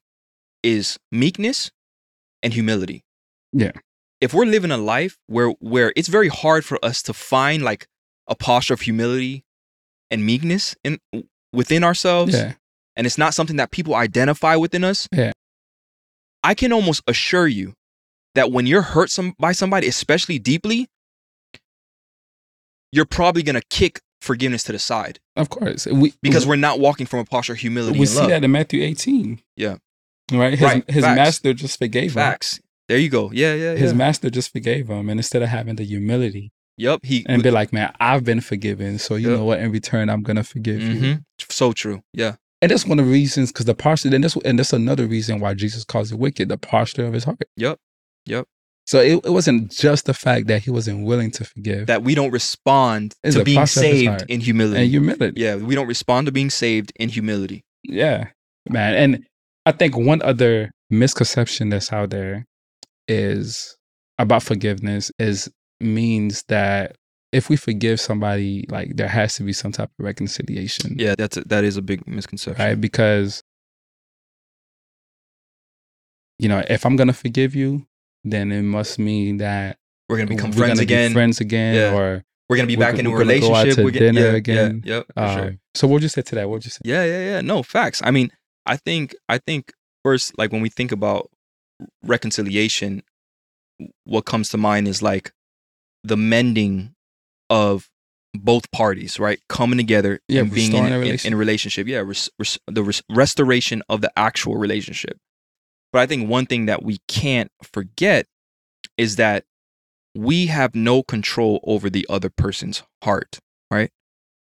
is 0.63 0.97
meekness 1.11 1.71
and 2.43 2.53
humility. 2.53 3.03
Yeah. 3.53 3.71
If 4.21 4.33
we're 4.33 4.45
living 4.45 4.71
a 4.71 4.77
life 4.77 5.17
where 5.27 5.49
where 5.59 5.93
it's 5.95 6.09
very 6.09 6.27
hard 6.27 6.65
for 6.65 6.77
us 6.83 7.01
to 7.03 7.13
find 7.13 7.63
like 7.63 7.87
a 8.27 8.35
posture 8.35 8.73
of 8.73 8.81
humility 8.81 9.43
and 10.11 10.25
meekness 10.25 10.75
in 10.83 10.99
within 11.53 11.83
ourselves 11.83 12.33
Yeah. 12.33 12.53
and 12.95 13.07
it's 13.07 13.17
not 13.17 13.33
something 13.33 13.55
that 13.55 13.71
people 13.71 13.95
identify 13.95 14.55
within 14.55 14.83
us, 14.83 15.07
Yeah. 15.11 15.31
I 16.43 16.53
can 16.53 16.71
almost 16.73 17.01
assure 17.07 17.47
you 17.47 17.73
that 18.35 18.51
when 18.51 18.67
you're 18.67 18.81
hurt 18.81 19.09
some, 19.09 19.33
by 19.39 19.51
somebody, 19.53 19.87
especially 19.87 20.37
deeply, 20.39 20.87
you're 22.91 23.05
probably 23.05 23.43
gonna 23.43 23.61
kick 23.69 24.01
forgiveness 24.21 24.63
to 24.63 24.71
the 24.71 24.79
side 24.79 25.19
Of 25.35 25.49
course. 25.49 25.85
We, 25.85 26.13
because 26.21 26.45
we're 26.45 26.55
not 26.57 26.79
walking 26.79 27.05
from 27.05 27.19
a 27.19 27.25
posture 27.25 27.53
of 27.53 27.59
humility 27.59 27.99
we 27.99 28.05
see 28.05 28.19
love. 28.19 28.29
that 28.29 28.43
in 28.43 28.51
Matthew 28.51 28.81
18. 28.83 29.41
Yeah. 29.55 29.77
Right? 30.31 30.51
His, 30.51 30.61
Right. 30.61 30.89
his 30.91 31.03
Facts. 31.03 31.15
master 31.15 31.53
just 31.53 31.79
forgave 31.79 32.11
him. 32.11 32.15
Facts. 32.15 32.59
There 32.87 32.97
you 32.97 33.09
go. 33.09 33.31
Yeah, 33.31 33.53
yeah, 33.53 33.71
yeah. 33.73 33.77
His 33.77 33.93
master 33.93 34.29
just 34.29 34.51
forgave 34.51 34.89
him. 34.89 35.09
And 35.09 35.19
instead 35.19 35.41
of 35.41 35.49
having 35.49 35.75
the 35.75 35.83
humility 35.83 36.51
yep. 36.77 36.99
He 37.03 37.25
and 37.27 37.41
be 37.43 37.51
like, 37.51 37.71
man, 37.73 37.93
I've 37.99 38.23
been 38.23 38.41
forgiven. 38.41 38.99
So 38.99 39.15
you 39.15 39.29
Yep. 39.29 39.37
know 39.39 39.45
what? 39.45 39.59
In 39.59 39.71
return, 39.71 40.09
I'm 40.09 40.21
going 40.23 40.37
to 40.37 40.43
forgive 40.43 40.81
you. 40.81 40.99
Mhm. 41.01 41.23
so 41.49 41.71
true. 41.73 42.01
Yeah. 42.13 42.35
And 42.61 42.71
that's 42.71 42.85
one 42.85 42.99
of 42.99 43.05
the 43.05 43.11
reasons, 43.11 43.51
because 43.53 43.65
the 43.65 43.73
posture, 43.75 44.13
and 44.13 44.23
that's, 44.23 44.35
and 44.37 44.59
that's 44.59 44.73
another 44.73 45.05
reason 45.07 45.39
why 45.39 45.53
Jesus 45.53 45.85
calls 45.85 46.11
it 46.11 46.19
wicked, 46.19 46.49
the 46.49 46.57
posture 46.57 47.05
of 47.05 47.13
his 47.13 47.23
heart. 47.23 47.41
Yep. 47.55 47.79
Yep. 48.25 48.47
So 48.89 48.99
it, 49.01 49.23
it 49.23 49.29
wasn't 49.29 49.69
just 49.69 50.05
the 50.07 50.15
fact 50.15 50.47
that 50.47 50.63
he 50.63 50.71
wasn't 50.71 51.05
willing 51.05 51.29
to 51.37 51.45
forgive 51.45 51.85
That 51.85 52.01
we 52.01 52.15
don't 52.15 52.31
respond 52.31 53.13
It's 53.23 53.35
to 53.35 53.43
being 53.43 53.59
posture 53.59 53.81
of 53.81 53.85
his 53.85 53.99
saved 53.99 54.25
in 54.29 54.39
humility. 54.39 54.81
and 54.81 54.89
humility. 54.89 55.39
yeah, 55.39 55.57
we 55.57 55.75
don't 55.75 55.85
respond 55.85 56.25
to 56.25 56.31
being 56.31 56.49
saved 56.49 56.91
in 56.95 57.07
humility. 57.09 57.61
Yeah, 57.83 58.29
man. 58.67 58.95
And 58.95 59.25
I 59.67 59.73
think 59.73 59.95
one 59.95 60.23
other 60.23 60.71
misconception 60.89 61.69
that's 61.69 61.93
out 61.93 62.09
there 62.09 62.47
is 63.07 63.77
about 64.17 64.41
forgiveness 64.41 65.11
is 65.19 65.47
means 65.79 66.43
that 66.47 66.95
if 67.31 67.47
we 67.47 67.57
forgive 67.57 68.01
somebody, 68.01 68.65
like 68.69 68.95
there 68.95 69.07
has 69.07 69.35
to 69.35 69.43
be 69.43 69.53
some 69.53 69.71
type 69.71 69.91
of 69.99 70.03
reconciliation. 70.03 70.95
Yeah, 70.97 71.13
that's 71.15 71.37
a, 71.37 71.41
that 71.41 71.63
is 71.63 71.77
a 71.77 71.83
big 71.83 72.07
misconception. 72.07 72.65
Right. 72.65 72.81
Because, 72.81 73.43
you 76.39 76.49
know, 76.49 76.63
if 76.67 76.87
I'm 76.87 76.95
going 76.95 77.07
to 77.07 77.13
forgive 77.13 77.53
you, 77.53 77.85
then 78.23 78.51
it 78.51 78.61
must 78.63 78.99
mean 78.99 79.37
that 79.37 79.77
We're 80.07 80.17
gonna 80.17 80.27
become 80.29 80.51
we're 80.51 80.57
friends 80.57 80.79
gonna 80.79 80.87
be 80.87 80.93
again. 80.93 81.13
friends 81.13 81.39
again, 81.39 81.75
Yeah. 81.75 81.93
or 81.97 82.23
We're 82.49 82.55
gonna 82.57 82.67
be 82.67 82.75
back 82.75 82.95
go- 82.95 82.99
in 82.99 83.05
a 83.05 83.09
we're 83.11 83.19
gonna 83.23 83.39
go 83.39 83.53
out 83.55 83.65
relationship. 83.65 83.75
to 83.77 83.83
We're 83.83 83.91
gonna- 83.91 84.05
dinner 84.13 84.21
yeah, 84.31 84.35
again. 84.35 84.81
Yeah, 84.85 84.95
yep, 84.95 85.05
um, 85.15 85.37
sure. 85.37 85.55
so 85.75 85.87
what 85.87 85.93
would 85.95 86.03
you 86.03 86.09
say 86.09 86.21
to 86.23 86.35
that? 86.35 86.49
What 86.49 86.65
you 86.65 86.71
say? 86.71 86.79
Yeah, 86.83 87.03
yeah, 87.05 87.19
yeah. 87.35 87.41
No 87.41 87.63
facts. 87.63 88.01
I 88.03 88.11
mean, 88.11 88.31
I 88.65 88.77
think 88.77 89.15
I 89.29 89.37
think 89.37 89.71
first, 90.03 90.37
like 90.37 90.51
when 90.51 90.61
we 90.61 90.69
think 90.69 90.91
about 90.91 91.29
reconciliation, 92.03 93.03
what 94.03 94.25
comes 94.25 94.49
to 94.49 94.57
mind 94.57 94.87
is 94.87 95.01
like 95.01 95.31
the 96.03 96.17
mending 96.17 96.93
of 97.49 97.89
both 98.33 98.69
parties, 98.71 99.19
right? 99.19 99.39
Coming 99.49 99.77
together 99.77 100.19
Yeah, 100.27 100.41
and 100.41 100.53
being 100.53 100.73
in, 100.73 100.83
a 100.83 100.87
in, 100.87 100.93
in 100.93 100.99
relationship. 100.99 101.33
a 101.33 101.35
relationship. 101.37 101.87
Yeah, 101.87 101.99
res, 101.99 102.29
res, 102.37 102.59
the 102.67 102.83
res, 102.83 103.01
restoration 103.09 103.81
of 103.89 104.01
the 104.01 104.11
actual 104.17 104.55
relationship. 104.57 105.17
But 105.91 105.99
I 105.99 106.05
think 106.05 106.29
one 106.29 106.45
thing 106.45 106.65
that 106.67 106.83
we 106.83 106.99
can't 107.07 107.51
forget 107.63 108.27
is 108.97 109.15
that 109.15 109.45
we 110.15 110.47
have 110.47 110.75
no 110.75 111.03
control 111.03 111.59
over 111.63 111.89
the 111.89 112.05
other 112.09 112.29
person's 112.29 112.83
heart, 113.03 113.39
right? 113.71 113.91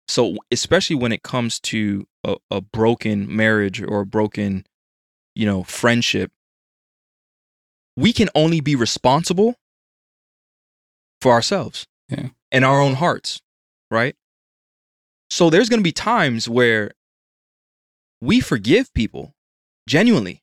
So, 0.07 0.37
especially 0.51 0.97
when 0.97 1.12
it 1.12 1.22
comes 1.22 1.59
to 1.61 2.07
a, 2.24 2.37
a 2.51 2.61
broken 2.61 3.35
marriage 3.35 3.80
or 3.80 4.01
a 4.01 4.07
broken, 4.07 4.66
you 5.35 5.47
know, 5.47 5.62
friendship, 5.64 6.30
we 7.97 8.12
can 8.12 8.28
only 8.35 8.61
be 8.61 8.76
responsible 8.76 9.55
for 11.20 11.32
ourselves 11.32 11.87
Yeah. 12.09 12.28
and 12.53 12.64
our 12.64 12.80
own 12.80 12.95
hearts, 12.95 13.41
right? 13.91 14.14
So, 15.30 15.49
there's 15.49 15.70
going 15.70 15.80
to 15.80 15.85
be 15.85 15.93
times 15.93 16.49
where 16.49 16.93
we 18.20 18.41
forgive 18.41 18.93
people 18.93 19.35
genuinely. 19.89 20.43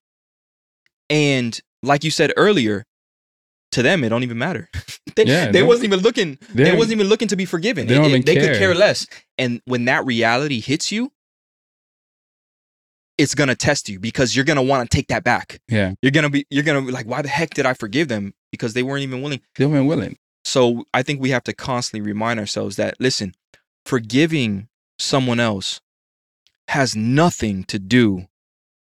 And 1.12 1.60
like 1.84 2.04
you 2.04 2.10
said 2.12 2.32
earlier, 2.38 2.86
to 3.74 3.82
them, 3.84 4.04
it 4.04 4.10
don't 4.10 4.24
even 4.24 4.38
matter. 4.38 4.70
they 5.16 5.26
Yeah, 5.26 5.52
they 5.52 5.62
wasn't 5.64 5.86
even 5.86 6.00
looking. 6.00 6.38
They, 6.54 6.76
wasn't 6.76 6.94
even 6.94 7.08
looking 7.08 7.28
to 7.30 7.36
be 7.36 7.46
forgiven. 7.46 7.88
they 7.88 7.96
don't 7.96 8.06
It- 8.06 8.14
it- 8.20 8.26
they 8.26 8.36
could 8.36 8.44
care. 8.46 8.58
care 8.58 8.76
less. 8.76 9.08
And 9.38 9.62
when 9.66 9.86
that 9.86 10.06
reality 10.06 10.60
hits 10.60 10.92
you, 10.92 11.12
it's 13.18 13.36
gonna 13.36 13.56
test 13.56 13.88
you 13.90 14.00
because 14.00 14.36
you're 14.36 14.46
gonna 14.46 14.64
want 14.64 14.90
to 14.90 14.96
take 14.96 15.08
that 15.10 15.24
back. 15.24 15.60
Yeah, 15.68 15.94
You're 16.02 16.12
gonna 16.12 16.30
be 16.30 16.46
you're 16.50 16.64
gonna 16.64 16.82
be 16.82 16.92
like, 16.92 17.06
why 17.06 17.22
the 17.22 17.30
heck 17.30 17.52
did 17.52 17.66
I 17.66 17.74
forgive 17.74 18.08
them? 18.08 18.34
Because 18.52 18.74
they 18.74 18.84
weren't 18.84 19.04
even 19.04 19.22
willing. 19.22 19.42
they 19.56 19.66
weren't 19.66 19.88
willing. 19.88 20.18
So 20.44 20.86
I 20.94 21.04
think 21.04 21.22
we 21.22 21.30
have 21.30 21.44
to 21.44 21.54
constantly 21.54 22.02
remind 22.06 22.40
ourselves 22.40 22.76
that 22.78 22.96
listen, 23.00 23.36
forgiving 23.86 24.68
someone 24.98 25.40
else 25.40 25.82
has 26.70 26.96
nothing 26.96 27.64
to 27.66 27.78
do 27.80 28.28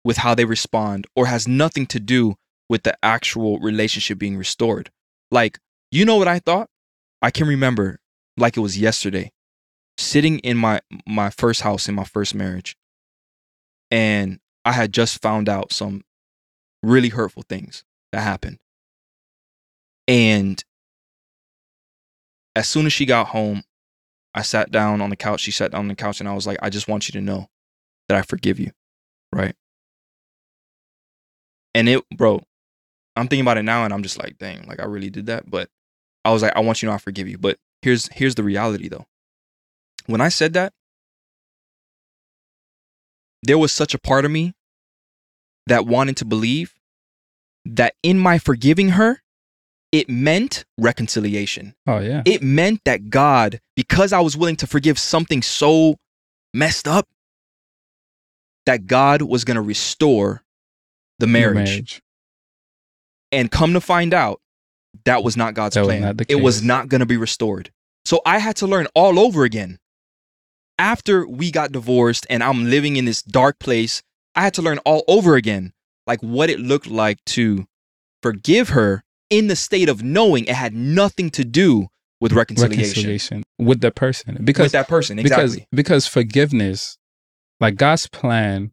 with 0.05 0.19
how 0.19 0.35
they 0.35 0.45
respond 0.45 1.07
or 1.15 1.27
has 1.27 1.47
nothing 1.47 1.87
to 1.87 2.01
do 2.01 2.37
with 2.69 2.83
the 2.83 2.97
actual 3.03 3.59
relationship 3.59 4.19
being 4.19 4.37
restored. 4.37 4.91
Like, 5.31 5.59
you 5.91 6.05
know 6.05 6.17
what 6.17 6.29
I 6.29 6.39
thought? 6.39 6.69
I 7.21 7.31
can 7.31 7.47
remember 7.47 8.01
like 8.37 8.57
it 8.57 8.61
was 8.61 8.79
yesterday, 8.79 9.33
sitting 9.99 10.39
in 10.41 10.57
my 10.57 10.81
my 11.07 11.31
first 11.31 11.63
house 11.63 11.89
in 11.89 11.95
my 11.95 12.05
first 12.05 12.35
marriage. 12.35 12.77
And 13.91 14.41
I 14.65 14.73
had 14.73 14.93
just 14.93 15.21
found 15.21 15.49
out 15.49 15.73
some 15.73 16.03
really 16.83 17.11
hurtful 17.11 17.45
things 17.49 17.85
that 18.11 18.23
happened. 18.23 18.59
And 20.09 20.63
as 22.57 22.69
soon 22.69 22.87
as 22.87 22.93
she 22.93 23.07
got 23.07 23.29
home, 23.29 23.63
I 24.35 24.43
sat 24.43 24.71
down 24.71 25.01
on 25.01 25.11
the 25.11 25.17
couch. 25.17 25.41
She 25.41 25.51
sat 25.51 25.73
down 25.73 25.81
on 25.81 25.89
the 25.89 25.95
couch 25.95 26.21
and 26.21 26.29
I 26.29 26.35
was 26.35 26.47
like, 26.47 26.59
I 26.63 26.71
just 26.71 26.89
want 26.89 27.09
you 27.09 27.13
to 27.13 27.21
know 27.21 27.49
that 28.09 28.19
I 28.19 28.23
forgive 28.23 28.59
you. 28.59 28.73
Right. 29.33 29.55
And 31.75 31.89
it, 31.89 32.05
bro, 32.17 32.43
I'm 33.17 33.29
thinking 33.29 33.43
about 33.45 33.59
it 33.59 33.63
now 33.63 33.85
and 33.85 33.93
I'm 33.93 34.03
just 34.03 34.19
like, 34.19 34.39
dang, 34.39 34.67
like 34.67 34.81
I 34.81 34.85
really 34.85 35.11
did 35.11 35.27
that. 35.27 35.51
But 35.51 35.69
I 36.25 36.31
was 36.33 36.43
like, 36.43 36.55
I 36.57 36.61
want 36.61 36.83
you 36.83 36.87
to 36.87 36.91
know 36.91 36.95
I 36.95 36.99
forgive 36.99 37.29
you. 37.29 37.39
But 37.39 37.59
here's 37.83 38.09
here's 38.13 38.35
the 38.35 38.43
reality 38.43 38.89
though. 38.89 39.07
When 40.07 40.21
I 40.21 40.29
said 40.29 40.53
that, 40.55 40.73
there 43.43 43.59
was 43.59 43.73
such 43.73 43.95
a 43.95 43.99
part 43.99 44.25
of 44.25 44.31
me 44.31 44.55
that 45.67 45.87
wanted 45.87 46.17
to 46.19 46.25
believe 46.25 46.75
that 47.65 47.95
in 48.03 48.19
my 48.19 48.39
forgiving 48.39 48.91
her, 48.91 49.23
it 49.93 50.09
meant 50.09 50.65
reconciliation 50.79 51.75
Oh 51.87 51.99
yeah, 51.99 52.23
it 52.25 52.43
meant 52.43 52.81
that 52.85 53.11
God, 53.11 53.61
because 53.77 54.13
I 54.13 54.21
was 54.21 54.37
willing 54.37 54.57
to 54.57 54.67
forgive 54.67 54.99
something 54.99 55.43
so 55.43 55.97
messed 56.55 56.89
up, 56.89 57.09
that 58.67 58.87
God 58.87 59.23
was 59.23 59.45
going 59.45 59.57
to 59.57 59.63
restore 59.63 60.43
the 61.19 61.27
Your 61.27 61.55
marriage. 61.55 62.03
And 63.31 63.51
come 63.51 63.73
to 63.73 63.81
find 63.81 64.13
out, 64.13 64.41
that 65.05 65.25
was 65.25 65.37
not 65.37 65.55
God's 65.55 65.75
That 65.75 65.83
was 65.83 65.89
plan. 65.89 66.01
not 66.03 66.17
the 66.19 66.27
it 66.29 66.37
was 66.43 66.63
not 66.63 66.89
going 66.89 67.01
to 67.01 67.07
be 67.07 67.17
restored. 67.17 67.71
So 68.05 68.21
I 68.27 68.39
had 68.39 68.57
to 68.57 68.67
learn 68.67 68.87
all 68.95 69.19
over 69.19 69.45
again. 69.45 69.79
After 70.79 71.27
we 71.27 71.51
got 71.51 71.73
divorced 71.73 72.27
and 72.29 72.43
I'm 72.43 72.69
living 72.69 72.97
in 72.97 73.05
this 73.05 73.23
dark 73.23 73.59
place, 73.59 74.03
I 74.35 74.43
had 74.43 74.55
to 74.55 74.63
learn 74.63 74.79
all 74.79 75.05
over 75.07 75.37
again, 75.37 75.73
like 76.07 76.21
what 76.21 76.51
it 76.51 76.59
looked 76.59 76.89
like 76.89 77.25
to 77.27 77.67
forgive 78.23 78.71
her 78.71 79.03
in 79.31 79.47
the 79.47 79.57
state 79.57 79.89
of 79.89 80.03
knowing 80.03 80.45
it 80.45 80.55
had 80.55 80.75
nothing 80.75 81.31
to 81.31 81.45
do 81.45 81.89
with 82.21 82.33
reconciliation, 82.33 82.81
reconciliation 82.81 83.43
with 83.59 83.81
the 83.81 83.91
person 83.91 84.39
because 84.45 84.65
with 84.67 84.73
that 84.73 84.89
person. 84.89 85.17
because 85.17 85.55
Exactly. 85.55 85.67
because 85.73 86.07
forgiveness, 86.07 86.97
like 87.61 87.77
God's 87.77 88.07
plan 88.09 88.73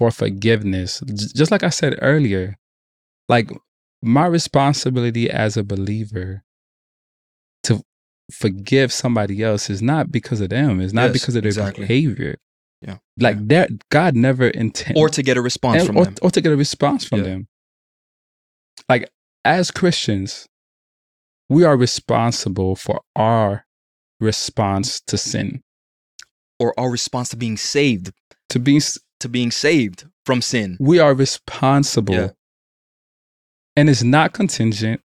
for 0.00 0.10
forgiveness. 0.10 1.02
Just 1.36 1.50
like 1.50 1.62
I 1.62 1.68
said 1.68 1.98
earlier, 2.00 2.56
like 3.28 3.50
my 4.00 4.24
responsibility 4.24 5.28
as 5.30 5.58
a 5.58 5.62
believer 5.62 6.42
to 7.64 7.82
forgive 8.32 8.94
somebody 8.94 9.42
else 9.42 9.68
is 9.68 9.82
not 9.82 10.10
because 10.10 10.40
of 10.40 10.48
them. 10.48 10.80
It's 10.80 10.94
not 10.94 11.10
Yes, 11.10 11.12
because 11.12 11.36
of 11.36 11.42
their 11.42 11.50
exactly. 11.50 11.84
behavior. 11.84 12.38
Yeah. 12.80 12.96
Like 13.18 13.46
that 13.48 13.68
God 13.90 14.16
never 14.16 14.48
intended 14.48 14.98
or 14.98 15.10
to 15.10 15.22
get 15.22 15.36
a 15.36 15.42
response 15.42 15.80
and- 15.80 15.86
from 15.88 15.96
or, 15.98 16.04
them. 16.06 16.14
or 16.22 16.30
to 16.30 16.40
get 16.40 16.50
a 16.50 16.56
response 16.56 17.04
from 17.04 17.18
Yeah. 17.18 17.24
them. 17.26 17.48
Like 18.88 19.10
as 19.44 19.70
Christians, 19.70 20.48
we 21.50 21.62
are 21.62 21.76
responsible 21.76 22.74
for 22.74 23.02
our 23.14 23.66
response 24.18 25.02
to 25.08 25.18
sin, 25.18 25.62
or 26.58 26.72
our 26.80 26.90
response 26.90 27.28
to 27.30 27.36
being 27.36 27.58
saved, 27.58 28.12
to 28.48 28.58
being 28.58 28.80
to 29.20 29.28
being 29.28 29.50
saved 29.50 30.06
from 30.26 30.42
sin. 30.42 30.76
we 30.80 30.98
are 30.98 31.14
responsible 31.14 32.14
Yeah. 32.14 32.28
and 33.76 33.88
it's 33.88 34.02
not 34.02 34.32
contingent 34.32 35.00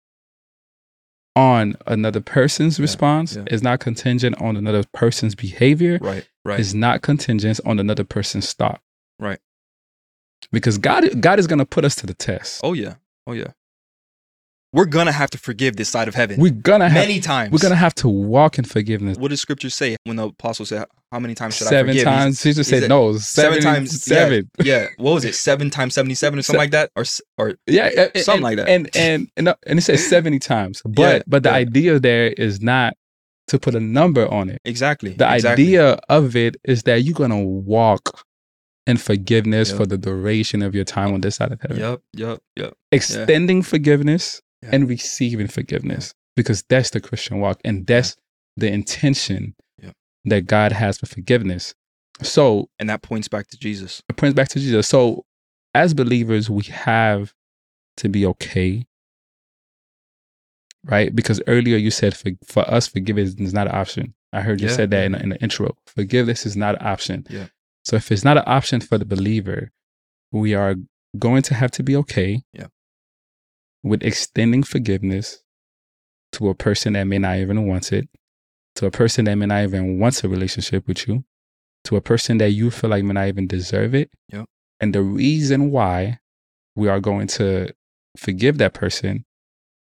on 1.36 1.76
another 1.86 2.20
person's 2.20 2.78
Yeah, 2.78 2.82
response 2.82 3.36
yeah. 3.36 3.44
it's 3.46 3.62
not 3.62 3.80
contingent 3.80 4.40
on 4.40 4.56
another 4.56 4.82
person's 4.92 5.34
behavior 5.34 5.98
Right, 6.00 6.26
right. 6.44 6.58
it's 6.60 6.74
not 6.74 7.02
contingent 7.02 7.60
on 7.64 7.78
another 7.78 8.04
person's 8.04 8.52
thought 8.52 8.80
Right. 9.18 9.38
because 10.52 10.76
god 10.78 11.20
god 11.20 11.38
is 11.38 11.46
going 11.46 11.58
to 11.60 11.66
put 11.66 11.84
us 11.84 11.94
to 11.96 12.06
the 12.06 12.14
test 12.14 12.60
oh 12.64 12.72
yeah, 12.72 12.94
oh 13.26 13.32
yeah. 13.32 13.52
We're 14.72 14.84
gonna 14.84 15.10
have 15.12 15.30
to 15.30 15.38
forgive 15.38 15.74
this 15.76 15.88
side 15.88 16.06
of 16.06 16.14
heaven 16.14 16.38
we're 16.40 16.52
gonna 16.52 16.88
have 16.88 17.08
many 17.08 17.18
times. 17.20 17.50
we're 17.52 17.58
gonna 17.58 17.74
have 17.74 17.94
to 17.96 18.08
walk 18.08 18.56
in 18.58 18.64
forgiveness 18.64 19.18
What 19.18 19.28
does 19.28 19.40
Scripture 19.40 19.70
say 19.70 19.96
when 20.04 20.16
the 20.16 20.28
apostle 20.28 20.64
said, 20.64 20.84
"How 21.10 21.18
many 21.18 21.34
times 21.34 21.56
should 21.56 21.66
I 21.66 21.70
seven 21.70 21.90
forgive?" 21.92 22.04
times 22.04 22.42
He's- 22.42 22.54
jesus 22.56 22.68
said 22.68 22.88
no 22.88 23.16
seven 23.18 23.60
seven 23.60 23.62
times. 23.62 24.02
seven 24.04 24.50
Yeah, 24.62 24.82
yeah. 24.82 24.86
What 24.98 25.12
was 25.14 25.24
it? 25.24 25.34
Seven 25.34 25.70
times 25.70 25.94
seventy-seven 25.94 26.38
or 26.38 26.42
something 26.42 26.58
like 26.60 26.70
that, 26.70 26.90
or 26.94 27.04
or 27.36 27.54
yeah, 27.66 27.90
a- 27.96 28.18
a- 28.18 28.22
Something 28.22 28.34
and, 28.36 28.42
like 28.44 28.56
that. 28.58 28.68
and 28.68 28.90
and 28.96 29.28
and, 29.36 29.54
and 29.66 29.78
it 29.78 29.82
says 29.82 30.06
70 30.08 30.38
times 30.38 30.82
but 30.86 30.98
Yeah, 31.16 31.22
but 31.26 31.42
the 31.42 31.48
yeah. 31.50 31.54
idea 31.56 31.98
there 31.98 32.28
is 32.28 32.60
not 32.60 32.94
to 33.48 33.58
put 33.58 33.74
a 33.74 33.80
number 33.80 34.28
on 34.32 34.48
it 34.50 34.60
exactly 34.64 35.10
the 35.14 35.34
exactly. 35.34 35.64
idea 35.64 35.98
of 36.08 36.36
it 36.36 36.56
is 36.62 36.84
that 36.84 37.02
you're 37.02 37.14
gonna 37.14 37.42
walk 37.42 38.24
in 38.86 38.96
forgiveness 38.96 39.70
Yep. 39.70 39.76
for 39.78 39.86
the 39.86 39.98
duration 39.98 40.62
of 40.62 40.76
your 40.76 40.84
time 40.84 41.12
on 41.12 41.20
this 41.22 41.34
side 41.36 41.50
of 41.50 41.60
heaven 41.60 41.78
Yep, 41.78 42.00
yep, 42.14 42.38
yep. 42.54 42.74
extending 42.92 43.62
forgiveness 43.62 44.40
Yeah. 44.62 44.70
and 44.72 44.88
receiving 44.88 45.46
forgiveness 45.48 46.14
because 46.36 46.62
that's 46.68 46.90
the 46.90 47.00
christian 47.00 47.40
walk 47.40 47.60
and 47.64 47.86
that's 47.86 48.16
the 48.56 48.70
intention 48.70 49.54
Yep. 49.82 49.94
that 50.26 50.46
god 50.46 50.72
has 50.72 50.98
for 50.98 51.06
forgiveness 51.06 51.74
so 52.22 52.68
And 52.78 52.88
that 52.90 53.00
points 53.02 53.28
back 53.28 53.46
to 53.48 53.56
Jesus. 53.58 54.02
it 54.08 54.16
points 54.16 54.34
back 54.34 54.48
to 54.48 54.60
jesus 54.60 54.86
so 54.88 55.24
as 55.74 55.94
believers 55.94 56.50
we 56.50 56.62
have 56.64 57.32
to 57.98 58.08
be 58.10 58.26
okay 58.26 58.86
right 60.84 61.14
because 61.14 61.40
earlier 61.46 61.76
you 61.76 61.90
said 61.90 62.16
for, 62.16 62.30
for 62.46 62.68
us 62.70 62.86
forgiveness 62.86 63.34
is 63.34 63.52
not 63.54 63.66
an 63.66 63.74
option 63.74 64.14
i 64.32 64.40
heard 64.40 64.60
you 64.60 64.68
Yeah, 64.68 64.74
said 64.76 64.90
that 64.90 65.04
in, 65.04 65.12
the- 65.12 65.22
in 65.22 65.28
the 65.30 65.40
intro 65.42 65.76
forgiveness 65.86 66.46
is 66.46 66.56
not 66.56 66.74
an 66.80 66.86
option 66.86 67.26
Yeah. 67.30 67.46
so 67.84 67.96
if 67.96 68.10
it's 68.12 68.24
not 68.24 68.36
an 68.38 68.44
option 68.46 68.80
for 68.80 68.98
the 68.98 69.04
believer 69.04 69.70
we 70.32 70.54
are 70.54 70.74
going 71.18 71.42
to 71.42 71.54
have 71.54 71.70
to 71.72 71.82
be 71.82 71.96
okay 71.96 72.42
Yeah. 72.52 72.66
With 73.82 74.02
extending 74.02 74.62
forgiveness 74.62 75.42
to 76.32 76.48
a 76.48 76.54
person 76.54 76.92
that 76.94 77.04
may 77.04 77.18
not 77.18 77.38
even 77.38 77.66
want 77.66 77.92
it 77.92 78.08
to 78.76 78.86
a 78.86 78.90
person 78.90 79.24
that 79.24 79.34
may 79.36 79.46
not 79.46 79.62
even 79.64 79.98
want 79.98 80.22
a 80.22 80.28
relationship 80.28 80.86
with 80.86 81.08
you 81.08 81.24
to 81.84 81.96
a 81.96 82.00
person 82.00 82.38
that 82.38 82.50
you 82.50 82.70
feel 82.70 82.90
like 82.90 83.02
may 83.04 83.14
not 83.14 83.26
even 83.28 83.46
deserve 83.46 83.94
it 83.94 84.10
Yep. 84.32 84.46
and 84.80 84.94
the 84.94 85.02
reason 85.02 85.70
why 85.70 86.18
we 86.76 86.88
are 86.88 87.00
going 87.00 87.26
to 87.26 87.72
forgive 88.16 88.58
that 88.58 88.74
person 88.74 89.24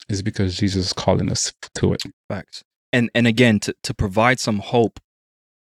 is 0.09 0.23
because 0.23 0.57
Jesus 0.57 0.87
is 0.87 0.93
calling 0.93 1.31
us 1.31 1.53
to 1.75 1.93
it. 1.93 2.03
Facts. 2.29 2.65
And 2.93 3.11
and 3.15 3.27
again, 3.27 3.61
to 3.61 3.75
to 3.85 3.95
provide 3.95 4.41
some 4.41 4.59
hope 4.59 4.99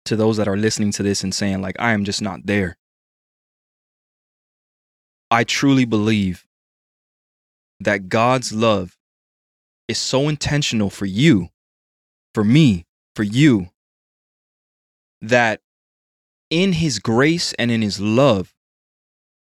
to 0.05 0.15
those 0.15 0.37
that 0.37 0.47
are 0.47 0.57
listening 0.57 0.91
to 0.93 1.03
this 1.03 1.23
and 1.23 1.33
saying 1.33 1.61
like, 1.61 1.75
I 1.79 1.91
am 1.93 2.03
just 2.03 2.21
not 2.21 2.45
there. 2.45 2.77
I 5.31 5.43
truly 5.43 5.85
believe 5.85 6.45
that 7.79 8.09
God's 8.09 8.53
love 8.53 8.97
is 9.87 9.97
so 9.97 10.29
intentional 10.29 10.89
for 10.89 11.05
you, 11.05 11.49
for 12.33 12.43
me, 12.43 12.85
for 13.15 13.23
you, 13.23 13.69
that 15.21 15.61
in 16.49 16.73
His 16.73 16.99
grace 16.99 17.53
and 17.53 17.71
in 17.71 17.81
His 17.81 17.99
love, 17.99 18.53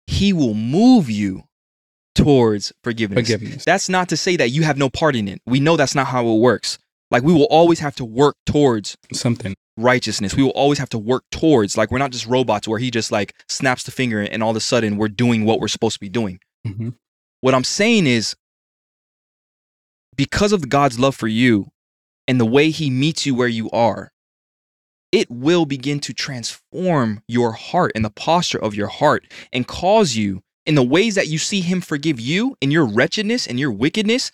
He 0.07 0.34
will 0.34 0.53
move 0.53 1.09
you 1.09 1.43
towards 2.15 2.71
forgiveness. 2.84 3.28
Forgiveness. 3.28 3.65
That's 3.65 3.89
not 3.89 4.09
to 4.09 4.17
say 4.17 4.36
that 4.38 4.49
you 4.49 4.63
have 4.63 4.78
no 4.78 4.89
part 4.89 5.15
in 5.15 5.28
it. 5.28 5.41
We 5.45 5.59
know 5.59 5.78
that's 5.78 5.95
not 5.95 6.07
how 6.07 6.28
it 6.28 6.39
works. 6.39 6.78
Like 7.11 7.24
we 7.24 7.34
will 7.34 7.45
always 7.45 7.80
have 7.80 7.95
to 7.97 8.05
work 8.05 8.36
towards 8.45 8.97
Something. 9.11 9.55
righteousness. 9.78 10.36
We 10.36 10.43
will 10.43 10.51
always 10.51 10.80
have 10.80 10.89
to 10.89 10.97
work 10.97 11.24
towards 11.32 11.78
like 11.78 11.91
we're 11.91 11.99
not 11.99 12.11
just 12.11 12.26
robots 12.26 12.67
where 12.67 12.80
he 12.80 12.89
just 12.89 13.11
like 13.11 13.36
snaps 13.47 13.84
the 13.84 13.91
finger 13.91 14.21
and 14.21 14.41
all 14.41 14.49
of 14.51 14.55
a 14.55 14.59
sudden 14.61 14.97
we're 14.97 15.09
doing 15.09 15.45
what 15.45 15.59
we're 15.59 15.67
supposed 15.67 15.95
to 15.95 15.99
be 15.99 16.09
doing. 16.09 16.39
hmm 16.65 16.89
What 17.44 17.54
I'm 17.54 17.66
saying 17.66 18.08
is 18.08 18.38
because 20.16 20.54
of 20.54 20.70
God's 20.70 20.98
love 20.98 21.14
for 21.14 21.28
you 21.28 21.68
and 22.26 22.39
the 22.39 22.46
way 22.46 22.70
he 22.70 22.89
meets 22.89 23.26
you 23.26 23.36
where 23.36 23.50
you 23.50 23.70
are, 23.72 24.14
it 25.12 25.30
will 25.30 25.66
begin 25.66 26.00
to 26.00 26.14
transform 26.14 27.22
your 27.28 27.52
heart 27.52 27.91
and 27.96 28.06
the 28.06 28.10
posture 28.10 28.60
of 28.60 28.76
your 28.76 28.88
heart 28.88 29.30
and 29.52 29.68
cause 29.68 30.16
you 30.16 30.41
in 30.66 30.76
the 30.76 30.84
ways 30.84 31.16
that 31.16 31.28
you 31.28 31.38
see 31.38 31.60
him 31.60 31.82
forgive 31.82 32.18
you 32.18 32.56
in 32.62 32.72
your 32.72 32.86
wretchedness 32.86 33.46
and 33.46 33.60
your 33.60 33.74
wickedness. 33.74 34.32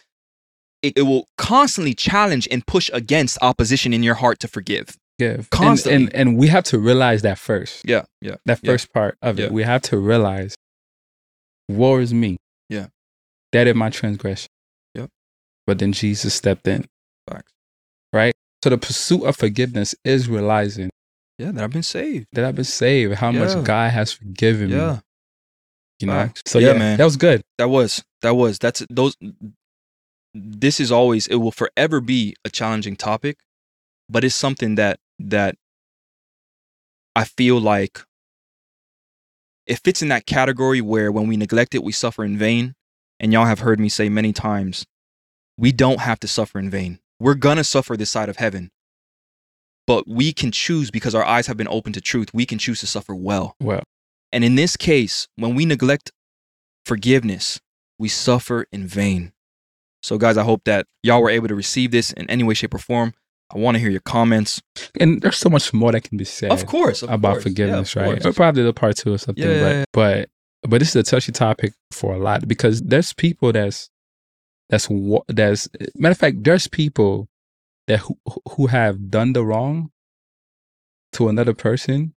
It, 0.84 0.96
it 0.96 1.02
will 1.02 1.28
constantly 1.36 1.96
challenge 1.96 2.48
and 2.52 2.64
push 2.68 2.92
against 2.94 3.40
opposition 3.42 3.92
in 3.92 4.04
your 4.04 4.16
heart 4.16 4.38
to 4.42 4.48
forgive. 4.48 4.96
Give. 5.18 5.36
And- 5.40 5.50
Constantly. 5.50 6.14
And, 6.14 6.30
and, 6.30 6.38
we 6.38 6.50
have 6.50 6.66
to 6.66 6.78
realize 6.78 7.24
that 7.24 7.40
first. 7.40 7.82
Yeah, 7.90 8.04
yeah. 8.22 8.36
That 8.46 8.60
Yeah. 8.62 8.72
first 8.74 8.94
part 8.94 9.18
of 9.24 9.40
Yeah. 9.40 9.48
it. 9.48 9.52
We 9.52 9.64
have 9.64 9.82
to 9.82 9.98
realize 9.98 10.54
woe 11.68 11.98
is 11.98 12.14
me. 12.14 12.38
That 13.52 13.68
is 13.68 13.76
my 13.76 13.90
transgression. 13.90 14.50
Yep. 14.96 15.10
But 15.66 15.80
then 15.80 15.92
Jesus 15.94 16.34
stepped 16.34 16.68
in. 16.68 16.86
Facts. 17.30 17.52
Right? 18.14 18.34
So 18.64 18.70
the 18.70 18.78
pursuit 18.78 19.24
of 19.24 19.36
forgiveness 19.38 19.96
is 20.04 20.28
realizing 20.30 20.90
Yeah, 21.38 21.52
that 21.52 21.64
I've 21.64 21.72
been 21.72 21.84
saved. 21.84 22.28
that 22.34 22.44
I've 22.46 22.56
been 22.56 22.64
saved, 22.66 23.16
how 23.16 23.32
Yeah. 23.32 23.40
much 23.56 23.66
God 23.66 23.92
has 23.92 24.12
forgiven 24.12 24.70
me. 24.70 24.76
Yeah, 24.76 25.00
You 26.00 26.08
know? 26.08 26.14
Facts. 26.14 26.44
So 26.46 26.60
Yeah, 26.60 26.74
yeah, 26.74 26.80
man. 26.80 26.98
That 26.98 27.06
was 27.06 27.18
good. 27.18 27.42
that 27.58 27.70
was 27.70 28.04
that 28.22 28.36
was 28.36 28.60
that's 28.60 28.86
those. 28.90 29.16
This 30.34 30.80
is 30.80 30.92
always 30.92 31.26
it 31.28 31.36
will 31.36 31.52
forever 31.52 32.02
be 32.02 32.36
a 32.46 32.50
challenging 32.50 32.96
topic, 32.96 33.38
but 34.10 34.24
it's 34.24 34.36
something 34.36 34.76
that 34.76 35.00
that 35.20 35.56
I 37.16 37.24
feel 37.26 37.60
like 37.60 38.02
it 39.66 39.80
fits 39.84 40.02
in 40.02 40.08
that 40.10 40.26
category 40.26 40.82
where 40.82 41.12
when 41.12 41.28
we 41.28 41.38
neglect 41.38 41.74
it, 41.76 41.84
we 41.84 41.92
suffer 41.92 42.24
in 42.24 42.38
vain. 42.38 42.76
And 43.20 43.34
y'all 43.34 43.46
have 43.46 43.60
heard 43.60 43.80
me 43.80 43.90
say 43.90 44.08
many 44.10 44.32
times, 44.34 44.86
we 45.58 45.72
don't 45.72 46.00
have 46.00 46.20
to 46.22 46.28
suffer 46.28 46.58
in 46.60 46.70
vain. 46.70 47.00
We're 47.20 47.34
gonna 47.36 47.64
suffer 47.66 47.98
this 47.98 48.10
side 48.10 48.30
of 48.30 48.38
heaven, 48.38 48.72
but 49.86 50.08
we 50.08 50.32
can 50.32 50.52
choose 50.52 50.90
because 50.92 51.14
our 51.14 51.26
eyes 51.26 51.48
have 51.48 51.58
been 51.58 51.68
open 51.68 51.92
to 51.94 52.02
truth. 52.02 52.30
We 52.34 52.46
can 52.46 52.58
choose 52.60 52.80
to 52.80 52.88
suffer 52.88 53.14
well. 53.14 53.56
Well, 53.60 53.84
And 54.32 54.44
in 54.44 54.56
this 54.56 54.78
case, 54.78 55.28
when 55.36 55.56
we 55.56 55.66
neglect 55.66 56.12
forgiveness, 56.86 57.60
we 57.98 58.08
suffer 58.08 58.66
in 58.72 58.88
vain. 58.88 59.34
So, 60.02 60.18
guys, 60.18 60.38
I 60.38 60.44
hope 60.44 60.64
that 60.64 60.86
y'all 61.04 61.22
were 61.22 61.30
able 61.30 61.50
to 61.50 61.56
receive 61.56 61.92
this 61.92 62.14
in 62.14 62.30
any 62.30 62.44
way, 62.44 62.54
shape, 62.54 62.74
or 62.74 62.78
form. 62.80 63.14
I 63.54 63.58
want 63.58 63.76
to 63.76 63.80
hear 63.80 63.90
your 63.90 64.00
comments. 64.02 64.62
and 65.00 65.22
there's 65.22 65.38
so 65.38 65.50
much 65.50 65.74
more 65.74 65.92
that 65.92 66.02
can 66.04 66.18
be 66.18 66.24
said. 66.24 66.52
Of 66.52 66.66
course, 66.68 67.02
of 67.04 67.10
about 67.10 67.34
course. 67.34 67.44
forgiveness, 67.44 67.96
Yeah, 67.96 68.04
right? 68.04 68.22
course. 68.22 68.26
Or 68.26 68.32
probably 68.34 68.64
the 68.64 68.74
part 68.74 68.96
two 68.96 69.14
or 69.14 69.18
something. 69.18 69.44
Yeah, 69.44 69.60
but 69.62 69.70
yeah. 69.76 69.86
but 69.92 70.30
but 70.64 70.80
this 70.80 70.90
is 70.90 70.96
a 70.96 71.04
touchy 71.04 71.32
topic 71.32 71.74
for 71.92 72.14
a 72.14 72.18
lot 72.20 72.48
because 72.48 72.82
there's 72.82 73.14
people 73.14 73.52
that's 73.52 73.90
that's 74.70 74.90
wa- 74.90 75.24
that's 75.28 75.68
matter 75.96 76.12
of 76.12 76.18
fact, 76.18 76.44
there's 76.44 76.68
people 76.68 77.28
that 77.88 78.00
who, 78.00 78.18
who 78.52 78.68
have 78.68 79.10
done 79.10 79.34
the 79.34 79.44
wrong 79.44 79.90
to 81.14 81.28
another 81.30 81.54
person, 81.54 82.14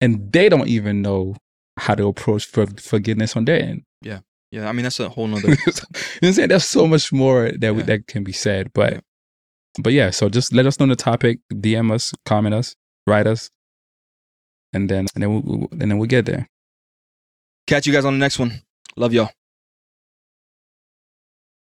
and 0.00 0.32
they 0.32 0.48
don't 0.48 0.68
even 0.68 1.02
know 1.02 1.36
how 1.76 1.94
to 1.94 2.06
approach 2.06 2.46
for 2.46 2.66
forgiveness 2.80 3.36
on 3.36 3.44
their 3.44 3.60
end. 3.60 3.82
Yeah, 4.00 4.20
Yeah. 4.50 4.68
I 4.68 4.72
mean 4.72 4.84
that's 4.84 5.00
a 5.00 5.08
whole 5.08 5.26
nother. 5.28 5.48
you 5.50 5.56
know 5.56 5.62
what 5.66 6.00
I'm 6.22 6.32
saying? 6.32 6.48
There's 6.48 6.64
so 6.64 6.86
much 6.86 7.12
more 7.12 7.50
that 7.50 7.74
we, 7.74 7.82
that 7.82 8.06
can 8.06 8.24
be 8.24 8.32
said, 8.32 8.72
but 8.72 8.92
Yeah. 8.94 9.00
but 9.82 9.92
yeah. 9.92 10.10
So 10.10 10.28
just 10.30 10.52
let 10.54 10.64
us 10.66 10.78
know 10.80 10.86
the 10.86 10.96
topic, 10.96 11.40
DM 11.52 11.92
us, 11.92 12.14
comment 12.24 12.54
us, 12.54 12.74
write 13.06 13.26
us, 13.26 13.50
and 14.72 14.88
then 14.88 15.06
and 15.14 15.22
then 15.22 15.34
we, 15.34 15.40
we- 15.40 15.68
and 15.72 15.90
then 15.90 15.98
we 15.98 16.06
get 16.06 16.24
there. 16.26 16.48
Catch 17.66 17.86
you 17.86 17.92
guys 17.92 18.04
on 18.04 18.14
the 18.14 18.18
next 18.18 18.38
one. 18.38 18.62
Love 18.96 19.12
y'all. 19.12 19.30